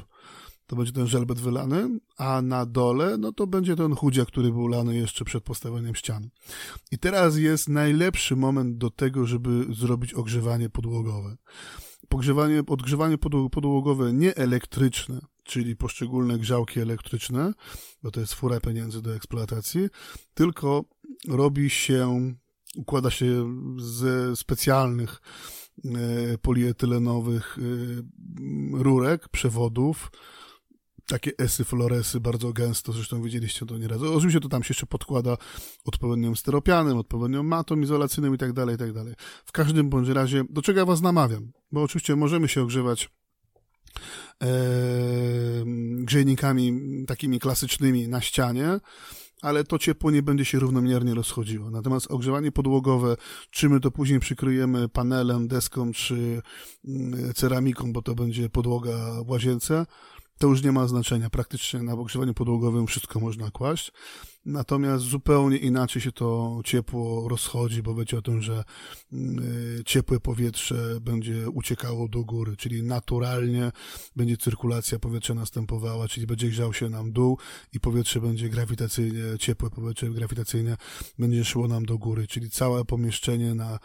to 0.72 0.76
będzie 0.76 0.92
ten 0.92 1.08
żelbet 1.08 1.40
wylany, 1.40 2.00
a 2.18 2.42
na 2.42 2.66
dole, 2.66 3.18
no 3.18 3.32
to 3.32 3.48
będzie 3.48 3.76
ten 3.76 3.96
chudziak, 3.96 4.28
który 4.28 4.52
był 4.52 4.68
lany 4.68 4.96
jeszcze 4.96 5.26
przed 5.26 5.44
postawieniem 5.44 5.96
ścian. 5.96 6.30
I 6.92 6.98
teraz 6.98 7.38
jest 7.38 7.70
najlepszy 7.70 8.36
moment 8.36 8.78
do 8.78 8.90
tego, 8.90 9.26
żeby 9.26 9.66
zrobić 9.74 10.14
ogrzewanie 10.14 10.70
podłogowe. 10.70 11.38
Pogrzewanie, 12.10 12.64
odgrzewanie 12.68 13.18
podłogowe 13.52 14.14
nie 14.14 14.36
elektryczne, 14.36 15.20
czyli 15.44 15.76
poszczególne 15.76 16.40
grzałki 16.40 16.80
elektryczne, 16.80 17.54
bo 18.04 18.12
to 18.12 18.20
jest 18.20 18.34
fura 18.34 18.60
pieniędzy 18.60 19.02
do 19.02 19.16
eksploatacji, 19.16 19.90
tylko 20.34 20.86
robi 21.28 21.70
się, 21.70 22.34
układa 22.76 23.10
się 23.10 23.56
ze 23.78 24.36
specjalnych 24.36 25.22
e, 25.86 26.38
polietylenowych 26.38 27.58
e, 27.58 28.84
rurek, 28.84 29.30
przewodów, 29.30 30.12
takie 31.12 31.32
esy, 31.38 31.64
floresy 31.64 32.20
bardzo 32.20 32.54
gęsto, 32.54 32.94
zresztą 32.94 33.22
widzieliście 33.22 33.66
to 33.66 33.78
nieraz. 33.78 34.02
Oczywiście 34.02 34.40
to 34.40 34.50
tam 34.50 34.64
się 34.64 34.72
jeszcze 34.72 34.86
podkłada 34.86 35.38
odpowiednią 35.86 36.36
styropianem, 36.36 36.98
odpowiednią 36.98 37.44
matą 37.44 37.80
izolacyjną 37.80 38.34
i 38.34 38.38
tak 38.38 38.54
dalej, 38.54 38.76
i 38.76 38.78
tak 38.78 38.94
dalej. 38.94 39.14
W 39.46 39.52
każdym 39.52 39.90
bądź 39.90 40.10
razie, 40.10 40.44
do 40.50 40.62
czego 40.62 40.80
ja 40.80 40.86
was 40.86 41.02
namawiam? 41.02 41.52
Bo 41.72 41.82
oczywiście 41.84 42.16
możemy 42.16 42.48
się 42.48 42.62
ogrzewać 42.62 43.10
e, 44.44 44.48
grzejnikami 45.96 46.74
takimi 47.08 47.40
klasycznymi 47.40 48.08
na 48.08 48.22
ścianie, 48.22 48.80
ale 49.42 49.64
to 49.64 49.80
ciepło 49.80 50.12
nie 50.12 50.24
będzie 50.24 50.46
się 50.46 50.60
równomiernie 50.60 51.14
rozchodziło. 51.14 51.72
Natomiast 51.72 52.12
ogrzewanie 52.12 52.52
podłogowe, 52.52 53.16
czy 53.50 53.70
my 53.70 53.80
to 53.80 53.92
później 53.92 54.20
przykryjemy 54.20 54.90
panelem, 54.90 55.48
deską 55.48 55.92
czy 55.92 56.42
mm, 56.88 57.34
ceramiką, 57.34 57.94
bo 57.94 58.02
to 58.02 58.16
będzie 58.16 58.50
podłoga 58.50 59.24
w 59.24 59.30
łazience, 59.30 59.86
to 60.42 60.48
już 60.48 60.64
nie 60.64 60.72
ma 60.72 60.88
znaczenia. 60.88 61.30
Praktycznie 61.30 61.84
na 61.84 61.94
ogrzewanie 61.94 62.34
podłogowym 62.34 62.88
wszystko 62.88 63.20
można 63.20 63.52
kłaść. 63.52 63.92
Natomiast 64.46 65.04
zupełnie 65.04 65.58
inaczej 65.58 66.02
się 66.02 66.12
to 66.12 66.60
ciepło 66.66 67.30
rozchodzi, 67.30 67.84
bo 67.84 67.96
wiecie 67.96 68.18
o 68.18 68.22
tym, 68.22 68.42
że 68.42 68.64
mm, 69.14 69.40
y, 69.80 69.84
ciepłe 69.86 70.20
powietrze 70.20 71.02
będzie 71.02 71.50
uciekało 71.50 72.08
do 72.08 72.24
góry, 72.24 72.56
czyli 72.58 72.84
naturalnie 72.84 73.72
będzie 74.16 74.38
cyrkulacja 74.38 75.00
powietrza 75.00 75.34
następowała, 75.34 76.08
czyli 76.08 76.28
będzie 76.28 76.50
grzał 76.50 76.74
się 76.74 76.90
nam 76.90 77.12
dół 77.12 77.38
i 77.74 77.80
powietrze 77.80 78.22
będzie 78.22 78.50
grawitacyjnie, 78.50 79.24
ciepłe 79.40 79.70
powietrze 79.70 80.10
grawitacyjne 80.10 80.78
będzie 81.20 81.46
szło 81.46 81.68
nam 81.68 81.86
do 81.86 81.98
góry, 81.98 82.28
czyli 82.28 82.50
całe 82.50 82.86
pomieszczenie 82.86 83.56
na 83.56 83.80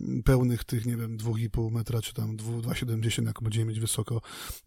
mm, 0.00 0.22
pełnych 0.22 0.64
tych, 0.64 0.86
nie 0.86 0.96
wiem, 0.96 1.18
2,5 1.18 1.70
metra, 1.70 2.02
czy 2.02 2.14
tam 2.14 2.36
2,70, 2.36 3.26
jak 3.26 3.42
będziemy 3.42 3.66
mieć 3.66 3.80
wysoko 3.80 4.20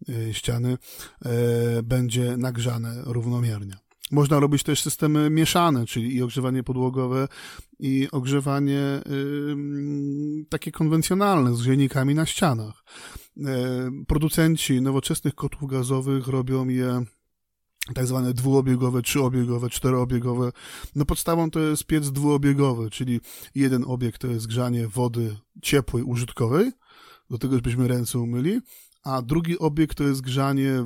y, 0.10 0.34
ściany, 0.34 0.78
e, 1.26 1.84
będzie 1.84 2.38
nagrzane 2.38 3.02
równomiernie. 3.06 3.83
Można 4.12 4.40
robić 4.40 4.64
też 4.64 4.82
systemy 4.82 5.30
mieszane, 5.30 5.86
czyli 5.86 6.16
i 6.16 6.22
ogrzewanie 6.22 6.64
podłogowe, 6.64 7.28
i 7.80 8.08
ogrzewanie 8.12 8.80
y, 8.80 9.56
takie 10.50 10.72
konwencjonalne 10.72 11.56
z 11.56 11.62
grzejnikami 11.62 12.16
na 12.16 12.26
ścianach. 12.26 12.84
Y, 13.38 13.42
producenci 14.08 14.82
nowoczesnych 14.82 15.36
kotłów 15.36 15.72
gazowych 15.72 16.28
robią 16.28 16.68
je 16.68 17.06
tak 17.94 18.08
zwane 18.08 18.34
dwuobiegowe, 18.34 19.02
trzyobiegowe, 19.02 19.70
czteroobiegowe. 19.70 20.52
No 20.96 21.06
podstawą 21.06 21.52
to 21.52 21.60
jest 21.60 21.86
piec 21.86 22.12
dwuobiegowy, 22.12 22.90
czyli 22.90 23.20
jeden 23.56 23.84
obieg 23.88 24.18
to 24.18 24.28
jest 24.28 24.48
grzanie 24.48 24.88
wody 24.88 25.36
ciepłej, 25.62 26.04
użytkowej, 26.04 26.72
do 27.30 27.38
tego, 27.38 27.56
żebyśmy 27.56 27.88
ręce 27.88 28.20
umyli, 28.20 28.60
a 29.04 29.22
drugi 29.22 29.60
obieg 29.60 29.94
to 29.94 30.04
jest 30.04 30.22
grzanie 30.22 30.86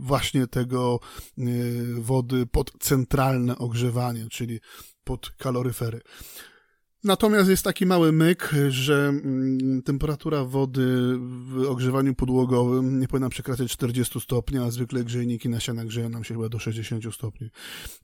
właśnie 0.00 0.46
tego 0.46 1.00
y, 1.38 1.94
wody 1.98 2.46
pod 2.46 2.72
centralne 2.80 3.58
ogrzewanie, 3.58 4.26
czyli 4.30 4.60
pod 5.04 5.30
kaloryfery. 5.30 6.00
Natomiast 7.04 7.50
jest 7.50 7.62
taki 7.62 7.86
mały 7.86 8.12
myk, 8.12 8.50
że 8.68 9.08
mm, 9.08 9.82
temperatura 9.82 10.44
wody 10.44 11.18
w 11.18 11.66
ogrzewaniu 11.68 12.14
podłogowym 12.14 13.00
nie 13.00 13.08
powinna 13.08 13.28
przekraczać 13.28 13.72
40 13.72 14.20
stopni, 14.20 14.58
a 14.58 14.70
zwykle 14.70 15.04
grzejniki 15.04 15.48
na 15.48 15.60
ścianach 15.60 15.86
grzeją 15.86 16.08
nam 16.08 16.24
się 16.24 16.34
chyba 16.34 16.48
do 16.48 16.58
60 16.58 17.14
stopni. 17.14 17.50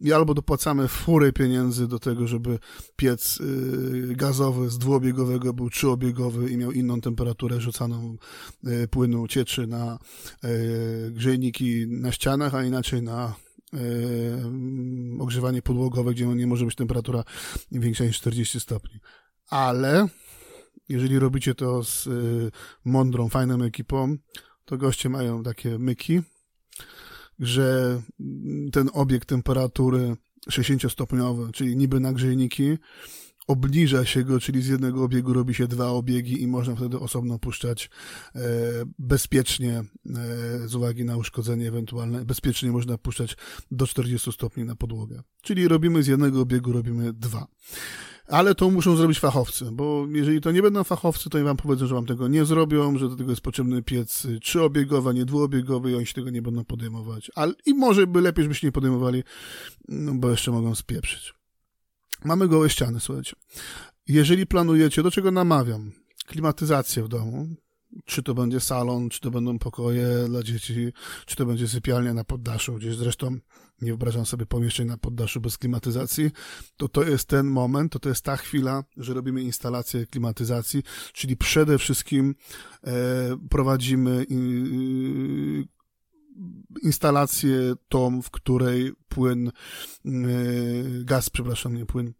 I 0.00 0.12
albo 0.12 0.34
dopłacamy 0.34 0.88
furę 0.88 1.32
pieniędzy 1.32 1.88
do 1.88 1.98
tego, 1.98 2.26
żeby 2.26 2.58
piec 2.96 3.40
y, 3.40 4.14
gazowy 4.16 4.70
z 4.70 4.78
dwuobiegowego 4.78 5.52
był 5.52 5.70
trzyobiegowy 5.70 6.50
i 6.50 6.56
miał 6.56 6.72
inną 6.72 7.00
temperaturę 7.00 7.60
rzucaną 7.60 8.16
y, 8.66 8.88
płynu 8.88 9.28
cieczy 9.28 9.66
na 9.66 9.98
y, 10.44 11.10
grzejniki 11.10 11.86
na 11.88 12.12
ścianach, 12.12 12.54
a 12.54 12.64
inaczej 12.64 13.02
na 13.02 13.34
ogrzewanie 15.18 15.62
podłogowe, 15.62 16.14
gdzie 16.14 16.26
nie 16.26 16.46
może 16.46 16.64
być 16.64 16.74
temperatura 16.74 17.24
większa 17.72 18.04
niż 18.04 18.16
40 18.16 18.60
stopni. 18.60 19.00
Ale 19.48 20.08
jeżeli 20.88 21.18
robicie 21.18 21.54
to 21.54 21.84
z 21.84 22.06
yy, 22.06 22.50
mądrą, 22.84 23.28
fajną 23.28 23.62
ekipą, 23.62 24.16
to 24.64 24.78
goście 24.78 25.08
mają 25.08 25.42
takie 25.42 25.78
myki, 25.78 26.20
że 27.38 28.00
ten 28.72 28.90
obiekt 28.92 29.28
temperatury 29.28 30.16
60-stopniowy, 30.50 31.52
czyli 31.52 31.76
niby 31.76 32.00
nagrzejniki, 32.00 32.78
obniża 33.46 34.04
się 34.04 34.24
go, 34.24 34.40
czyli 34.40 34.62
z 34.62 34.66
jednego 34.66 35.04
obiegu 35.04 35.32
robi 35.32 35.54
się 35.54 35.66
dwa 35.66 35.88
obiegi 35.88 36.42
i 36.42 36.46
można 36.46 36.76
wtedy 36.76 36.98
osobno 36.98 37.38
puszczać 37.38 37.90
e, 38.34 38.40
bezpiecznie, 38.98 39.72
e, 39.74 39.84
z 40.68 40.74
uwagi 40.74 41.04
na 41.04 41.16
uszkodzenie 41.16 41.68
ewentualne, 41.68 42.24
bezpiecznie 42.24 42.72
można 42.72 42.98
puszczać 42.98 43.36
do 43.70 43.86
40 43.86 44.32
stopni 44.32 44.64
na 44.64 44.76
podłogę. 44.76 45.22
Czyli 45.42 45.68
robimy 45.68 46.02
z 46.02 46.06
jednego 46.06 46.40
obiegu, 46.40 46.72
robimy 46.72 47.12
dwa. 47.12 47.46
Ale 48.26 48.54
to 48.54 48.70
muszą 48.70 48.96
zrobić 48.96 49.18
fachowcy, 49.20 49.64
bo 49.72 50.06
jeżeli 50.12 50.40
to 50.40 50.52
nie 50.52 50.62
będą 50.62 50.84
fachowcy, 50.84 51.30
to 51.30 51.38
i 51.38 51.42
wam 51.42 51.56
powiedzą, 51.56 51.86
że 51.86 51.94
wam 51.94 52.06
tego 52.06 52.28
nie 52.28 52.44
zrobią, 52.44 52.98
że 52.98 53.08
do 53.08 53.16
tego 53.16 53.30
jest 53.30 53.42
potrzebny 53.42 53.82
piec 53.82 54.26
trzyobiegowy, 54.42 55.10
a 55.10 55.12
nie 55.12 55.24
dwuobiegowy 55.24 55.90
i 55.90 55.94
oni 55.94 56.06
się 56.06 56.14
tego 56.14 56.30
nie 56.30 56.42
będą 56.42 56.64
podejmować. 56.64 57.30
Ale, 57.34 57.52
I 57.66 57.74
może 57.74 58.06
by 58.06 58.20
lepiej, 58.20 58.44
żebyście 58.44 58.66
nie 58.66 58.72
podejmowali, 58.72 59.22
no 59.88 60.14
bo 60.14 60.30
jeszcze 60.30 60.50
mogą 60.50 60.74
spieprzyć. 60.74 61.34
Mamy 62.24 62.48
gołe 62.48 62.70
ściany, 62.70 63.00
słuchajcie. 63.00 63.32
Jeżeli 64.08 64.46
planujecie, 64.46 65.02
do 65.02 65.10
czego 65.10 65.30
namawiam, 65.30 65.92
klimatyzację 66.26 67.02
w 67.02 67.08
domu, 67.08 67.48
czy 68.04 68.22
to 68.22 68.34
będzie 68.34 68.60
salon, 68.60 69.08
czy 69.08 69.20
to 69.20 69.30
będą 69.30 69.58
pokoje 69.58 70.08
dla 70.28 70.42
dzieci, 70.42 70.92
czy 71.26 71.36
to 71.36 71.46
będzie 71.46 71.68
sypialnia 71.68 72.14
na 72.14 72.24
poddaszu, 72.24 72.74
gdzieś 72.74 72.96
zresztą 72.96 73.38
nie 73.82 73.88
wyobrażam 73.88 74.26
sobie 74.26 74.46
pomieszczeń 74.46 74.86
na 74.86 74.96
poddaszu 74.98 75.40
bez 75.40 75.58
klimatyzacji, 75.58 76.30
to 76.76 76.88
to 76.88 77.02
jest 77.02 77.28
ten 77.28 77.46
moment, 77.46 77.92
to 77.92 77.98
to 77.98 78.08
jest 78.08 78.24
ta 78.24 78.36
chwila, 78.36 78.84
że 78.96 79.14
robimy 79.14 79.42
instalację 79.42 80.06
klimatyzacji, 80.06 80.82
czyli 81.12 81.36
przede 81.36 81.78
wszystkim 81.78 82.34
e, 82.84 82.92
prowadzimy 83.50 84.26
e, 84.30 85.75
instalację 86.82 87.74
tą, 87.88 88.22
w 88.22 88.30
której 88.30 88.92
płyn, 89.08 89.48
e, 89.48 90.10
gaz, 91.04 91.30
przepraszam, 91.30 91.74
nie 91.74 91.86
płyn, 91.86 92.12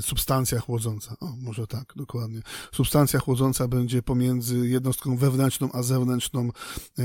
substancja 0.00 0.60
chłodząca. 0.60 1.16
O, 1.20 1.32
może 1.42 1.66
tak, 1.66 1.92
dokładnie. 1.96 2.40
Substancja 2.72 3.20
chłodząca 3.20 3.68
będzie 3.68 4.02
pomiędzy 4.02 4.68
jednostką 4.68 5.16
wewnętrzną 5.16 5.72
a 5.72 5.82
zewnętrzną 5.82 6.48
e, 6.98 7.02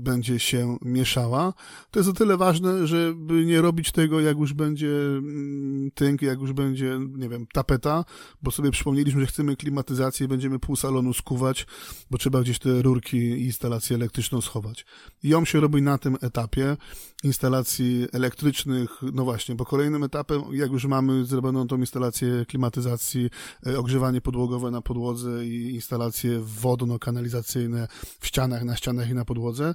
będzie 0.00 0.38
się 0.38 0.78
mieszała. 0.82 1.52
To 1.90 1.98
jest 1.98 2.08
o 2.08 2.12
tyle 2.12 2.36
ważne, 2.36 2.86
żeby 2.86 3.44
nie 3.44 3.62
robić 3.62 3.92
tego, 3.92 4.20
jak 4.20 4.38
już 4.38 4.52
będzie 4.52 4.88
mm, 4.88 5.90
tynk, 5.94 6.22
jak 6.22 6.40
już 6.40 6.52
będzie, 6.52 6.98
nie 7.16 7.28
wiem, 7.28 7.46
tapeta, 7.52 8.04
bo 8.42 8.50
sobie 8.50 8.70
przypomnieliśmy, 8.70 9.20
że 9.20 9.26
chcemy 9.26 9.56
klimatyzację 9.56 10.24
i 10.24 10.28
będziemy 10.28 10.58
pół 10.58 10.76
salonu 10.76 11.12
skuwać, 11.12 11.66
bo 12.10 12.18
trzeba 12.18 12.40
gdzieś 12.40 12.58
te 12.58 12.82
rurki 12.82 13.16
i 13.16 13.44
instalację 13.44 13.96
elektryczną 13.96 14.40
schować. 14.40 14.86
I 15.22 15.28
ją 15.28 15.44
się 15.44 15.60
robi 15.60 15.82
na 15.82 15.98
tym 15.98 16.16
etapie 16.20 16.76
instalacji 17.24 18.06
elektrycznych, 18.12 18.90
no 19.12 19.24
właśnie, 19.24 19.54
bo 19.54 19.64
kolejnym 19.64 20.04
etapem, 20.04 20.42
jak 20.52 20.70
już 20.70 20.84
mamy 20.84 21.24
zrobioną 21.24 21.66
tą 21.66 21.76
instalację 21.76 22.46
klimatyzacji, 22.48 23.30
e, 23.66 23.78
ogrzewanie 23.78 24.20
podłogowe 24.20 24.70
na 24.70 24.82
podłodze 24.82 25.46
i 25.46 25.74
instalacje 25.74 26.40
wodno-kanalizacyjne 26.40 27.88
w 28.20 28.26
ścianach, 28.26 28.64
na 28.64 28.76
ścianach 28.76 29.10
i 29.10 29.14
na 29.14 29.24
podłodze, 29.24 29.74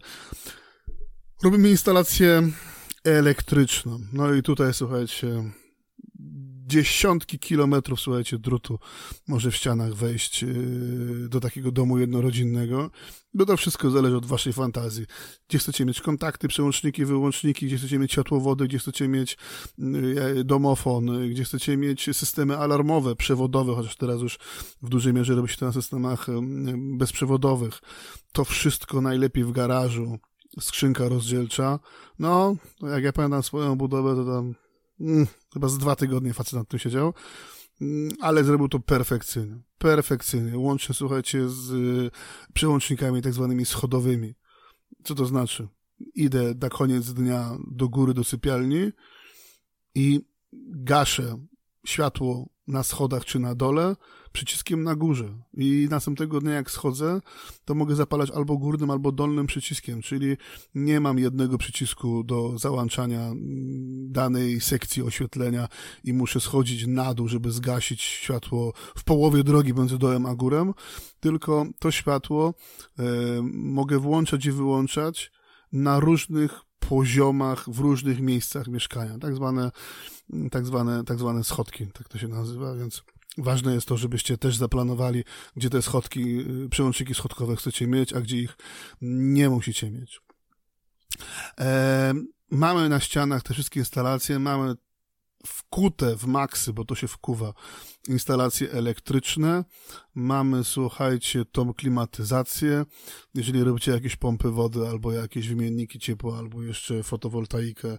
robimy 1.44 1.70
instalację 1.70 2.50
elektryczną. 3.04 4.00
No 4.14 4.34
i 4.34 4.44
tutaj, 4.44 4.74
słuchajcie, 4.74 5.44
dziesiątki 6.66 7.40
kilometrów, 7.40 8.00
słuchajcie, 8.00 8.40
drutu 8.40 8.80
może 9.28 9.52
w 9.52 9.56
ścianach 9.56 9.94
wejść 9.94 10.42
yy, 10.42 11.30
do 11.30 11.40
takiego 11.40 11.72
domu 11.72 11.98
jednorodzinnego. 11.98 12.92
No 13.34 13.46
to 13.46 13.58
wszystko 13.58 13.90
zależy 13.90 14.18
od 14.18 14.26
waszej 14.26 14.54
fantazji. 14.54 15.06
Gdzie 15.50 15.58
chcecie 15.58 15.86
mieć 15.86 16.02
kontakty, 16.02 16.48
przełączniki, 16.48 17.06
wyłączniki, 17.06 17.66
gdzie 17.66 17.78
chcecie 17.78 18.00
mieć 18.00 18.12
światłowody, 18.12 18.68
gdzie 18.68 18.80
chcecie 18.80 19.08
mieć 19.08 19.38
yy, 19.78 20.44
domofon, 20.44 21.30
gdzie 21.30 21.44
chcecie 21.44 21.78
mieć 21.78 22.10
systemy 22.14 22.58
alarmowe, 22.58 23.16
przewodowe, 23.16 23.76
chociaż 23.76 23.96
teraz 23.96 24.22
już 24.22 24.40
w 24.82 24.90
dużej 24.90 25.14
mierze 25.14 25.36
robi 25.36 25.50
się 25.50 25.58
to 25.58 25.66
na 25.66 25.74
systemach 25.74 26.28
yy, 26.28 26.98
bezprzewodowych. 26.98 27.82
To 28.32 28.46
wszystko 28.46 29.02
najlepiej 29.02 29.44
w 29.44 29.52
garażu. 29.52 30.18
Skrzynka 30.60 31.10
rozdzielcza. 31.10 31.80
No, 32.20 32.56
jak 32.82 33.04
ja 33.04 33.14
pamiętam 33.14 33.44
swoją 33.44 33.76
budowę, 33.76 34.16
to 34.16 34.26
tam 34.26 34.56
mm, 35.00 35.28
chyba 35.56 35.68
z 35.68 35.78
dwa 35.78 35.96
tygodnie 35.96 36.34
facet 36.34 36.54
nad 36.54 36.68
tym 36.68 36.80
siedział, 36.80 37.14
mm, 37.82 38.12
ale 38.22 38.44
zrobił 38.44 38.68
to 38.68 38.80
perfekcyjnie. 38.80 39.62
Perfekcyjnie. 39.78 40.58
Łącznie, 40.58 40.96
słuchajcie, 40.96 41.50
z 41.50 41.72
y, 41.72 42.12
przełącznikami 42.54 43.22
tak 43.22 43.34
zwanymi 43.34 43.66
schodowymi. 43.66 44.36
Co 45.04 45.16
to 45.16 45.26
znaczy? 45.26 45.68
Idę 46.16 46.54
na 46.62 46.70
koniec 46.70 47.14
dnia 47.14 47.58
do 47.68 47.90
góry, 47.90 48.14
do 48.14 48.24
sypialni 48.24 48.92
i 49.96 50.22
gaszę 50.70 51.46
światło 51.86 52.50
na 52.68 52.84
schodach 52.84 53.26
czy 53.26 53.40
na 53.40 53.56
dole, 53.56 53.96
przyciskiem 54.32 54.84
na 54.84 54.96
górze. 54.96 55.38
I 55.54 55.88
następnego 55.90 56.42
dnia, 56.42 56.52
jak 56.54 56.72
schodzę, 56.72 57.22
to 57.66 57.76
mogę 57.76 57.96
zapalać 57.96 58.32
albo 58.32 58.58
górnym, 58.58 58.90
albo 58.90 59.12
dolnym 59.12 59.48
przyciskiem, 59.48 60.02
czyli 60.02 60.38
nie 60.76 61.00
mam 61.00 61.20
jednego 61.20 61.58
przycisku 61.58 62.24
do 62.24 62.58
załączania 62.58 63.22
mm, 63.22 64.12
danej 64.12 64.62
sekcji 64.62 65.04
oświetlenia 65.04 65.68
i 66.04 66.14
muszę 66.14 66.40
schodzić 66.40 66.88
na 66.88 67.14
dół, 67.14 67.28
żeby 67.28 67.52
zgasić 67.52 68.02
światło 68.02 68.74
w 68.96 69.04
połowie 69.04 69.44
drogi 69.44 69.74
między 69.74 69.98
dołem 69.98 70.26
a 70.26 70.36
górą, 70.36 70.74
tylko 71.20 71.66
to 71.80 71.92
światło 71.92 72.54
e, 73.00 73.04
mogę 73.54 74.00
włączać 74.00 74.46
i 74.46 74.52
wyłączać 74.52 75.32
na 75.72 76.00
różnych 76.00 76.62
poziomach, 76.90 77.70
w 77.70 77.80
różnych 77.80 78.20
miejscach 78.20 78.68
mieszkania, 78.68 79.18
tak 79.18 79.36
zwane, 79.36 79.72
tak 80.52 80.66
zwane, 80.66 81.04
tak 81.04 81.20
zwane 81.20 81.44
schodki, 81.44 81.88
tak 81.88 82.08
to 82.08 82.18
się 82.18 82.28
nazywa, 82.28 82.76
więc 82.76 83.04
Ważne 83.38 83.74
jest 83.74 83.88
to, 83.88 83.98
żebyście 83.98 84.38
też 84.38 84.58
zaplanowali, 84.58 85.24
gdzie 85.56 85.70
te 85.70 85.82
schodki, 85.82 86.40
y, 86.66 86.70
przełączniki 86.70 87.16
schodkowe 87.16 87.56
chcecie 87.56 87.88
mieć, 87.88 88.14
a 88.14 88.22
gdzie 88.22 88.38
ich 88.38 88.58
nie 89.02 89.50
musicie 89.50 89.92
mieć. 89.92 90.22
E, 91.60 92.14
mamy 92.52 92.90
na 92.90 93.00
ścianach 93.00 93.44
te 93.44 93.54
wszystkie 93.54 93.80
instalacje, 93.80 94.40
mamy 94.40 94.76
wkute 95.46 96.16
w 96.16 96.26
maksy, 96.26 96.74
bo 96.74 96.86
to 96.86 96.96
się 96.96 97.08
wkuwa, 97.08 97.54
instalacje 98.08 98.72
elektryczne. 98.72 99.64
Mamy, 100.16 100.64
słuchajcie, 100.64 101.46
tą 101.46 101.74
klimatyzację. 101.74 102.86
Jeżeli 103.34 103.64
robicie 103.64 103.92
jakieś 103.92 104.16
pompy 104.16 104.50
wody, 104.50 104.88
albo 104.88 105.12
jakieś 105.12 105.48
wymienniki 105.48 106.00
ciepła, 106.00 106.38
albo 106.38 106.64
jeszcze 106.64 107.04
fotowoltaikę, 107.04 107.98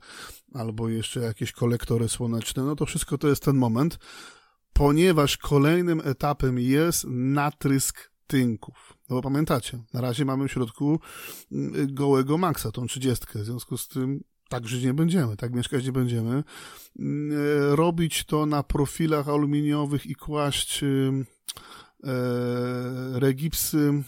albo 0.55 0.89
jeszcze 0.89 1.21
jakieś 1.21 1.53
kolektory 1.53 2.09
słoneczne, 2.09 2.63
no 2.63 2.77
to 2.77 2.87
wszystko 2.87 3.19
to 3.19 3.29
jest 3.29 3.43
ten 3.43 3.57
moment, 3.57 3.99
ponieważ 4.73 5.37
kolejnym 5.37 6.03
etapem 6.05 6.59
jest 6.59 7.05
natrysk 7.09 8.11
tynków. 8.27 8.97
No 9.11 9.17
bo 9.17 9.23
pamiętacie, 9.23 9.83
na 9.93 10.01
razie 10.01 10.25
mamy 10.25 10.49
w 10.49 10.53
środku 10.53 11.01
mm, 11.53 11.95
gołego 11.95 12.39
maksa, 12.39 12.73
tą 12.73 12.87
trzydziestkę, 12.87 13.39
w 13.39 13.45
związku 13.45 13.79
z 13.79 13.89
tym 13.89 14.25
tak 14.49 14.69
żyć 14.69 14.85
nie 14.85 14.95
będziemy, 14.95 15.37
tak 15.37 15.55
mieszkać 15.55 15.85
nie 15.85 15.93
będziemy. 15.93 16.45
Mm, 16.99 17.33
e, 17.33 17.77
robić 17.77 18.25
to 18.25 18.47
na 18.47 18.63
profilach 18.63 19.29
aluminiowych 19.29 20.07
i 20.07 20.15
kłaść 20.15 20.83
e, 20.83 20.87
regipsy, 23.13 24.03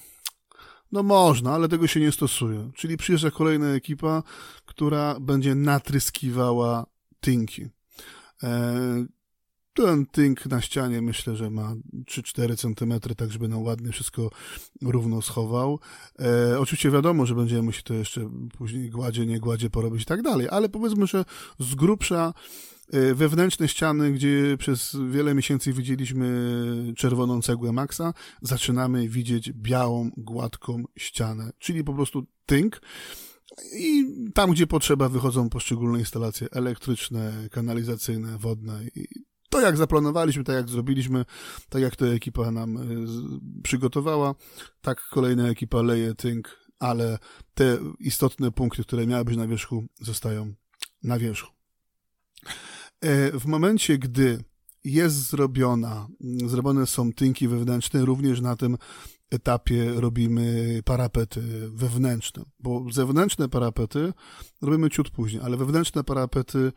no 0.92 1.02
można, 1.02 1.52
ale 1.52 1.68
tego 1.68 1.86
się 1.86 2.00
nie 2.00 2.12
stosuje. 2.12 2.70
Czyli 2.74 2.96
przyjeżdża 2.96 3.30
kolejna 3.30 3.68
ekipa, 3.68 4.22
która 4.64 5.20
będzie 5.20 5.54
natryskiwała 5.54 6.86
tynki. 7.20 7.68
Ten 9.78 10.06
tynk 10.06 10.46
na 10.46 10.60
ścianie 10.60 11.02
myślę, 11.02 11.36
że 11.36 11.50
ma 11.50 11.74
3-4 12.04 12.56
cm, 12.56 13.14
tak 13.16 13.32
żeby 13.32 13.48
nam 13.48 13.62
ładnie 13.62 13.92
wszystko 13.92 14.30
równo 14.82 15.22
schował. 15.22 15.80
E, 16.18 16.60
oczywiście 16.60 16.90
wiadomo, 16.90 17.26
że 17.26 17.34
będziemy 17.34 17.62
musieli 17.62 17.84
to 17.84 17.94
jeszcze 17.94 18.30
później 18.58 18.90
gładzie, 18.90 19.26
nie 19.26 19.40
gładzie 19.40 19.70
porobić 19.70 20.02
i 20.02 20.04
tak 20.04 20.22
dalej, 20.22 20.48
ale 20.50 20.68
powiedzmy, 20.68 21.06
że 21.06 21.24
z 21.58 21.74
grubsza 21.74 22.34
e, 22.92 23.14
wewnętrzne 23.14 23.68
ściany, 23.68 24.12
gdzie 24.12 24.56
przez 24.58 24.96
wiele 25.10 25.34
miesięcy 25.34 25.72
widzieliśmy 25.72 26.92
czerwoną 26.96 27.42
cegłę 27.42 27.72
Maxa, 27.72 28.14
zaczynamy 28.42 29.08
widzieć 29.08 29.52
białą, 29.52 30.10
gładką 30.16 30.84
ścianę, 30.96 31.50
czyli 31.58 31.84
po 31.84 31.94
prostu 31.94 32.26
tynk. 32.46 32.80
I 33.72 34.04
tam, 34.34 34.50
gdzie 34.50 34.66
potrzeba, 34.66 35.08
wychodzą 35.08 35.48
poszczególne 35.50 35.98
instalacje 35.98 36.48
elektryczne, 36.52 37.48
kanalizacyjne, 37.50 38.38
wodne 38.38 38.80
i 38.94 39.27
to 39.48 39.60
jak 39.60 39.76
zaplanowaliśmy, 39.76 40.44
tak 40.44 40.56
jak 40.56 40.68
zrobiliśmy, 40.68 41.24
tak 41.68 41.82
jak 41.82 41.96
to 41.96 42.08
ekipa 42.08 42.50
nam 42.50 42.76
e, 42.76 42.82
przygotowała, 43.62 44.34
tak 44.80 45.00
kolejna 45.10 45.48
ekipa 45.48 45.82
leje 45.82 46.14
tynk, 46.14 46.58
ale 46.78 47.18
te 47.54 47.78
istotne 47.98 48.50
punkty, 48.50 48.82
które 48.82 49.06
miały 49.06 49.24
być 49.24 49.36
na 49.36 49.46
wierzchu, 49.46 49.84
zostają 50.00 50.54
na 51.02 51.18
wierzchu. 51.18 51.52
E, 53.00 53.38
w 53.38 53.46
momencie, 53.46 53.98
gdy 53.98 54.44
jest 54.84 55.16
zrobiona, 55.16 56.08
zrobione 56.46 56.86
są 56.86 57.12
tynki 57.12 57.48
wewnętrzne, 57.48 58.04
również 58.04 58.40
na 58.40 58.56
tym 58.56 58.76
etapie 59.30 59.92
robimy 59.96 60.80
parapety 60.84 61.40
wewnętrzne, 61.70 62.42
bo 62.60 62.84
zewnętrzne 62.92 63.48
parapety 63.48 64.12
robimy 64.62 64.90
ciut 64.90 65.10
później, 65.10 65.42
ale 65.42 65.56
wewnętrzne 65.56 66.04
parapety 66.04 66.72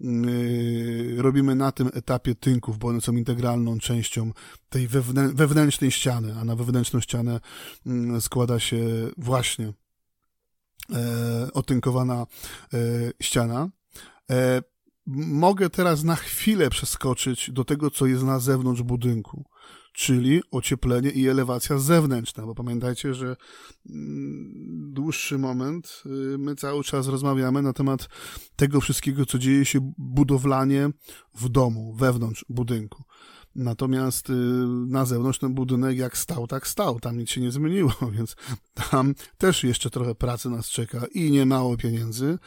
yy, 0.00 1.22
robimy 1.22 1.54
na 1.54 1.72
tym 1.72 1.90
etapie 1.94 2.34
tynków, 2.34 2.78
bo 2.78 2.88
one 2.88 3.00
są 3.00 3.12
integralną 3.12 3.78
częścią 3.78 4.32
tej 4.68 4.88
wewnę 4.88 5.28
wewnętrznej 5.28 5.90
ściany, 5.90 6.34
a 6.40 6.44
na 6.44 6.56
wewnętrzną 6.56 7.00
ścianę 7.00 7.40
yy, 7.86 8.20
składa 8.20 8.60
się 8.60 8.78
właśnie 9.16 9.72
yy, 10.88 10.96
otynkowana 11.52 12.26
e, 12.74 12.78
ściana. 13.20 13.68
E, 14.30 14.62
mogę 15.16 15.70
teraz 15.70 16.04
na 16.04 16.16
chwilę 16.16 16.70
przeskoczyć 16.70 17.50
do 17.50 17.64
tego, 17.64 17.90
co 17.90 18.06
jest 18.06 18.22
na 18.22 18.38
zewnątrz 18.38 18.82
budynku 18.82 19.44
czyli 19.96 20.42
ocieplenie 20.50 21.10
i 21.10 21.28
elewacja 21.28 21.78
zewnętrzna, 21.78 22.46
bo 22.46 22.54
pamiętajcie, 22.54 23.14
że 23.14 23.36
mm, 23.90 24.92
dłuższy 24.92 25.38
moment 25.38 26.02
y, 26.06 26.38
my 26.38 26.56
cały 26.56 26.84
czas 26.84 27.08
rozmawiamy 27.08 27.62
na 27.62 27.72
temat 27.72 28.08
tego 28.56 28.80
wszystkiego, 28.80 29.26
co 29.26 29.38
dzieje 29.38 29.64
się 29.64 29.92
budowlanie 29.98 30.90
w 31.34 31.48
domu, 31.48 31.94
wewnątrz 31.94 32.44
budynku. 32.48 33.04
Natomiast 33.54 34.30
y, 34.30 34.32
na 34.86 35.04
zewnątrz 35.04 35.38
ten 35.38 35.54
budynek 35.54 35.98
jak 35.98 36.18
stał, 36.18 36.46
tak 36.46 36.66
stał. 36.66 37.00
Tam 37.00 37.18
nic 37.18 37.30
się 37.30 37.40
nie 37.40 37.50
zmieniło, 37.50 37.92
więc 38.16 38.36
tam 38.90 39.14
też 39.38 39.64
jeszcze 39.64 39.90
trochę 39.90 40.14
pracy 40.14 40.50
nas 40.50 40.68
czeka 40.68 41.06
i 41.14 41.30
nie 41.30 41.46
mało 41.46 41.76
pieniędzy. 41.76 42.38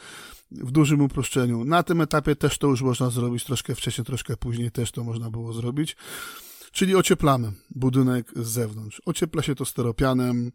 W 0.50 0.70
dużym 0.70 1.00
uproszczeniu. 1.00 1.64
Na 1.64 1.82
tym 1.82 2.00
etapie 2.00 2.36
też 2.36 2.58
to 2.58 2.66
już 2.66 2.82
można 2.82 3.10
zrobić, 3.10 3.44
troszkę 3.44 3.74
wcześniej, 3.74 4.04
troszkę 4.04 4.36
później 4.36 4.70
też 4.70 4.92
to 4.92 5.04
można 5.04 5.30
było 5.30 5.52
zrobić. 5.52 5.96
Czyli 6.72 6.96
ocieplamy 6.96 7.52
budynek 7.70 8.32
z 8.36 8.46
zewnątrz. 8.46 9.02
Ociepla 9.06 9.42
się 9.42 9.54
to 9.54 9.64
steropianem. 9.64 10.52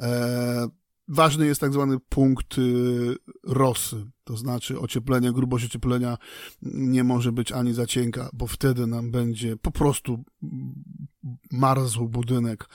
E, 0.00 0.68
ważny 1.08 1.46
jest 1.46 1.60
tak 1.60 1.72
zwany 1.72 1.96
punkt 2.08 2.58
y, 2.58 3.16
rosy, 3.44 4.06
to 4.24 4.36
znaczy 4.36 4.80
ocieplenie, 4.80 5.32
grubość 5.32 5.64
ocieplenia 5.64 6.18
nie 6.62 7.04
może 7.04 7.32
być 7.32 7.52
ani 7.52 7.74
za 7.74 7.86
cienka, 7.86 8.30
bo 8.32 8.46
wtedy 8.46 8.86
nam 8.86 9.10
będzie 9.10 9.56
po 9.56 9.70
prostu 9.70 10.24
marzł 11.52 12.08
budynek 12.08 12.68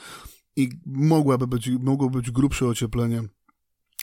i 0.56 0.70
mogłaby 0.86 1.48
być, 1.48 1.70
mogło 1.80 2.10
być 2.10 2.32
grubsze 2.32 2.68
ocieplenie 2.68 3.24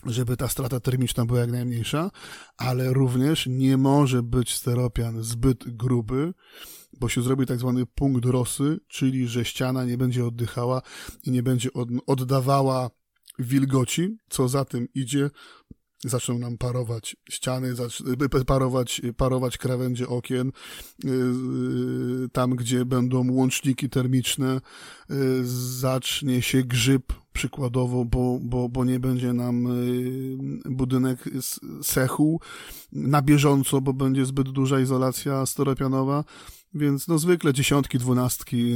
żeby 0.07 0.37
ta 0.37 0.49
strata 0.49 0.81
termiczna 0.81 1.27
była 1.27 1.41
jak 1.41 1.51
najmniejsza, 1.51 2.11
ale 2.57 2.93
również 2.93 3.47
nie 3.47 3.77
może 3.77 4.23
być 4.23 4.55
steropian 4.55 5.23
zbyt 5.23 5.77
gruby, 5.77 6.35
bo 7.01 7.09
się 7.09 7.23
zrobi 7.23 7.47
tak 7.47 7.59
zwany 7.59 7.87
punkt 7.87 8.25
rosy, 8.25 8.81
czyli 8.89 9.29
że 9.29 9.45
ściana 9.45 9.85
nie 9.85 9.99
będzie 9.99 10.27
oddychała 10.27 10.83
i 11.25 11.31
nie 11.31 11.43
będzie 11.43 11.71
oddawała 12.07 12.91
wilgoci, 13.39 14.17
co 14.29 14.49
za 14.49 14.65
tym 14.65 14.89
idzie, 14.95 15.31
zaczną 16.05 16.39
nam 16.39 16.59
parować 16.59 17.17
ściany, 17.31 17.75
parować, 18.47 19.03
parować 19.17 19.59
krawędzie 19.59 20.09
okien, 20.09 20.49
y, 21.05 21.09
y, 22.25 22.29
tam 22.33 22.51
gdzie 22.51 22.85
będą 22.85 23.33
łączniki 23.33 23.91
termiczne, 23.91 24.61
zacznie 25.79 26.43
się 26.43 26.63
grzyb 26.63 27.13
przykładowo, 27.33 28.05
bo, 28.05 28.39
bo, 28.43 28.69
bo 28.69 28.85
nie 28.85 29.01
będzie 29.01 29.33
nam 29.33 29.69
budynek 30.65 31.29
sechł 31.83 32.41
na 32.93 33.23
bieżąco, 33.23 33.81
bo 33.81 33.93
będzie 33.93 34.27
zbyt 34.27 34.49
duża 34.49 34.81
izolacja 34.81 35.47
steropianowa, 35.47 36.25
więc 36.77 37.09
no 37.09 37.19
zwykle 37.19 37.53
dziesiątki, 37.53 37.99
dwunastki 37.99 38.73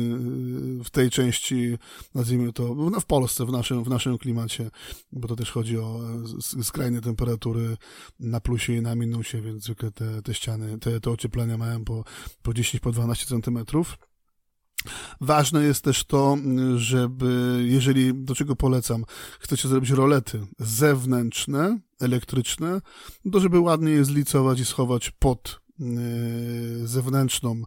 y, 0.80 0.84
w 0.84 0.90
tej 0.90 1.10
części, 1.10 1.78
nazwijmy 2.14 2.52
to, 2.52 2.74
no 2.74 3.00
w 3.00 3.06
Polsce, 3.06 3.46
w 3.46 3.52
naszym, 3.52 3.84
w 3.84 3.88
naszym 3.88 4.18
klimacie, 4.18 4.70
bo 5.12 5.28
to 5.28 5.36
też 5.36 5.50
chodzi 5.50 5.78
o 5.78 6.00
skrajne 6.62 7.00
temperatury 7.00 7.76
na 8.20 8.40
plusie 8.40 8.72
i 8.72 8.82
na 8.82 8.94
minusie, 8.94 9.42
więc 9.42 9.64
zwykle 9.64 9.90
te, 9.90 10.22
te 10.22 10.34
ściany, 10.34 10.78
te, 10.78 11.00
te 11.00 11.10
ocieplenia 11.10 11.58
mają 11.58 11.84
po, 11.84 12.04
po 12.42 12.54
10, 12.54 12.80
po 12.80 12.92
12 12.92 13.26
centymetrów. 13.26 13.98
Ważne 15.20 15.64
jest 15.64 15.84
też 15.84 16.04
to, 16.04 16.36
żeby, 16.76 17.62
jeżeli, 17.66 18.14
do 18.14 18.34
czego 18.34 18.56
polecam, 18.56 19.04
chcecie 19.40 19.68
zrobić 19.68 19.90
rolety 19.90 20.46
zewnętrzne, 20.58 21.78
elektryczne, 22.00 22.80
to 23.32 23.40
żeby 23.40 23.60
ładnie 23.60 23.92
je 23.92 24.04
zlicować 24.04 24.60
i 24.60 24.64
schować 24.64 25.10
pod 25.10 25.60
Y, 25.69 25.69
zewnętrzną, 26.84 27.62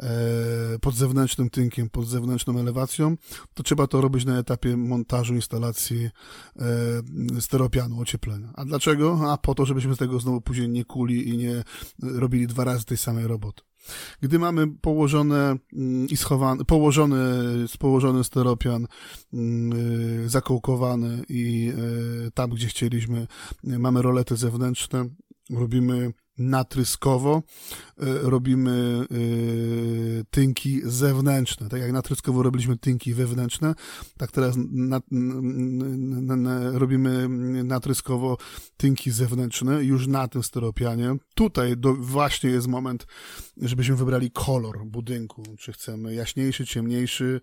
e, 0.00 0.08
pod 0.80 0.94
zewnętrznym 0.94 1.50
tynkiem, 1.50 1.90
pod 1.90 2.08
zewnętrzną 2.08 2.58
elewacją, 2.58 3.16
to 3.54 3.62
trzeba 3.62 3.86
to 3.86 4.00
robić 4.00 4.24
na 4.24 4.38
etapie 4.38 4.76
montażu 4.76 5.34
instalacji 5.34 6.10
e, 6.56 7.40
steropianu, 7.40 8.00
ocieplenia. 8.00 8.52
A 8.54 8.64
dlaczego? 8.64 9.32
A 9.32 9.36
po 9.36 9.54
to, 9.54 9.66
żebyśmy 9.66 9.94
z 9.94 9.98
tego 9.98 10.20
znowu 10.20 10.40
później 10.40 10.68
nie 10.68 10.84
kuli 10.84 11.28
i 11.28 11.36
nie 11.36 11.64
robili 12.02 12.46
dwa 12.46 12.64
razy 12.64 12.84
tej 12.84 12.96
samej 12.96 13.26
roboty. 13.26 13.62
Gdy 14.20 14.38
mamy 14.38 14.66
położone 14.68 15.56
mm, 15.72 16.08
i 16.08 16.16
schowane, 16.16 16.64
położony, 16.64 17.16
położony 17.78 18.24
steropian, 18.24 18.86
mm, 19.32 20.28
zakołkowany 20.28 21.22
i 21.28 21.72
e, 22.26 22.30
tam, 22.30 22.50
gdzie 22.50 22.66
chcieliśmy, 22.66 23.26
mamy 23.64 24.02
rolety 24.02 24.36
zewnętrzne, 24.36 25.08
robimy 25.50 26.12
natryskowo 26.38 27.42
robimy 28.22 29.06
tynki 30.30 30.80
zewnętrzne. 30.84 31.68
Tak 31.68 31.80
jak 31.80 31.92
natryskowo 31.92 32.42
robiliśmy 32.42 32.78
tynki 32.78 33.14
wewnętrzne, 33.14 33.74
tak 34.18 34.32
teraz 34.32 34.54
na, 34.56 35.00
na, 35.10 36.36
na, 36.36 36.78
robimy 36.78 37.28
natryskowo 37.64 38.36
tynki 38.76 39.10
zewnętrzne 39.10 39.84
już 39.84 40.06
na 40.06 40.28
tym 40.28 40.42
steropianie. 40.42 41.16
Tutaj 41.34 41.76
do, 41.76 41.94
właśnie 41.94 42.50
jest 42.50 42.66
moment, 42.66 43.06
żebyśmy 43.56 43.96
wybrali 43.96 44.30
kolor 44.30 44.86
budynku. 44.86 45.42
Czy 45.58 45.72
chcemy 45.72 46.14
jaśniejszy, 46.14 46.66
ciemniejszy, 46.66 47.40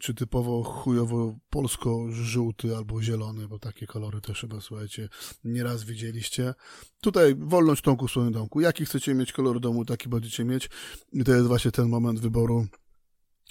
czy 0.00 0.14
typowo 0.14 0.62
chujowo 0.62 1.38
polsko-żółty 1.50 2.76
albo 2.76 3.02
zielony, 3.02 3.48
bo 3.48 3.58
takie 3.58 3.86
kolory 3.86 4.20
też 4.20 4.40
chyba, 4.40 4.60
słuchajcie, 4.60 5.08
nieraz 5.44 5.84
widzieliście. 5.84 6.54
Tutaj 7.00 7.34
wolność 7.38 7.82
Tomku 7.82 8.06
w 8.06 8.10
swoim 8.10 8.32
domku. 8.32 8.60
Jaki 8.60 8.84
chcecie 8.84 9.14
mieć 9.14 9.32
kolor 9.32 9.60
domu, 9.60 9.84
taki 9.84 10.08
będziecie 10.08 10.44
mieć. 10.44 10.70
I 11.12 11.24
to 11.24 11.32
jest 11.32 11.46
właśnie 11.46 11.70
ten 11.70 11.88
moment 11.88 12.20
wyboru 12.20 12.66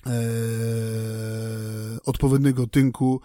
e, 0.06 0.12
odpowiedniego 2.06 2.68
tynku, 2.68 3.22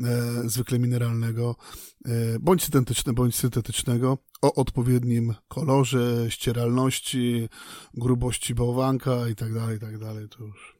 e, 0.00 0.22
zwykle 0.44 0.78
mineralnego, 0.78 1.56
e, 2.04 2.38
bądź 2.40 2.62
syntetycznego, 2.62 3.22
bądź 3.22 3.36
syntetycznego, 3.36 4.18
o 4.42 4.54
odpowiednim 4.54 5.34
kolorze, 5.48 6.26
ścieralności, 6.28 7.48
grubości 7.94 8.54
bałwanka 8.54 9.28
i 9.28 9.34
tak 9.34 9.54
dalej, 9.54 9.76
i 9.76 9.80
tak 9.80 9.98
dalej. 9.98 10.28
To 10.28 10.44
już 10.44 10.75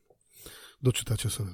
doczytacie 0.83 1.31
sobie. 1.31 1.51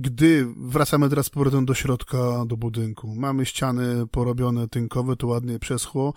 Gdy 0.00 0.46
wracamy 0.56 1.08
teraz 1.08 1.26
z 1.26 1.30
powrotem 1.30 1.66
do 1.66 1.74
środka, 1.74 2.44
do 2.46 2.56
budynku, 2.56 3.14
mamy 3.14 3.46
ściany 3.46 4.06
porobione 4.06 4.68
tynkowe, 4.68 5.16
to 5.16 5.26
ładnie 5.26 5.58
przeschło, 5.58 6.14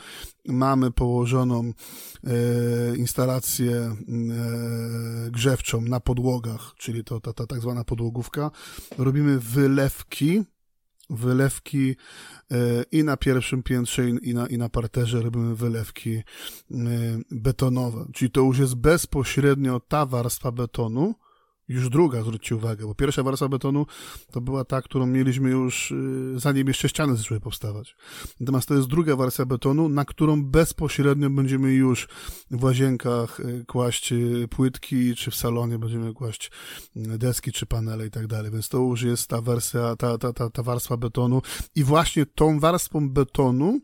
mamy 0.48 0.92
położoną 0.92 1.74
e, 2.24 2.96
instalację 2.96 3.76
e, 3.76 3.96
grzewczą 5.32 5.82
na 5.82 6.00
podłogach, 6.00 6.74
czyli 6.78 7.04
to 7.04 7.20
ta, 7.20 7.34
ta 7.34 7.48
tak 7.48 7.62
zwana 7.62 7.84
podłogówka, 7.84 8.52
robimy 8.98 9.40
wylewki, 9.40 10.44
wylewki 11.12 11.96
e, 12.52 12.56
i 12.92 13.04
na 13.04 13.18
pierwszym 13.18 13.64
piętrze 13.64 14.10
i 14.10 14.34
na, 14.34 14.48
i 14.48 14.58
na 14.58 14.70
parterze 14.70 15.22
robimy 15.22 15.56
wylewki 15.56 16.16
e, 16.18 16.24
betonowe. 17.32 18.06
Czyli 18.14 18.32
to 18.32 18.42
już 18.42 18.60
jest 18.60 18.76
bezpośrednio 18.76 19.80
ta 19.80 20.06
warstwa 20.06 20.52
betonu, 20.52 21.16
już 21.68 21.90
druga, 21.90 22.22
zwróćcie 22.22 22.56
uwagę, 22.56 22.86
bo 22.86 22.96
pierwsza 22.96 23.24
warstwa 23.24 23.50
betonu 23.50 23.86
to 24.32 24.42
była 24.42 24.66
ta, 24.66 24.82
którą 24.82 25.06
mieliśmy 25.06 25.50
już 25.50 25.92
y, 25.92 26.40
zanim 26.40 26.68
jeszcze 26.68 26.90
ściany 26.90 27.16
zaczęły 27.16 27.40
powstawać. 27.40 27.96
Natomiast 28.40 28.68
to 28.68 28.74
jest 28.74 28.88
druga 28.88 29.16
warstwa 29.16 29.46
betonu, 29.46 29.90
na 29.90 30.06
którą 30.06 30.44
bezpośrednio 30.44 31.30
będziemy 31.30 31.74
już 31.74 32.08
w 32.52 32.64
łazienkach 32.64 33.40
y, 33.40 33.66
kłaść 33.68 34.12
y, 34.12 34.48
płytki, 34.50 35.16
czy 35.16 35.32
w 35.32 35.36
salonie 35.36 35.80
będziemy 35.80 36.14
kłaść 36.14 36.52
deski, 36.96 37.52
czy 37.52 37.66
panele 37.66 38.08
i 38.08 38.12
tak 38.12 38.28
dalej. 38.28 38.52
Więc 38.52 38.70
to 38.70 38.78
już 38.78 39.02
jest 39.02 39.28
ta 39.28 39.42
wersja, 39.42 39.96
ta, 39.96 40.18
ta, 40.18 40.34
ta, 40.34 40.50
ta 40.50 40.64
warstwa 40.64 40.98
betonu 40.98 41.42
i 41.76 41.84
właśnie 41.84 42.26
tą 42.26 42.60
warstwą 42.60 43.10
betonu, 43.10 43.80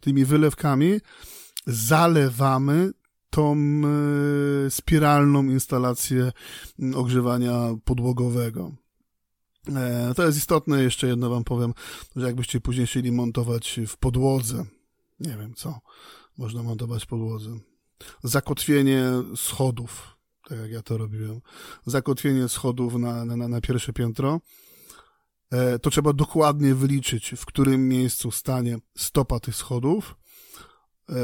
tymi 0.00 0.24
wylewkami, 0.24 1.00
zalewamy 1.66 2.92
tą 3.32 3.56
e, 3.56 4.70
spiralną 4.70 5.44
instalację 5.44 6.32
ogrzewania 6.94 7.52
podłogowego. 7.84 8.72
E, 9.68 10.12
to 10.16 10.26
jest 10.26 10.38
istotne, 10.38 10.82
jeszcze 10.82 11.06
jedno 11.06 11.30
wam 11.30 11.44
powiem, 11.44 11.74
że 12.16 12.26
jakbyście 12.26 12.60
później 12.60 12.86
chcieli 12.86 13.12
montować 13.12 13.80
w 13.88 13.96
podłodze, 13.96 14.64
nie 15.20 15.36
wiem 15.36 15.54
co, 15.54 15.80
można 16.38 16.62
montować 16.62 17.04
w 17.04 17.06
podłodze. 17.06 17.58
Zakotwienie 18.22 19.04
schodów, 19.36 20.16
tak 20.48 20.58
jak 20.58 20.70
ja 20.70 20.82
to 20.82 20.98
robiłem. 20.98 21.40
Zakotwienie 21.86 22.48
schodów 22.48 22.94
na, 22.94 23.24
na, 23.24 23.48
na 23.48 23.60
pierwsze 23.60 23.92
piętro. 23.92 24.40
E, 25.50 25.78
to 25.78 25.90
trzeba 25.90 26.12
dokładnie 26.12 26.74
wyliczyć, 26.74 27.34
w 27.36 27.46
którym 27.46 27.88
miejscu 27.88 28.30
stanie 28.30 28.78
stopa 28.96 29.40
tych 29.40 29.56
schodów 29.56 30.21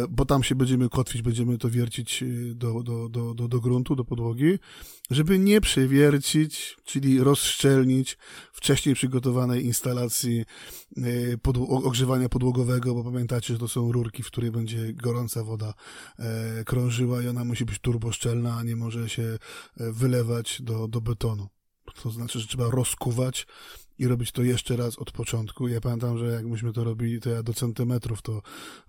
bo 0.09 0.25
tam 0.25 0.43
się 0.43 0.55
będziemy 0.55 0.89
kotwić, 0.89 1.23
będziemy 1.23 1.59
to 1.59 1.71
wiercić 1.71 2.23
e, 2.23 2.27
do, 2.55 2.83
do, 2.83 3.09
do, 3.09 3.35
do, 3.35 3.49
do 3.49 3.61
gruntu, 3.61 3.97
do 3.97 4.05
podłogi, 4.05 4.59
żeby 5.11 5.39
nie 5.39 5.61
przewiercić, 5.61 6.77
czyli 6.85 7.21
rozszczelnić 7.21 8.19
wcześniej 8.53 8.95
przygotowanej 8.95 9.65
instalacji 9.65 10.45
e, 10.97 11.03
ogrzewania 11.69 12.29
podłogowego, 12.29 12.95
bo 12.95 13.05
pamiętacie, 13.05 13.53
że 13.55 13.59
to 13.59 13.69
są 13.69 13.93
rurki, 13.93 14.23
w 14.23 14.27
której 14.27 14.51
będzie 14.51 14.93
gorąca 14.93 15.45
woda 15.45 15.75
krążyła 16.67 17.23
i 17.23 17.29
ona 17.29 17.45
musi 17.45 17.65
być 17.65 17.79
turboszczelna, 17.79 18.57
a 18.57 18.63
nie 18.63 18.77
może 18.77 19.09
się 19.09 19.39
wylewać 19.77 20.63
do, 20.63 20.89
do 20.89 21.01
betonu. 21.01 21.49
To 22.03 22.11
znaczy, 22.11 22.41
że 22.41 22.47
trzeba 22.47 22.71
rozkuwać 22.71 23.47
i 23.99 24.09
robić 24.09 24.33
to 24.33 24.43
jeszcze 24.43 24.77
raz 24.77 24.99
od 24.99 25.13
początku. 25.13 25.69
Ja 25.69 25.81
pamiętam, 25.81 26.19
że 26.19 26.27
jak 26.27 26.47
myśmy 26.47 26.73
to 26.73 26.85
robili, 26.85 27.21
to 27.21 27.31
ja 27.31 27.43
do 27.43 27.55
centymetrów 27.55 28.23
to 28.23 28.43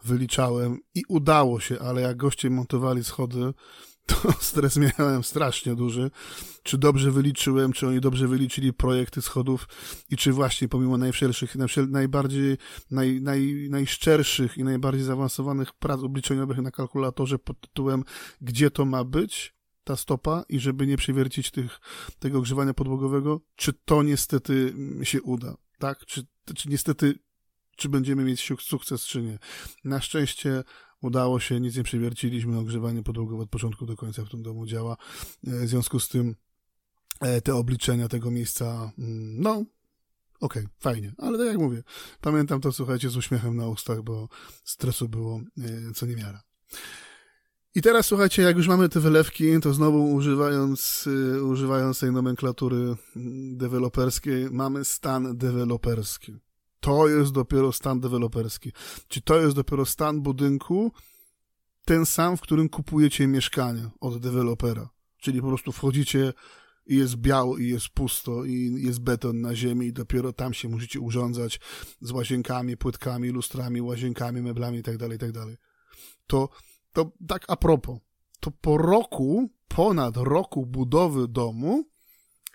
wyliczałem 0.04 0.78
i 0.96 1.04
udało 1.08 1.60
się, 1.60 1.80
ale 1.80 2.02
jak 2.02 2.18
goście 2.18 2.50
montowali 2.50 3.04
schody, 3.04 3.54
to 4.10 4.32
stres 4.42 4.78
miałem 4.78 5.24
strasznie 5.24 5.76
duży. 5.76 6.12
Czy 6.64 6.78
dobrze 6.78 7.12
wyliczyłem, 7.12 7.74
czy 7.74 7.88
oni 7.88 8.00
dobrze 8.00 8.28
wyliczyli 8.28 8.74
projekty 8.74 9.22
schodów 9.22 9.68
i 10.10 10.18
czy 10.18 10.32
właśnie 10.32 10.68
pomimo 10.68 10.98
najwszelszych, 10.98 11.56
najbardziej, 11.88 12.58
naj, 12.92 13.22
naj, 13.22 13.68
najszczerszych 13.70 14.58
i 14.58 14.64
najbardziej 14.64 15.04
zaawansowanych 15.04 15.74
prac 15.74 16.02
obliczeniowych 16.02 16.58
na 16.58 16.72
kalkulatorze 16.72 17.40
pod 17.40 17.62
tytułem 17.62 18.04
Gdzie 18.42 18.72
to 18.72 18.86
ma 18.86 19.04
być? 19.04 19.59
Ta 19.90 19.96
stopa 19.96 20.44
i 20.50 20.60
żeby 20.60 20.88
nie 20.88 20.98
przewiercić 20.98 21.52
tych, 21.52 21.80
tego 22.20 22.38
ogrzewania 22.40 22.74
podłogowego, 22.74 23.42
czy 23.56 23.74
to 23.74 24.04
niestety 24.04 24.74
się 25.04 25.22
uda, 25.22 25.58
tak? 25.80 26.06
Czy, 26.06 26.26
czy 26.56 26.70
niestety, 26.70 27.20
czy 27.76 27.90
będziemy 27.90 28.24
mieć 28.24 28.52
sukces, 28.62 29.06
czy 29.06 29.22
nie. 29.22 29.40
Na 29.84 30.02
szczęście 30.02 30.64
udało 31.02 31.40
się, 31.40 31.60
nic 31.60 31.76
nie 31.76 31.84
przewierciliśmy, 31.84 32.58
ogrzewanie 32.58 33.04
podłogowe 33.04 33.44
od 33.44 33.50
początku 33.50 33.86
do 33.86 33.96
końca 33.96 34.26
w 34.26 34.30
tym 34.30 34.44
domu 34.44 34.66
działa. 34.66 34.98
E, 35.48 35.66
w 35.66 35.70
związku 35.70 36.00
z 36.00 36.10
tym 36.10 36.36
e, 37.20 37.42
te 37.42 37.56
obliczenia 37.56 38.08
tego 38.08 38.32
miejsca, 38.32 38.92
mm, 38.98 39.42
no, 39.42 39.52
okej, 39.52 39.66
okay, 40.40 40.68
fajnie, 40.80 41.14
ale 41.18 41.38
tak 41.38 41.48
jak 41.48 41.58
mówię, 41.58 41.84
pamiętam 42.22 42.62
to, 42.62 42.72
słuchajcie, 42.72 43.10
z 43.10 43.18
uśmiechem 43.18 43.56
na 43.56 43.68
ustach, 43.68 44.02
bo 44.02 44.30
stresu 44.64 45.10
było 45.10 45.42
e, 45.58 45.94
co 45.96 46.06
niemiara. 46.06 46.49
I 47.76 47.82
teraz 47.82 48.06
słuchajcie, 48.06 48.42
jak 48.42 48.58
już 48.58 48.68
mamy 48.68 48.90
te 48.90 49.00
wylewki, 49.00 49.60
to 49.62 49.74
znowu 49.74 50.14
używając, 50.14 51.08
y, 51.08 51.44
używając 51.44 52.00
tej 52.00 52.12
nomenklatury 52.12 52.96
deweloperskiej, 53.54 54.48
mamy 54.52 54.86
stan 54.86 55.38
deweloperski. 55.38 56.36
To 56.80 57.08
jest 57.08 57.32
dopiero 57.32 57.72
stan 57.72 58.00
deweloperski. 58.00 58.72
Czy 59.08 59.22
to 59.22 59.42
jest 59.42 59.56
dopiero 59.56 59.86
stan 59.86 60.22
budynku, 60.22 60.92
ten 61.86 62.06
sam, 62.06 62.38
w 62.38 62.42
którym 62.42 62.70
kupujecie 62.70 63.28
mieszkanie 63.28 63.90
od 64.00 64.20
dewelopera. 64.20 64.90
Czyli 65.18 65.42
po 65.42 65.48
prostu 65.48 65.72
wchodzicie 65.72 66.34
i 66.86 66.96
jest 66.96 67.16
biało, 67.16 67.58
i 67.58 67.68
jest 67.68 67.90
pusto, 67.90 68.46
i 68.46 68.84
jest 68.84 69.00
beton 69.00 69.42
na 69.42 69.56
ziemi, 69.56 69.86
i 69.88 69.94
dopiero 69.94 70.34
tam 70.34 70.54
się 70.54 70.70
musicie 70.70 71.00
urządzać 71.00 71.60
z 72.02 72.12
łazienkami, 72.12 72.78
płytkami, 72.78 73.30
lustrami, 73.30 73.82
łazienkami, 73.82 74.42
meblami 74.42 74.78
itd., 74.78 74.98
tak 74.98 75.12
itd. 75.12 75.46
Tak 75.46 75.58
to 76.28 76.50
to 76.94 77.12
tak 77.28 77.46
a 77.48 77.56
propos, 77.56 78.00
to 78.40 78.52
po 78.52 78.78
roku, 78.78 79.50
ponad 79.68 80.18
roku 80.18 80.66
budowy 80.66 81.28
domu, 81.28 81.84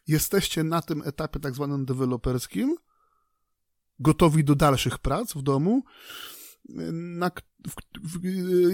jesteście 0.06 0.64
na 0.64 0.82
tym 0.82 1.02
etapie 1.04 1.40
tak 1.40 1.54
zwanym 1.54 1.84
deweloperskim, 1.84 2.76
gotowi 3.98 4.44
do 4.44 4.54
dalszych 4.54 4.98
prac 4.98 5.32
w 5.32 5.42
domu, 5.42 5.82
na, 6.92 7.30
w, 7.66 7.74
w, 8.18 8.24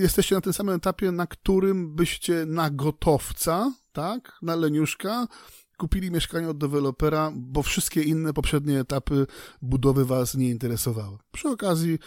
jesteście 0.01 0.35
na 0.35 0.41
tym 0.41 0.53
samym 0.53 0.75
etapie, 0.75 1.13
na 1.13 1.27
którym 1.27 1.95
byście 1.95 2.47
na 2.47 2.71
gotowca, 2.71 3.73
tak, 3.93 4.39
na 4.43 4.57
leniuszka, 4.57 5.27
kupili 5.77 6.11
mieszkanie 6.11 6.49
od 6.49 6.59
dewelopera, 6.59 7.33
bo 7.37 7.63
wszystkie 7.63 8.03
inne 8.03 8.33
poprzednie 8.33 8.81
etapy 8.81 9.27
budowy 9.63 10.05
was 10.05 10.35
nie 10.35 10.51
interesowały. 10.51 11.19
Przy 11.33 11.49
okazji 11.49 11.99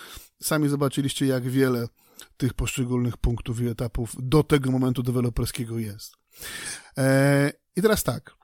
sami 0.42 0.70
zobaczyliście, 0.70 1.26
jak 1.26 1.50
wiele 1.50 1.88
tych 2.38 2.54
poszczególnych 2.54 3.18
punktów 3.18 3.62
i 3.62 3.68
etapów 3.68 4.16
do 4.20 4.44
tego 4.44 4.72
momentu 4.72 5.04
deweloperskiego 5.04 5.80
jest. 5.80 6.14
E, 6.98 7.52
I 7.76 7.82
teraz 7.82 8.04
tak. 8.04 8.36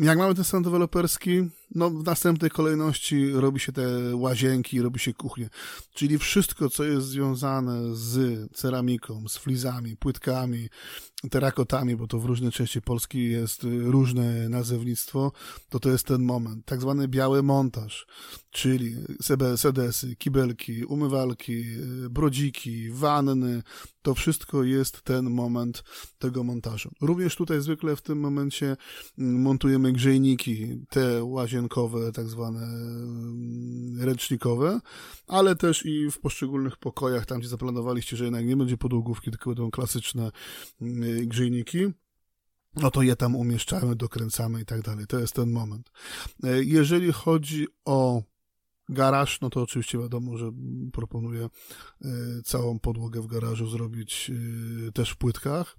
Jak 0.00 0.18
mamy 0.18 0.34
ten 0.34 0.44
stan 0.44 0.62
deweloperski, 0.62 1.50
no, 1.74 1.90
w 1.90 2.04
następnej 2.04 2.50
kolejności 2.50 3.32
robi 3.32 3.60
się 3.60 3.72
te 3.72 4.16
łazienki, 4.16 4.82
robi 4.82 5.00
się 5.00 5.14
kuchnię. 5.14 5.48
Czyli 5.94 6.18
wszystko, 6.18 6.70
co 6.70 6.84
jest 6.84 7.06
związane 7.06 7.96
z 7.96 8.48
ceramiką, 8.52 9.28
z 9.28 9.36
flizami, 9.36 9.96
płytkami, 9.96 10.68
terakotami, 11.30 11.96
bo 11.96 12.06
to 12.06 12.18
w 12.18 12.24
różnej 12.24 12.52
części 12.52 12.82
Polski 12.82 13.30
jest 13.30 13.62
różne 13.80 14.48
nazewnictwo, 14.48 15.32
to 15.68 15.80
to 15.80 15.90
jest 15.90 16.06
ten 16.06 16.22
moment. 16.22 16.66
Tak 16.66 16.80
zwany 16.80 17.08
biały 17.08 17.42
montaż, 17.42 18.06
czyli 18.50 18.96
sedesy, 19.56 20.16
kibelki, 20.16 20.84
umywalki, 20.84 21.64
brodziki, 22.10 22.90
wanny, 22.90 23.62
to 24.02 24.14
wszystko 24.14 24.64
jest 24.64 25.02
ten 25.02 25.30
moment 25.30 25.84
tego 26.18 26.44
montażu. 26.44 26.90
Również 27.00 27.36
tutaj 27.36 27.60
zwykle 27.60 27.96
w 27.96 28.02
tym 28.02 28.20
momencie 28.20 28.76
montujemy 29.18 29.92
grzejniki, 29.92 30.84
te 30.88 31.24
łazienkowe, 31.60 32.12
tak 32.12 32.26
zwane 32.26 32.62
mm, 32.62 34.02
ręcznikowe, 34.02 34.80
ale 35.26 35.56
też 35.56 35.86
i 35.86 36.10
w 36.10 36.18
poszczególnych 36.18 36.76
pokojach, 36.76 37.26
tam 37.26 37.38
gdzie 37.38 37.48
zaplanowaliście, 37.48 38.16
że 38.16 38.24
jednak 38.24 38.46
nie 38.46 38.56
będzie 38.56 38.76
podłogówki, 38.76 39.30
tylko 39.30 39.50
będą 39.50 39.70
klasyczne 39.70 40.30
mm, 40.80 41.28
grzejniki 41.28 41.92
no 42.76 42.90
to 42.90 43.02
je 43.02 43.16
tam 43.16 43.36
umieszczamy, 43.36 43.96
dokręcamy 43.96 44.60
i 44.60 44.64
tak 44.64 44.82
dalej. 44.82 45.06
To 45.06 45.18
jest 45.18 45.34
ten 45.34 45.50
moment. 45.50 45.90
E, 46.44 46.64
jeżeli 46.64 47.12
chodzi 47.12 47.66
o 47.84 48.22
Garaż, 48.90 49.40
no 49.40 49.50
to 49.50 49.62
oczywiście 49.62 49.98
wiadomo, 49.98 50.36
że 50.36 50.52
proponuję 50.92 51.44
e, 51.44 52.08
całą 52.44 52.78
podłogę 52.78 53.20
w 53.20 53.26
garażu 53.26 53.68
zrobić 53.68 54.30
e, 54.88 54.92
też 54.92 55.10
w 55.10 55.16
płytkach. 55.16 55.76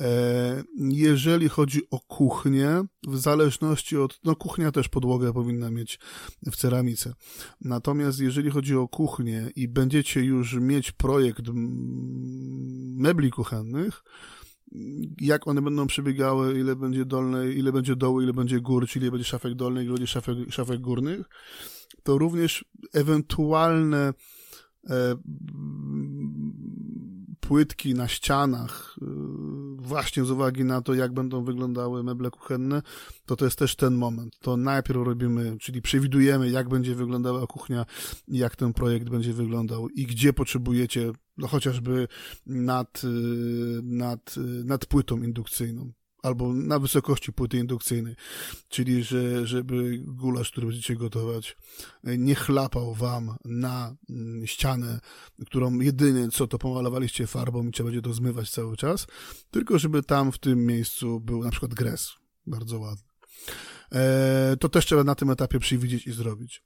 E, 0.00 0.62
jeżeli 0.78 1.48
chodzi 1.48 1.80
o 1.90 2.00
kuchnię, 2.00 2.84
w 3.06 3.18
zależności 3.18 3.96
od, 3.96 4.20
no 4.24 4.36
kuchnia 4.36 4.72
też 4.72 4.88
podłogę 4.88 5.32
powinna 5.32 5.70
mieć 5.70 5.98
w 6.46 6.56
ceramice. 6.56 7.14
Natomiast 7.60 8.20
jeżeli 8.20 8.50
chodzi 8.50 8.76
o 8.76 8.88
kuchnię 8.88 9.50
i 9.56 9.68
będziecie 9.68 10.20
już 10.24 10.54
mieć 10.54 10.92
projekt 10.92 11.42
mebli 12.96 13.30
kuchennych, 13.30 14.02
jak 15.20 15.48
one 15.48 15.62
będą 15.62 15.86
przebiegały, 15.86 16.60
ile 16.60 16.76
będzie 16.76 17.04
dolnej, 17.04 17.58
ile 17.58 17.72
będzie 17.72 17.96
dołu, 17.96 18.22
ile 18.22 18.32
będzie 18.32 18.60
gór, 18.60 18.88
czyli 18.88 19.04
ile 19.04 19.10
będzie 19.10 19.24
szafek 19.24 19.54
dolnych, 19.54 19.84
ile 19.84 19.92
będzie 19.92 20.06
szafek, 20.06 20.36
szafek 20.50 20.80
górnych, 20.80 21.26
to 22.02 22.18
również 22.18 22.64
ewentualne 22.92 24.14
e, 24.90 25.16
płytki 27.40 27.94
na 27.94 28.08
ścianach, 28.08 28.96
e, 29.02 29.06
właśnie 29.76 30.24
z 30.24 30.30
uwagi 30.30 30.64
na 30.64 30.82
to, 30.82 30.94
jak 30.94 31.12
będą 31.12 31.44
wyglądały 31.44 32.02
meble 32.02 32.30
kuchenne, 32.30 32.82
to 33.26 33.36
to 33.36 33.44
jest 33.44 33.58
też 33.58 33.76
ten 33.76 33.94
moment. 33.94 34.38
To 34.38 34.56
najpierw 34.56 35.02
robimy, 35.04 35.56
czyli 35.60 35.82
przewidujemy, 35.82 36.50
jak 36.50 36.68
będzie 36.68 36.94
wyglądała 36.94 37.46
kuchnia, 37.46 37.86
jak 38.28 38.56
ten 38.56 38.72
projekt 38.72 39.08
będzie 39.08 39.32
wyglądał 39.32 39.88
i 39.88 40.06
gdzie 40.06 40.32
potrzebujecie, 40.32 41.12
no 41.36 41.46
chociażby 41.46 42.08
nad, 42.46 43.02
e, 43.04 43.08
nad, 43.82 44.34
nad 44.64 44.86
płytą 44.86 45.22
indukcyjną 45.22 45.92
albo 46.26 46.52
na 46.52 46.78
wysokości 46.78 47.32
płyty 47.32 47.58
indukcyjnej, 47.58 48.16
czyli 48.68 49.04
że, 49.04 49.46
żeby 49.46 49.98
gulasz, 49.98 50.50
który 50.50 50.66
będziecie 50.66 50.96
gotować, 50.96 51.56
nie 52.04 52.34
chlapał 52.34 52.94
wam 52.94 53.36
na 53.44 53.96
mm, 54.10 54.46
ścianę, 54.46 55.00
którą 55.46 55.78
jedynie 55.78 56.28
co 56.28 56.46
to 56.46 56.58
pomalowaliście 56.58 57.26
farbą 57.26 57.68
i 57.68 57.70
trzeba 57.70 57.86
będzie 57.86 58.02
to 58.02 58.12
zmywać 58.12 58.50
cały 58.50 58.76
czas, 58.76 59.06
tylko 59.50 59.78
żeby 59.78 60.02
tam 60.02 60.32
w 60.32 60.38
tym 60.38 60.66
miejscu 60.66 61.20
był 61.20 61.44
na 61.44 61.50
przykład 61.50 61.74
gres, 61.74 62.12
bardzo 62.46 62.78
ładny. 62.78 63.04
E, 63.92 64.56
to 64.60 64.68
też 64.68 64.86
trzeba 64.86 65.04
na 65.04 65.14
tym 65.14 65.30
etapie 65.30 65.58
przewidzieć 65.58 66.06
i 66.06 66.12
zrobić. 66.12 66.62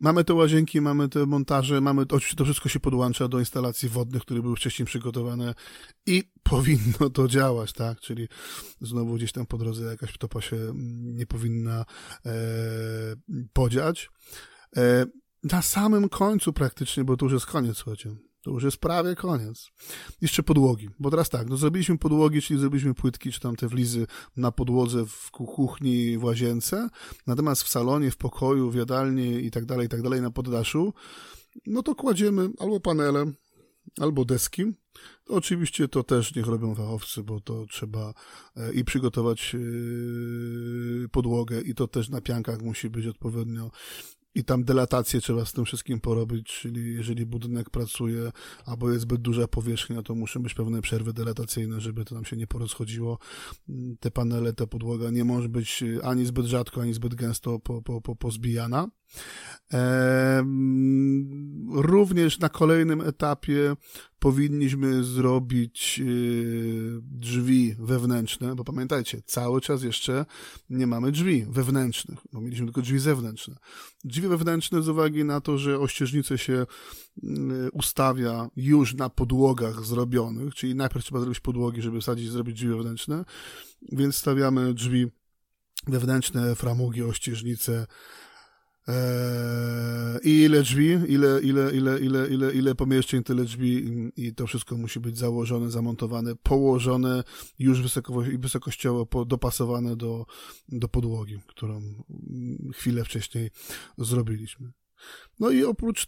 Mamy 0.00 0.24
te 0.24 0.34
łazienki, 0.34 0.80
mamy 0.80 1.08
te 1.08 1.26
montaże, 1.26 1.80
mamy 1.80 2.02
oczywiście 2.02 2.36
to 2.36 2.44
wszystko 2.44 2.68
się 2.68 2.80
podłącza 2.80 3.28
do 3.28 3.38
instalacji 3.38 3.88
wodnych, 3.88 4.22
które 4.22 4.42
były 4.42 4.56
wcześniej 4.56 4.86
przygotowane 4.86 5.54
i 6.06 6.24
powinno 6.42 7.10
to 7.12 7.28
działać, 7.28 7.72
tak? 7.72 8.00
Czyli 8.00 8.28
znowu 8.80 9.14
gdzieś 9.14 9.32
tam 9.32 9.46
po 9.46 9.58
drodze 9.58 9.84
jakaś 9.84 10.18
topa 10.18 10.40
się 10.40 10.56
mm, 10.56 11.16
nie 11.16 11.26
powinna 11.26 11.84
e, 12.26 12.32
podziać. 13.52 14.10
E, 14.76 15.06
na 15.42 15.62
samym 15.62 16.08
końcu 16.08 16.52
praktycznie, 16.52 17.04
bo 17.04 17.16
to 17.16 17.26
już 17.26 17.32
jest 17.32 17.46
koniec, 17.46 17.76
słuchajcie, 17.76 18.16
to 18.48 18.54
już 18.54 18.64
jest 18.64 18.76
prawie 18.76 19.14
koniec. 19.14 19.70
Jeszcze 20.20 20.42
podłogi, 20.42 20.88
bo 20.98 21.10
teraz 21.10 21.28
tak, 21.28 21.48
no 21.48 21.56
zrobiliśmy 21.56 21.98
podłogi, 21.98 22.42
czyli 22.42 22.60
zrobiliśmy 22.60 22.94
płytki, 22.94 23.32
czy 23.32 23.40
tam 23.40 23.56
te 23.56 23.68
wlizy 23.68 24.06
na 24.36 24.52
podłodze 24.52 25.06
w 25.06 25.30
kuchni, 25.30 26.18
w 26.18 26.24
łazience, 26.24 26.88
natomiast 27.26 27.62
w 27.62 27.68
salonie, 27.68 28.10
w 28.10 28.16
pokoju, 28.16 28.70
w 28.70 28.74
jadalni 28.74 29.44
i 29.44 29.50
tak 29.50 29.64
dalej, 29.64 29.86
i 29.86 29.88
tak 29.88 30.02
dalej, 30.02 30.22
na 30.22 30.30
poddaszu, 30.30 30.92
no 31.66 31.82
to 31.82 31.94
kładziemy 31.94 32.50
albo 32.58 32.80
panele, 32.80 33.32
albo 34.00 34.24
deski. 34.24 34.64
Oczywiście 35.26 35.88
to 35.88 36.02
też 36.02 36.34
niech 36.34 36.46
robią 36.46 36.74
fachowcy, 36.74 37.22
bo 37.22 37.40
to 37.40 37.66
trzeba 37.66 38.14
e, 38.56 38.72
i 38.72 38.84
przygotować 38.84 39.54
e, 39.54 41.08
podłogę 41.08 41.60
i 41.60 41.74
to 41.74 41.88
też 41.88 42.08
na 42.08 42.20
piankach 42.20 42.62
musi 42.62 42.90
być 42.90 43.06
odpowiednio 43.06 43.70
i 44.34 44.44
tam 44.44 44.64
delatację 44.64 45.20
trzeba 45.20 45.44
z 45.44 45.52
tym 45.52 45.64
wszystkim 45.64 46.00
porobić, 46.00 46.46
czyli 46.46 46.94
jeżeli 46.94 47.26
budynek 47.26 47.70
pracuje 47.70 48.32
albo 48.64 48.90
jest 48.90 49.02
zbyt 49.02 49.20
duża 49.20 49.48
powierzchnia, 49.48 50.02
to 50.02 50.14
muszą 50.14 50.42
być 50.42 50.54
pewne 50.54 50.82
przerwy 50.82 51.12
delatacyjne, 51.12 51.80
żeby 51.80 52.04
to 52.04 52.14
nam 52.14 52.24
się 52.24 52.36
nie 52.36 52.46
porozchodziło. 52.46 53.18
Te 54.00 54.10
panele, 54.10 54.52
ta 54.52 54.66
podłoga 54.66 55.10
nie 55.10 55.24
może 55.24 55.48
być 55.48 55.84
ani 56.02 56.26
zbyt 56.26 56.46
rzadko, 56.46 56.80
ani 56.82 56.94
zbyt 56.94 57.14
gęsto 57.14 57.58
po, 57.58 57.82
po, 57.82 58.00
po, 58.00 58.16
pozbijana. 58.16 58.88
Również 61.72 62.38
na 62.38 62.48
kolejnym 62.48 63.00
etapie 63.00 63.76
powinniśmy 64.18 65.04
zrobić 65.04 66.00
y, 66.04 67.00
drzwi 67.02 67.74
wewnętrzne, 67.78 68.54
bo 68.54 68.64
pamiętajcie, 68.64 69.22
cały 69.22 69.60
czas 69.60 69.82
jeszcze 69.82 70.26
nie 70.70 70.86
mamy 70.86 71.12
drzwi 71.12 71.46
wewnętrznych, 71.48 72.18
bo 72.32 72.40
mieliśmy 72.40 72.66
tylko 72.66 72.82
drzwi 72.82 72.98
zewnętrzne. 72.98 73.56
Drzwi 74.04 74.28
wewnętrzne 74.28 74.82
z 74.82 74.88
uwagi 74.88 75.24
na 75.24 75.40
to, 75.40 75.58
że 75.58 75.78
ościeżnice 75.78 76.38
się 76.38 76.66
y, 77.24 77.26
ustawia 77.72 78.48
już 78.56 78.94
na 78.94 79.10
podłogach 79.10 79.84
zrobionych, 79.84 80.54
czyli 80.54 80.74
najpierw 80.74 81.04
trzeba 81.04 81.20
zrobić 81.20 81.40
podłogi, 81.40 81.82
żeby 81.82 82.00
wsadzić, 82.00 82.30
zrobić 82.30 82.56
drzwi 82.56 82.68
wewnętrzne, 82.68 83.24
więc 83.92 84.16
stawiamy 84.16 84.74
drzwi 84.74 85.06
wewnętrzne, 85.86 86.54
framugi, 86.54 87.02
ościeżnice, 87.02 87.86
I 90.22 90.30
ile 90.30 90.62
drzwi, 90.62 90.86
ile, 90.86 91.40
ile, 91.42 91.70
ile, 91.76 91.98
ile, 92.00 92.28
ile, 92.28 92.52
ile 92.52 92.74
pomieszczeń, 92.74 93.22
tyle 93.22 93.44
drzwi 93.44 93.84
i 94.16 94.34
to 94.34 94.46
wszystko 94.46 94.76
musi 94.76 95.00
być 95.00 95.18
założone, 95.18 95.70
zamontowane, 95.70 96.36
położone 96.36 97.24
już 97.58 97.82
wysoko, 97.82 98.22
wysokościowo 98.38 99.24
dopasowane 99.24 99.96
do, 99.96 100.26
do 100.68 100.88
podłogi, 100.88 101.38
którą 101.46 101.82
chwilę 102.74 103.04
wcześniej 103.04 103.50
zrobiliśmy. 103.98 104.72
No 105.40 105.50
i 105.50 105.64
oprócz 105.64 106.06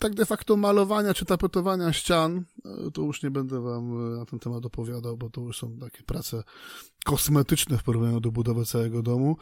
tak 0.00 0.14
de 0.14 0.26
facto 0.26 0.56
malowania 0.56 1.14
czy 1.14 1.24
tapetowania 1.24 1.92
ścian, 1.92 2.44
e, 2.64 2.90
to 2.90 3.02
już 3.02 3.22
nie 3.22 3.30
będę 3.30 3.60
wam 3.60 4.14
e, 4.14 4.18
na 4.18 4.24
ten 4.24 4.38
temat 4.38 4.66
opowiadał, 4.66 5.16
bo 5.16 5.30
to 5.30 5.40
już 5.40 5.58
są 5.58 5.78
takie 5.78 6.02
prace 6.02 6.42
kosmetyczne 7.04 7.78
w 7.78 7.82
porównaniu 7.82 8.20
do 8.20 8.32
budowy 8.32 8.64
całego 8.64 9.02
domu, 9.02 9.36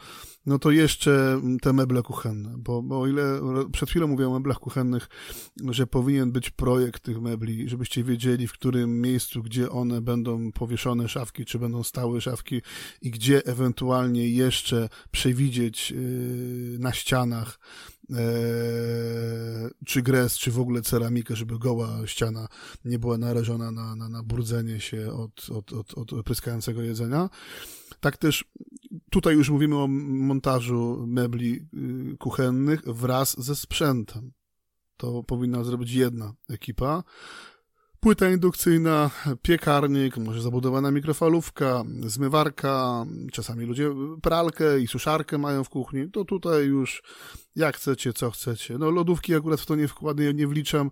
no 0.45 0.59
to 0.59 0.71
jeszcze 0.71 1.41
te 1.61 1.73
meble 1.73 2.01
kuchenne, 2.01 2.55
bo, 2.57 2.81
bo 2.81 2.99
o 2.99 3.07
ile 3.07 3.41
przed 3.71 3.89
chwilą 3.89 4.07
mówiłem 4.07 4.31
o 4.31 4.39
meblach 4.39 4.59
kuchennych, 4.59 5.09
że 5.69 5.87
powinien 5.87 6.31
być 6.31 6.49
projekt 6.49 7.03
tych 7.03 7.21
mebli, 7.21 7.69
żebyście 7.69 8.03
wiedzieli, 8.03 8.47
w 8.47 8.53
którym 8.53 9.01
miejscu, 9.01 9.43
gdzie 9.43 9.69
one 9.69 10.01
będą 10.01 10.51
powieszone 10.51 11.07
szafki, 11.07 11.45
czy 11.45 11.59
będą 11.59 11.83
stałe 11.83 12.21
szafki 12.21 12.61
i 13.01 13.11
gdzie 13.11 13.45
ewentualnie 13.45 14.29
jeszcze 14.29 14.89
przewidzieć 15.11 15.91
yy, 15.91 16.79
na 16.79 16.93
ścianach 16.93 17.59
E, 17.98 17.98
czy 19.85 20.01
gres, 20.01 20.37
czy 20.37 20.51
w 20.51 20.59
ogóle 20.59 20.81
ceramikę, 20.81 21.35
żeby 21.35 21.59
goła 21.59 21.89
ściana 22.05 22.47
nie 22.85 22.99
była 22.99 23.17
narażona 23.17 23.71
na, 23.71 23.95
na, 23.95 24.09
na 24.09 24.23
brudzenie 24.23 24.79
się 24.79 25.11
od, 25.11 25.49
od, 25.49 25.73
od, 25.73 25.93
od 25.93 26.25
pryskającego 26.25 26.81
jedzenia. 26.81 27.29
Tak 27.99 28.17
też 28.17 28.45
tutaj 29.11 29.35
już 29.35 29.49
mówimy 29.49 29.77
o 29.77 29.87
montażu 29.87 31.05
mebli 31.07 31.67
y, 32.13 32.17
kuchennych 32.17 32.81
wraz 32.85 33.43
ze 33.43 33.55
sprzętem. 33.55 34.31
To 34.97 35.23
powinna 35.23 35.63
zrobić 35.63 35.91
jedna 35.91 36.33
ekipa 36.49 37.03
płyta 37.99 38.29
indukcyjna, 38.29 39.11
piekarnik, 39.41 40.17
może 40.17 40.41
zabudowana 40.41 40.91
mikrofalówka, 40.91 41.83
zmywarka, 42.01 43.05
czasami 43.31 43.65
ludzie 43.65 43.91
pralkę 44.21 44.79
i 44.79 44.87
suszarkę 44.87 45.37
mają 45.37 45.63
w 45.63 45.69
kuchni, 45.69 46.11
to 46.11 46.25
tutaj 46.25 46.65
już 46.65 47.03
jak 47.55 47.77
chcecie, 47.77 48.13
co 48.13 48.31
chcecie. 48.31 48.77
No 48.77 48.91
lodówki 48.91 49.35
akurat 49.35 49.61
w 49.61 49.65
to 49.65 49.75
nie 49.75 49.87
wkładę, 49.87 50.33
nie 50.33 50.47
wliczam, 50.47 50.91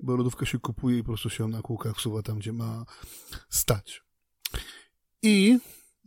bo 0.00 0.16
lodówka 0.16 0.46
się 0.46 0.58
kupuje 0.58 0.98
i 0.98 1.02
po 1.02 1.06
prostu 1.06 1.30
się 1.30 1.48
na 1.48 1.62
kółkach 1.62 2.00
suwa 2.00 2.22
tam, 2.22 2.38
gdzie 2.38 2.52
ma 2.52 2.84
stać. 3.48 4.02
I 5.22 5.58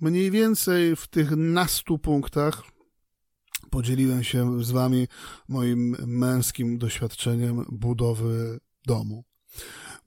mniej 0.02 0.32
więcej 0.32 0.96
w 0.96 1.08
tych 1.08 1.32
nastu 1.32 2.00
punktach 2.00 2.64
podzieliłem 3.70 4.24
się 4.24 4.64
z 4.64 4.72
wami 4.72 5.08
moim 5.48 5.96
męskim 6.08 6.78
doświadczeniem 6.78 7.66
budowy 7.72 8.60
domu. 8.86 9.24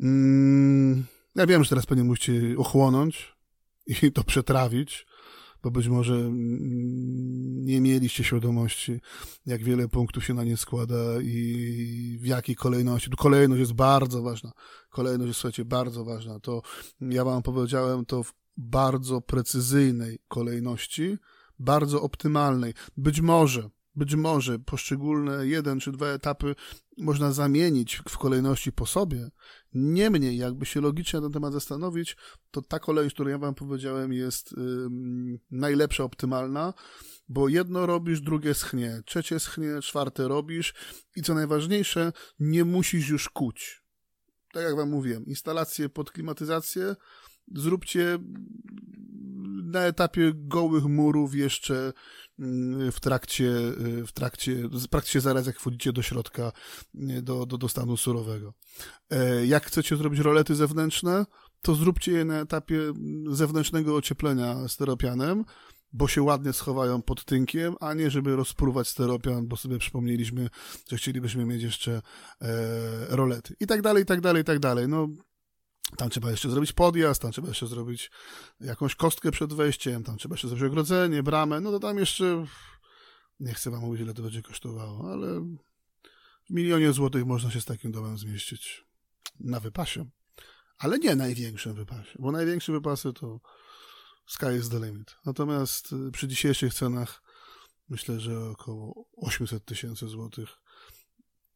Mm, 0.02 1.06
ja 1.34 1.46
wiem, 1.46 1.64
że 1.64 1.68
teraz 1.68 1.86
pewnie 1.86 2.04
musicie 2.04 2.58
ochłonąć 2.58 3.36
i 3.86 4.12
to 4.12 4.24
przetrawić, 4.24 5.06
bo 5.62 5.70
być 5.70 5.88
może 5.88 6.14
mm, 6.14 7.64
nie 7.64 7.80
mieliście 7.80 8.24
świadomości, 8.24 9.00
jak 9.46 9.64
wiele 9.64 9.88
punktów 9.88 10.24
się 10.24 10.34
na 10.34 10.44
nie 10.44 10.56
składa 10.56 11.20
i 11.22 12.18
w 12.20 12.26
jakiej 12.26 12.56
kolejności. 12.56 13.10
Tu 13.10 13.16
kolejność 13.16 13.60
jest 13.60 13.72
bardzo 13.72 14.22
ważna. 14.22 14.52
Kolejność 14.90 15.28
jest, 15.28 15.40
słuchajcie, 15.40 15.64
bardzo 15.64 16.04
ważna. 16.04 16.40
To 16.40 16.62
ja 17.00 17.24
wam 17.24 17.42
powiedziałem 17.42 18.06
to 18.06 18.22
w 18.22 18.34
bardzo 18.56 19.20
precyzyjnej 19.20 20.18
kolejności, 20.28 21.18
bardzo 21.58 22.02
optymalnej. 22.02 22.74
Być 22.96 23.20
może, 23.20 23.70
być 23.94 24.14
może 24.14 24.58
poszczególne 24.58 25.46
jeden 25.46 25.80
czy 25.80 25.92
dwa 25.92 26.06
etapy 26.06 26.54
można 26.98 27.32
zamienić 27.32 28.02
w 28.08 28.18
kolejności 28.18 28.72
po 28.72 28.86
sobie. 28.86 29.30
Niemniej, 29.74 30.36
jakby 30.36 30.66
się 30.66 30.80
logicznie 30.80 31.20
na 31.20 31.26
ten 31.26 31.32
temat 31.32 31.52
zastanowić, 31.52 32.16
to 32.50 32.62
ta 32.62 32.78
kolejność, 32.78 33.14
którą 33.14 33.30
ja 33.30 33.38
wam 33.38 33.54
powiedziałem, 33.54 34.12
jest 34.12 34.54
najlepsza, 35.50 36.04
optymalna, 36.04 36.74
bo 37.28 37.48
jedno 37.48 37.86
robisz, 37.86 38.20
drugie 38.20 38.54
schnie, 38.54 39.02
trzecie 39.06 39.40
schnie, 39.40 39.80
czwarte 39.82 40.28
robisz 40.28 40.74
i 41.16 41.22
co 41.22 41.34
najważniejsze, 41.34 42.12
nie 42.38 42.64
musisz 42.64 43.08
już 43.08 43.28
kuć. 43.28 43.82
Tak 44.52 44.62
jak 44.64 44.76
wam 44.76 44.90
mówiłem, 44.90 45.26
instalacje 45.26 45.88
pod 45.88 46.10
klimatyzację 46.10 46.96
zróbcie 47.54 48.18
na 49.64 49.80
etapie 49.80 50.32
gołych 50.34 50.84
murów 50.84 51.34
jeszcze 51.34 51.92
w 52.92 53.00
trakcie, 53.00 53.50
w 54.06 54.12
trakcie, 54.14 54.68
praktycznie 54.90 55.20
zaraz 55.20 55.46
jak 55.46 55.60
wchodzicie 55.60 55.92
do 55.92 56.02
środka, 56.02 56.52
do, 56.94 57.46
do, 57.46 57.58
do 57.58 57.68
stanu 57.68 57.96
surowego. 57.96 58.54
E, 59.10 59.46
jak 59.46 59.66
chcecie 59.66 59.96
zrobić 59.96 60.20
rolety 60.20 60.54
zewnętrzne, 60.54 61.26
to 61.62 61.74
zróbcie 61.74 62.12
je 62.12 62.24
na 62.24 62.40
etapie 62.40 62.78
zewnętrznego 63.30 63.96
ocieplenia 63.96 64.68
steropianem, 64.68 65.44
bo 65.92 66.08
się 66.08 66.22
ładnie 66.22 66.52
schowają 66.52 67.02
pod 67.02 67.24
tynkiem, 67.24 67.74
a 67.80 67.94
nie 67.94 68.10
żeby 68.10 68.36
rozpruwać 68.36 68.88
steropian, 68.88 69.48
bo 69.48 69.56
sobie 69.56 69.78
przypomnieliśmy, 69.78 70.48
że 70.90 70.96
chcielibyśmy 70.96 71.44
mieć 71.44 71.62
jeszcze 71.62 72.02
e, 72.40 72.52
rolety. 73.08 73.54
I 73.60 73.66
tak 73.66 73.82
dalej, 73.82 74.02
i 74.02 74.06
tak 74.06 74.20
dalej, 74.20 74.42
i 74.42 74.44
tak 74.44 74.58
dalej. 74.58 74.88
No, 74.88 75.08
tam 75.96 76.10
trzeba 76.10 76.30
jeszcze 76.30 76.50
zrobić 76.50 76.72
podjazd, 76.72 77.22
tam 77.22 77.32
trzeba 77.32 77.48
jeszcze 77.48 77.66
zrobić 77.66 78.10
jakąś 78.60 78.94
kostkę 78.94 79.30
przed 79.30 79.52
wejściem, 79.52 80.04
tam 80.04 80.16
trzeba 80.16 80.34
jeszcze 80.34 80.48
zrobić 80.48 80.66
ogrodzenie, 80.66 81.22
bramę, 81.22 81.60
no 81.60 81.70
to 81.70 81.80
tam 81.80 81.98
jeszcze, 81.98 82.46
nie 83.40 83.54
chcę 83.54 83.70
wam 83.70 83.80
mówić, 83.80 84.02
ile 84.02 84.14
to 84.14 84.22
będzie 84.22 84.42
kosztowało, 84.42 85.12
ale 85.12 85.40
w 86.50 86.50
milionie 86.50 86.92
złotych 86.92 87.26
można 87.26 87.50
się 87.50 87.60
z 87.60 87.64
takim 87.64 87.92
domem 87.92 88.18
zmieścić 88.18 88.84
na 89.40 89.60
wypasie. 89.60 90.10
Ale 90.78 90.98
nie 90.98 91.16
największym 91.16 91.74
wypasie, 91.74 92.18
bo 92.18 92.32
największe 92.32 92.72
wypasy 92.72 93.12
to 93.12 93.40
sky 94.26 94.56
is 94.60 94.68
the 94.68 94.78
limit. 94.86 95.16
Natomiast 95.24 95.92
y, 95.92 96.10
przy 96.10 96.28
dzisiejszych 96.28 96.74
cenach 96.74 97.22
myślę, 97.88 98.20
że 98.20 98.44
około 98.50 99.08
800 99.16 99.64
tysięcy 99.64 100.08
złotych 100.08 100.48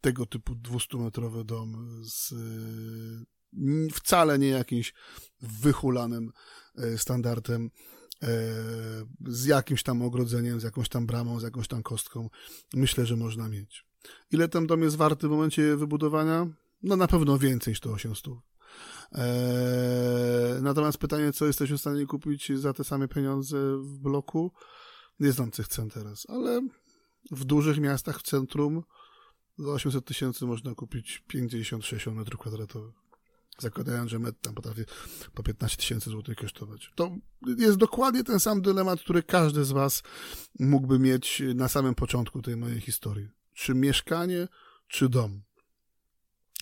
tego 0.01 0.27
typu 0.27 0.55
200-metrowy 0.55 1.45
dom 1.45 2.01
z 2.05 2.35
wcale 3.93 4.39
nie 4.39 4.49
jakimś 4.49 4.95
wychulanym 5.43 6.33
e, 6.77 6.99
standardem, 6.99 7.71
e, 8.23 8.29
z 9.27 9.45
jakimś 9.45 9.83
tam 9.83 10.03
ogrodzeniem, 10.03 10.61
z 10.61 10.63
jakąś 10.63 10.89
tam 10.89 11.07
bramą, 11.07 11.41
z 11.41 11.43
jakąś 11.43 11.69
tam 11.69 11.83
kostką. 11.83 12.31
Myślę, 12.75 13.07
że 13.07 13.17
można 13.17 13.49
mieć. 13.49 13.87
Ile 14.31 14.49
ten 14.49 14.67
dom 14.67 14.83
jest 14.83 14.97
warty 14.97 15.29
w 15.29 15.31
momencie 15.31 15.77
wybudowania? 15.77 16.47
No 16.83 16.97
na 16.97 17.07
pewno 17.07 17.39
więcej 17.39 17.71
niż 17.71 17.81
to 17.81 17.91
800. 17.91 18.35
Eee, 19.13 20.63
natomiast 20.63 20.99
pytanie, 20.99 21.33
co 21.33 21.47
jesteśmy 21.47 21.77
w 21.77 21.81
stanie 21.81 22.07
kupić 22.07 22.53
za 22.55 22.73
te 22.73 22.85
same 22.85 23.09
pieniądze 23.09 23.59
w 23.77 23.99
bloku? 23.99 24.53
Nie 25.21 25.33
znam 25.33 25.51
tych 25.51 25.69
cen 25.69 25.91
teraz, 25.91 26.27
ale 26.29 26.69
w 27.31 27.45
dużych 27.45 27.79
miastach 27.79 28.19
w 28.19 28.23
centrum 28.23 28.83
za 29.59 29.71
800 29.71 30.05
tysięcy 30.05 30.47
można 30.47 30.75
kupić 30.75 31.23
50-60 31.33 32.15
metrów 32.15 32.41
kwadratowych 32.41 33.06
zakładając, 33.59 34.11
że 34.11 34.19
med 34.19 34.41
tam 34.41 34.55
potrafi 34.55 34.83
po 35.35 35.43
15 35.43 35.77
tysięcy 35.77 36.11
złotych 36.11 36.37
kosztować. 36.37 36.93
To 36.95 37.17
jest 37.59 37.77
dokładnie 37.77 38.25
ten 38.25 38.41
sam 38.41 38.63
dylemat, 38.63 39.01
który 39.01 39.23
każdy 39.23 39.65
z 39.65 39.73
was 39.73 40.03
mógłby 40.59 40.99
mieć 40.99 41.43
na 41.55 41.69
samym 41.69 41.95
początku 41.95 42.43
tej 42.43 42.57
mojej 42.57 42.81
historii. 42.81 43.29
Czy 43.55 43.75
mieszkanie, 43.75 44.49
czy 44.89 45.09
dom. 45.09 45.43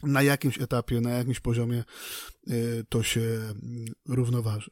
Na 0.03 0.22
jakimś 0.22 0.61
etapie, 0.61 1.01
na 1.01 1.11
jakimś 1.11 1.40
poziomie 1.40 1.84
y, 2.51 2.84
to 2.88 3.03
się 3.03 3.20
mm, 3.20 3.84
równoważy. 4.09 4.70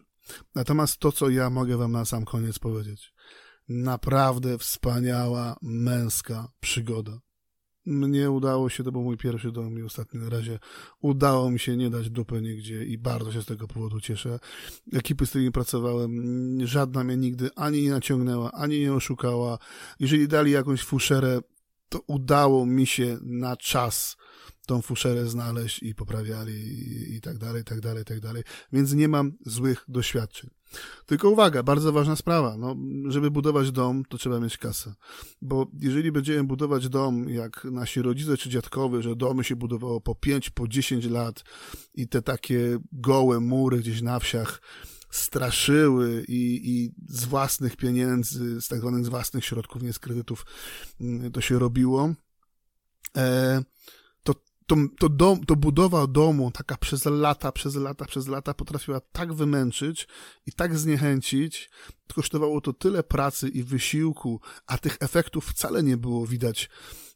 Natomiast 0.55 0.99
to, 0.99 1.12
co 1.12 1.29
ja 1.29 1.51
mogę 1.51 1.77
wam 1.77 1.93
na 1.93 2.05
sam 2.05 2.25
koniec 2.25 2.59
powiedzieć. 2.59 3.14
Naprawdę 3.68 4.59
wspaniała 4.59 5.57
męska 5.62 6.49
przygoda. 6.61 7.20
Mnie 7.87 8.30
udało 8.30 8.68
się, 8.68 8.85
to 8.85 8.93
był 8.93 9.03
mój 9.03 9.16
pierwszy 9.16 9.53
dom 9.53 9.78
i 9.78 9.83
ostatni 9.83 10.20
na 10.20 10.28
razie. 10.28 10.59
Udało 11.01 11.51
mi 11.51 11.59
się 11.59 11.76
nie 11.76 11.91
dać 11.91 12.11
dupy 12.11 12.43
nigdzie 12.43 12.85
i 12.85 12.99
bardzo 12.99 13.33
się 13.33 13.43
z 13.43 13.47
tego 13.47 13.68
powodu 13.68 14.01
cieszę. 14.01 14.39
Ekipy, 14.93 15.26
z 15.26 15.28
którymi 15.28 15.53
pracowałem, 15.53 16.12
żadna 16.66 17.05
mnie 17.05 17.16
nigdy 17.16 17.51
ani 17.57 17.83
nie 17.83 17.91
naciągnęła, 17.91 18.53
ani 18.53 18.80
nie 18.80 18.95
oszukała. 18.95 19.59
Jeżeli 20.01 20.28
dali 20.28 20.51
jakąś 20.51 20.83
fuszerę, 20.83 21.41
to 21.93 22.01
udało 22.07 22.66
mi 22.66 22.86
się 22.86 23.18
na 23.22 23.57
czas 23.57 24.16
tą 24.66 24.82
fuszerę 24.82 25.26
znaleźć 25.26 25.82
i 25.82 25.95
poprawiali 25.95 26.55
i, 27.14 27.20
tak 27.20 27.38
dalej, 27.38 27.62
i 27.62 27.64
tak 27.64 27.80
dalej, 27.80 28.03
i 28.03 28.05
tak 28.05 28.20
dalej. 28.20 28.43
Więc 28.72 28.93
nie 28.93 29.09
mam 29.09 29.32
złych 29.47 29.84
doświadczeń. 29.88 30.51
Tylko 31.07 31.30
uwaga, 31.30 31.62
bardzo 31.62 31.93
ważna 31.93 32.16
sprawa. 32.16 32.57
No, 32.57 32.76
żeby 33.09 33.30
budować 33.30 33.72
dom, 33.72 34.05
to 34.09 34.18
trzeba 34.18 34.40
mieć 34.40 34.59
kasę. 34.59 34.95
Bo 35.43 35.66
jeżeli 35.80 36.12
będziemy 36.12 36.45
budować 36.45 36.88
dom 36.88 37.28
jak 37.28 37.64
nasi 37.64 38.03
rodzice 38.03 38.36
czy 38.36 38.51
dziadkowie, 38.51 39.03
że 39.03 39.16
domy 39.16 39.45
się 39.45 39.57
budowało 39.57 40.01
po 40.01 40.14
5, 40.14 40.51
po 40.51 40.68
10 40.68 41.05
lat 41.05 41.45
i 41.95 42.09
te 42.09 42.22
takie 42.22 42.78
gołe 42.93 43.40
mury 43.40 43.78
gdzieś 43.78 44.03
na 44.03 44.18
wsiach 44.18 44.61
straszyły 45.13 46.25
i, 46.29 46.71
i 46.71 46.93
z 47.09 47.25
własnych 47.25 47.77
pieniędzy, 47.77 48.61
z 48.61 48.69
tak 48.69 48.81
zwanych 48.81 49.05
z 49.05 49.09
własnych 49.09 49.45
środków, 49.45 49.83
nie 49.83 49.93
z 49.93 49.99
kredytów, 49.99 50.47
mm, 51.01 51.33
to 51.33 51.41
się 51.41 51.59
robiło, 51.59 52.15
e, 53.17 53.63
to, 54.67 54.77
to, 54.99 55.09
dom, 55.09 55.45
to 55.45 55.57
budowa 55.57 56.07
domu 56.07 56.51
taka 56.51 56.77
przez 56.77 57.05
lata, 57.05 57.53
przez 57.53 57.75
lata, 57.75 58.05
przez 58.05 58.29
lata 58.29 58.55
potrafiła 58.55 59.01
tak 59.01 59.33
wymęczyć 59.33 60.09
i 60.47 60.53
tak 60.53 60.79
zniechęcić, 60.79 61.71
kosztowało 62.15 62.61
to 62.61 62.73
tyle 62.73 63.03
pracy 63.03 63.49
i 63.49 63.63
wysiłku, 63.63 64.41
a 64.67 64.79
tych 64.79 64.97
efektów 65.01 65.47
wcale 65.47 65.83
nie 65.83 65.97
było 65.97 66.27
widać 66.27 66.71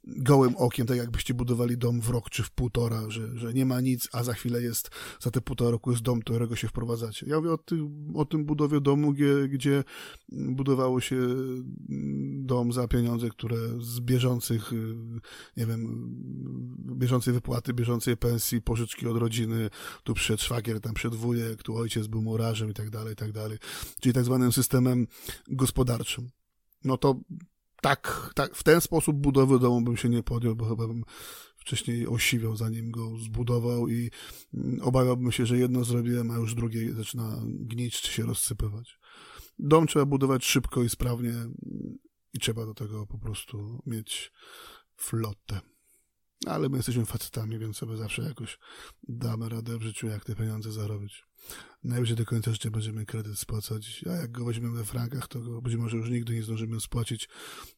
gołym 0.07 0.57
okiem, 0.57 0.87
tak 0.87 0.97
jakbyście 0.97 1.35
budowali 1.35 1.79
dom 1.79 2.01
w 2.01 2.09
rok 2.09 2.31
czy 2.31 2.43
w 2.43 2.51
półtora, 2.51 3.11
że, 3.11 3.39
że 3.39 3.55
nie 3.55 3.67
ma 3.67 3.81
nic, 3.81 4.09
a 4.13 4.23
za 4.23 4.35
chwilę 4.35 4.63
jest, 4.63 4.91
za 5.21 5.31
te 5.31 5.41
półtora 5.41 5.71
roku 5.71 5.91
jest 5.91 6.03
dom, 6.03 6.19
do 6.19 6.25
którego 6.25 6.57
się 6.57 6.69
wprowadzacie. 6.69 7.27
Ja 7.27 7.37
mówię 7.37 7.53
o, 7.53 7.59
ty, 7.59 7.77
o 8.15 8.25
tym 8.25 8.45
budowie 8.45 8.81
domu, 8.81 9.13
gdzie, 9.13 9.49
gdzie 9.49 9.85
budowało 10.29 11.01
się 11.01 11.17
dom 12.29 12.73
za 12.73 12.89
pieniądze, 12.89 13.29
które 13.29 13.57
z 13.81 14.01
bieżących, 14.01 14.71
nie 15.57 15.67
wiem, 15.67 16.09
bieżącej 16.79 17.35
wypłaty, 17.35 17.75
bieżącej 17.75 18.17
pensji, 18.17 18.63
pożyczki 18.63 19.07
od 19.07 19.17
rodziny, 19.17 19.71
tu 20.05 20.15
przyszedł 20.15 20.43
szwagier, 20.43 20.81
tam 20.81 20.95
przyszedł 20.95 21.17
wujek, 21.17 21.63
tu 21.63 21.77
ojciec 21.77 22.07
był 22.07 22.23
murarzem 22.23 22.71
i 22.71 22.75
tak 22.75 22.91
dalej, 22.91 23.13
i 23.13 23.17
tak 23.17 23.33
dalej. 23.33 23.59
Czyli 24.01 24.13
tak 24.13 24.25
zwanym 24.25 24.53
systemem 24.53 25.07
gospodarczym. 25.49 26.29
No 26.85 26.97
to 26.97 27.21
tak, 27.83 28.31
tak, 28.35 28.55
w 28.55 28.63
ten 28.63 28.81
sposób 28.81 29.17
budowy 29.17 29.59
domu 29.59 29.81
bym 29.81 29.97
się 29.97 30.09
nie 30.09 30.23
podjął, 30.23 30.57
bo 30.57 30.65
chyba 30.65 30.87
bym 30.87 31.05
wcześniej 31.57 32.07
osiwiał, 32.07 32.57
zanim 32.57 32.91
go 32.91 33.19
zbudował 33.19 33.89
i 33.89 34.11
mm, 34.55 34.83
obawiałbym 34.83 35.33
się, 35.33 35.47
że 35.47 35.59
jedno 35.59 35.85
zrobiłem, 35.85 36.31
a 36.31 36.37
już 36.37 36.55
drugie 36.55 36.95
zaczyna 36.95 37.43
gnić 37.45 38.01
czy 38.01 38.13
się 38.13 38.23
rozsypywać. 38.23 38.99
Dom 39.59 39.87
trzeba 39.87 40.05
budować 40.05 40.45
szybko 40.45 40.83
i 40.83 40.89
sprawnie 40.89 41.33
i 42.33 42.39
trzeba 42.39 42.67
do 42.67 42.75
tego 42.75 43.07
po 43.07 43.19
prostu 43.19 43.83
mieć 43.87 44.33
flotę. 44.97 45.61
Ale 46.47 46.69
my 46.69 46.77
jesteśmy 46.77 47.07
facetami, 47.07 47.59
więc 47.59 47.77
sobie 47.77 47.97
zawsze 47.97 48.23
jakoś 48.23 48.59
damy 49.09 49.49
radę 49.49 49.79
w 49.79 49.83
życiu, 49.83 50.07
jak 50.07 50.25
te 50.25 50.35
pieniądze 50.35 50.73
zarobić. 50.73 51.25
Najwyżej 51.85 52.17
do 52.17 52.25
końca 52.25 52.53
życia 52.53 52.71
będziemy 52.71 53.07
kredyt 53.07 53.39
spłacać, 53.39 54.05
a 54.11 54.13
jak 54.13 54.33
go 54.33 54.45
weźmiemy 54.45 54.77
we 54.79 54.85
frankach, 54.85 55.29
to 55.29 55.39
być 55.41 55.77
może 55.77 55.97
już 55.97 56.11
nigdy 56.11 56.35
nie 56.35 56.43
zdążymy 56.43 56.81
spłacić, 56.81 57.29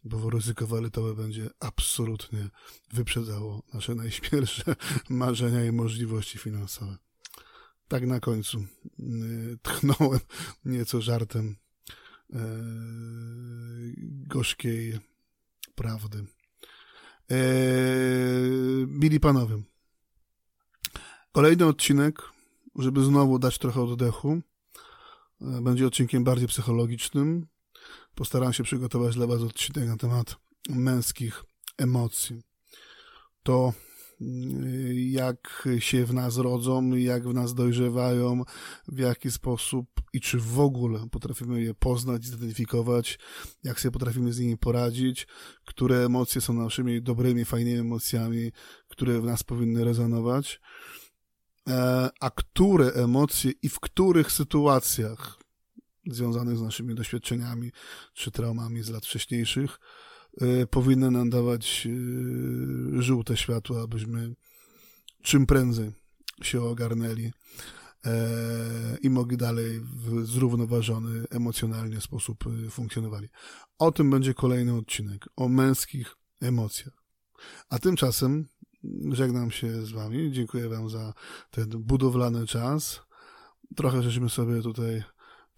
bo 0.04 0.30
ryzyko 0.30 0.66
walutowe 0.66 1.14
będzie 1.14 1.50
absolutnie 1.60 2.50
wyprzedzało 2.92 3.62
nasze 3.74 3.94
najśmielsze 3.94 4.76
marzenia 5.10 5.64
i 5.64 5.72
możliwości 5.72 6.38
finansowe. 6.38 6.96
Tak 7.88 8.06
na 8.06 8.20
końcu 8.20 8.64
y, 9.00 9.58
tchnąłem 9.62 10.20
nieco 10.64 11.00
żartem 11.00 11.56
yy, 12.30 12.40
gorzkiej 14.26 14.98
prawdy. 15.74 16.26
Eee, 17.30 18.86
mili 18.86 19.20
panowie, 19.20 19.62
kolejny 21.32 21.66
odcinek, 21.66 22.22
żeby 22.78 23.04
znowu 23.04 23.38
dać 23.38 23.58
trochę 23.58 23.82
oddechu, 23.82 24.40
e, 25.40 25.60
będzie 25.62 25.86
odcinkiem 25.86 26.24
bardziej 26.24 26.48
psychologicznym. 26.48 27.46
Postaram 28.14 28.52
się 28.52 28.64
przygotować 28.64 29.14
dla 29.14 29.26
Was 29.26 29.42
odcinek 29.42 29.88
na 29.88 29.96
temat 29.96 30.36
męskich 30.68 31.44
emocji. 31.78 32.42
To 33.42 33.72
jak 35.10 35.68
się 35.78 36.04
w 36.04 36.14
nas 36.14 36.36
rodzą, 36.36 36.90
jak 36.90 37.28
w 37.28 37.34
nas 37.34 37.54
dojrzewają, 37.54 38.42
w 38.88 38.98
jaki 38.98 39.30
sposób 39.30 39.86
i 40.12 40.20
czy 40.20 40.38
w 40.38 40.60
ogóle 40.60 41.08
potrafimy 41.10 41.62
je 41.62 41.74
poznać, 41.74 42.24
zidentyfikować, 42.24 43.18
jak 43.64 43.80
sobie 43.80 43.92
potrafimy 43.92 44.32
z 44.32 44.38
nimi 44.38 44.58
poradzić, 44.58 45.26
które 45.64 46.04
emocje 46.04 46.40
są 46.40 46.52
naszymi 46.52 47.02
dobrymi, 47.02 47.44
fajnymi 47.44 47.78
emocjami, 47.78 48.52
które 48.88 49.20
w 49.20 49.24
nas 49.24 49.42
powinny 49.42 49.84
rezonować, 49.84 50.60
e, 51.68 52.08
a 52.20 52.30
które 52.30 52.86
emocje 52.86 53.52
i 53.62 53.68
w 53.68 53.80
których 53.80 54.32
sytuacjach 54.32 55.38
związanych 56.06 56.56
z 56.56 56.62
naszymi 56.62 56.94
doświadczeniami 56.94 57.72
czy 58.14 58.30
traumami 58.30 58.82
z 58.82 58.90
lat 58.90 59.06
wcześniejszych 59.06 59.78
powinny 60.70 61.10
nam 61.10 61.30
dawać 61.30 61.86
y, 61.86 63.02
żółte 63.02 63.36
światło, 63.36 63.82
abyśmy 63.82 64.34
czym 65.22 65.46
prędzej 65.46 65.92
się 66.42 66.62
ogarnęli 66.62 67.32
e, 68.04 68.12
i 69.02 69.10
mogli 69.10 69.36
dalej 69.36 69.80
w 69.80 70.26
zrównoważony 70.26 71.24
emocjonalnie 71.30 72.00
sposób 72.00 72.44
y, 72.46 72.70
funkcjonowali. 72.70 73.28
O 73.78 73.92
tym 73.92 74.10
będzie 74.10 74.34
kolejny 74.34 74.74
odcinek, 74.74 75.28
o 75.36 75.48
męskich 75.48 76.16
emocjach. 76.40 77.02
A 77.70 77.78
tymczasem 77.78 78.48
żegnam 79.12 79.50
się 79.50 79.86
z 79.86 79.90
Wami. 79.90 80.32
Dziękuję 80.32 80.68
Wam 80.68 80.90
za 80.90 81.14
ten 81.50 81.68
budowlany 81.68 82.46
czas. 82.46 83.00
Trochę 83.76 84.02
żeśmy 84.02 84.28
sobie 84.28 84.62
tutaj 84.62 85.04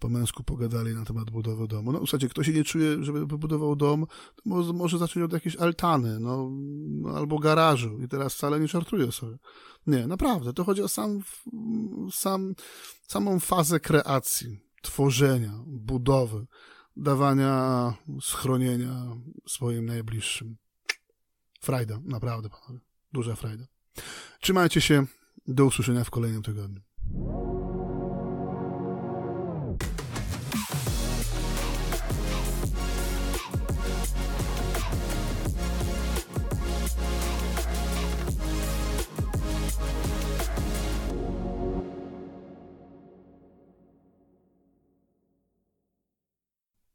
po 0.01 0.09
męsku 0.09 0.43
pogadali 0.43 0.95
na 0.95 1.05
temat 1.05 1.29
budowy 1.29 1.67
domu. 1.67 1.91
No 1.91 1.99
zasadzie 1.99 2.29
kto 2.29 2.43
się 2.43 2.53
nie 2.53 2.63
czuje, 2.63 3.03
żeby 3.03 3.25
wybudował 3.25 3.75
dom, 3.75 4.05
to 4.35 4.41
może, 4.45 4.73
może 4.73 4.97
zacząć 4.97 5.25
od 5.25 5.33
jakiejś 5.33 5.55
altany, 5.55 6.19
no, 6.19 6.49
no, 6.87 7.09
albo 7.09 7.39
garażu 7.39 8.01
i 8.01 8.07
teraz 8.07 8.33
wcale 8.33 8.59
nie 8.59 8.67
żartuję 8.67 9.11
sobie. 9.11 9.37
Nie, 9.87 10.07
naprawdę, 10.07 10.53
to 10.53 10.63
chodzi 10.63 10.81
o 10.81 10.87
sam, 10.87 11.19
sam, 12.11 12.55
samą 13.07 13.39
fazę 13.39 13.79
kreacji, 13.79 14.59
tworzenia, 14.81 15.53
budowy, 15.67 16.45
dawania 16.97 17.93
schronienia 18.21 19.17
swoim 19.47 19.85
najbliższym. 19.85 20.57
Frajda, 21.59 21.99
naprawdę, 22.03 22.49
panowie. 22.49 22.79
Duża 23.13 23.35
frajda. 23.35 23.65
Trzymajcie 24.39 24.81
się. 24.81 25.05
Do 25.47 25.65
usłyszenia 25.65 26.03
w 26.03 26.09
kolejnym 26.09 26.43
tygodniu. 26.43 26.81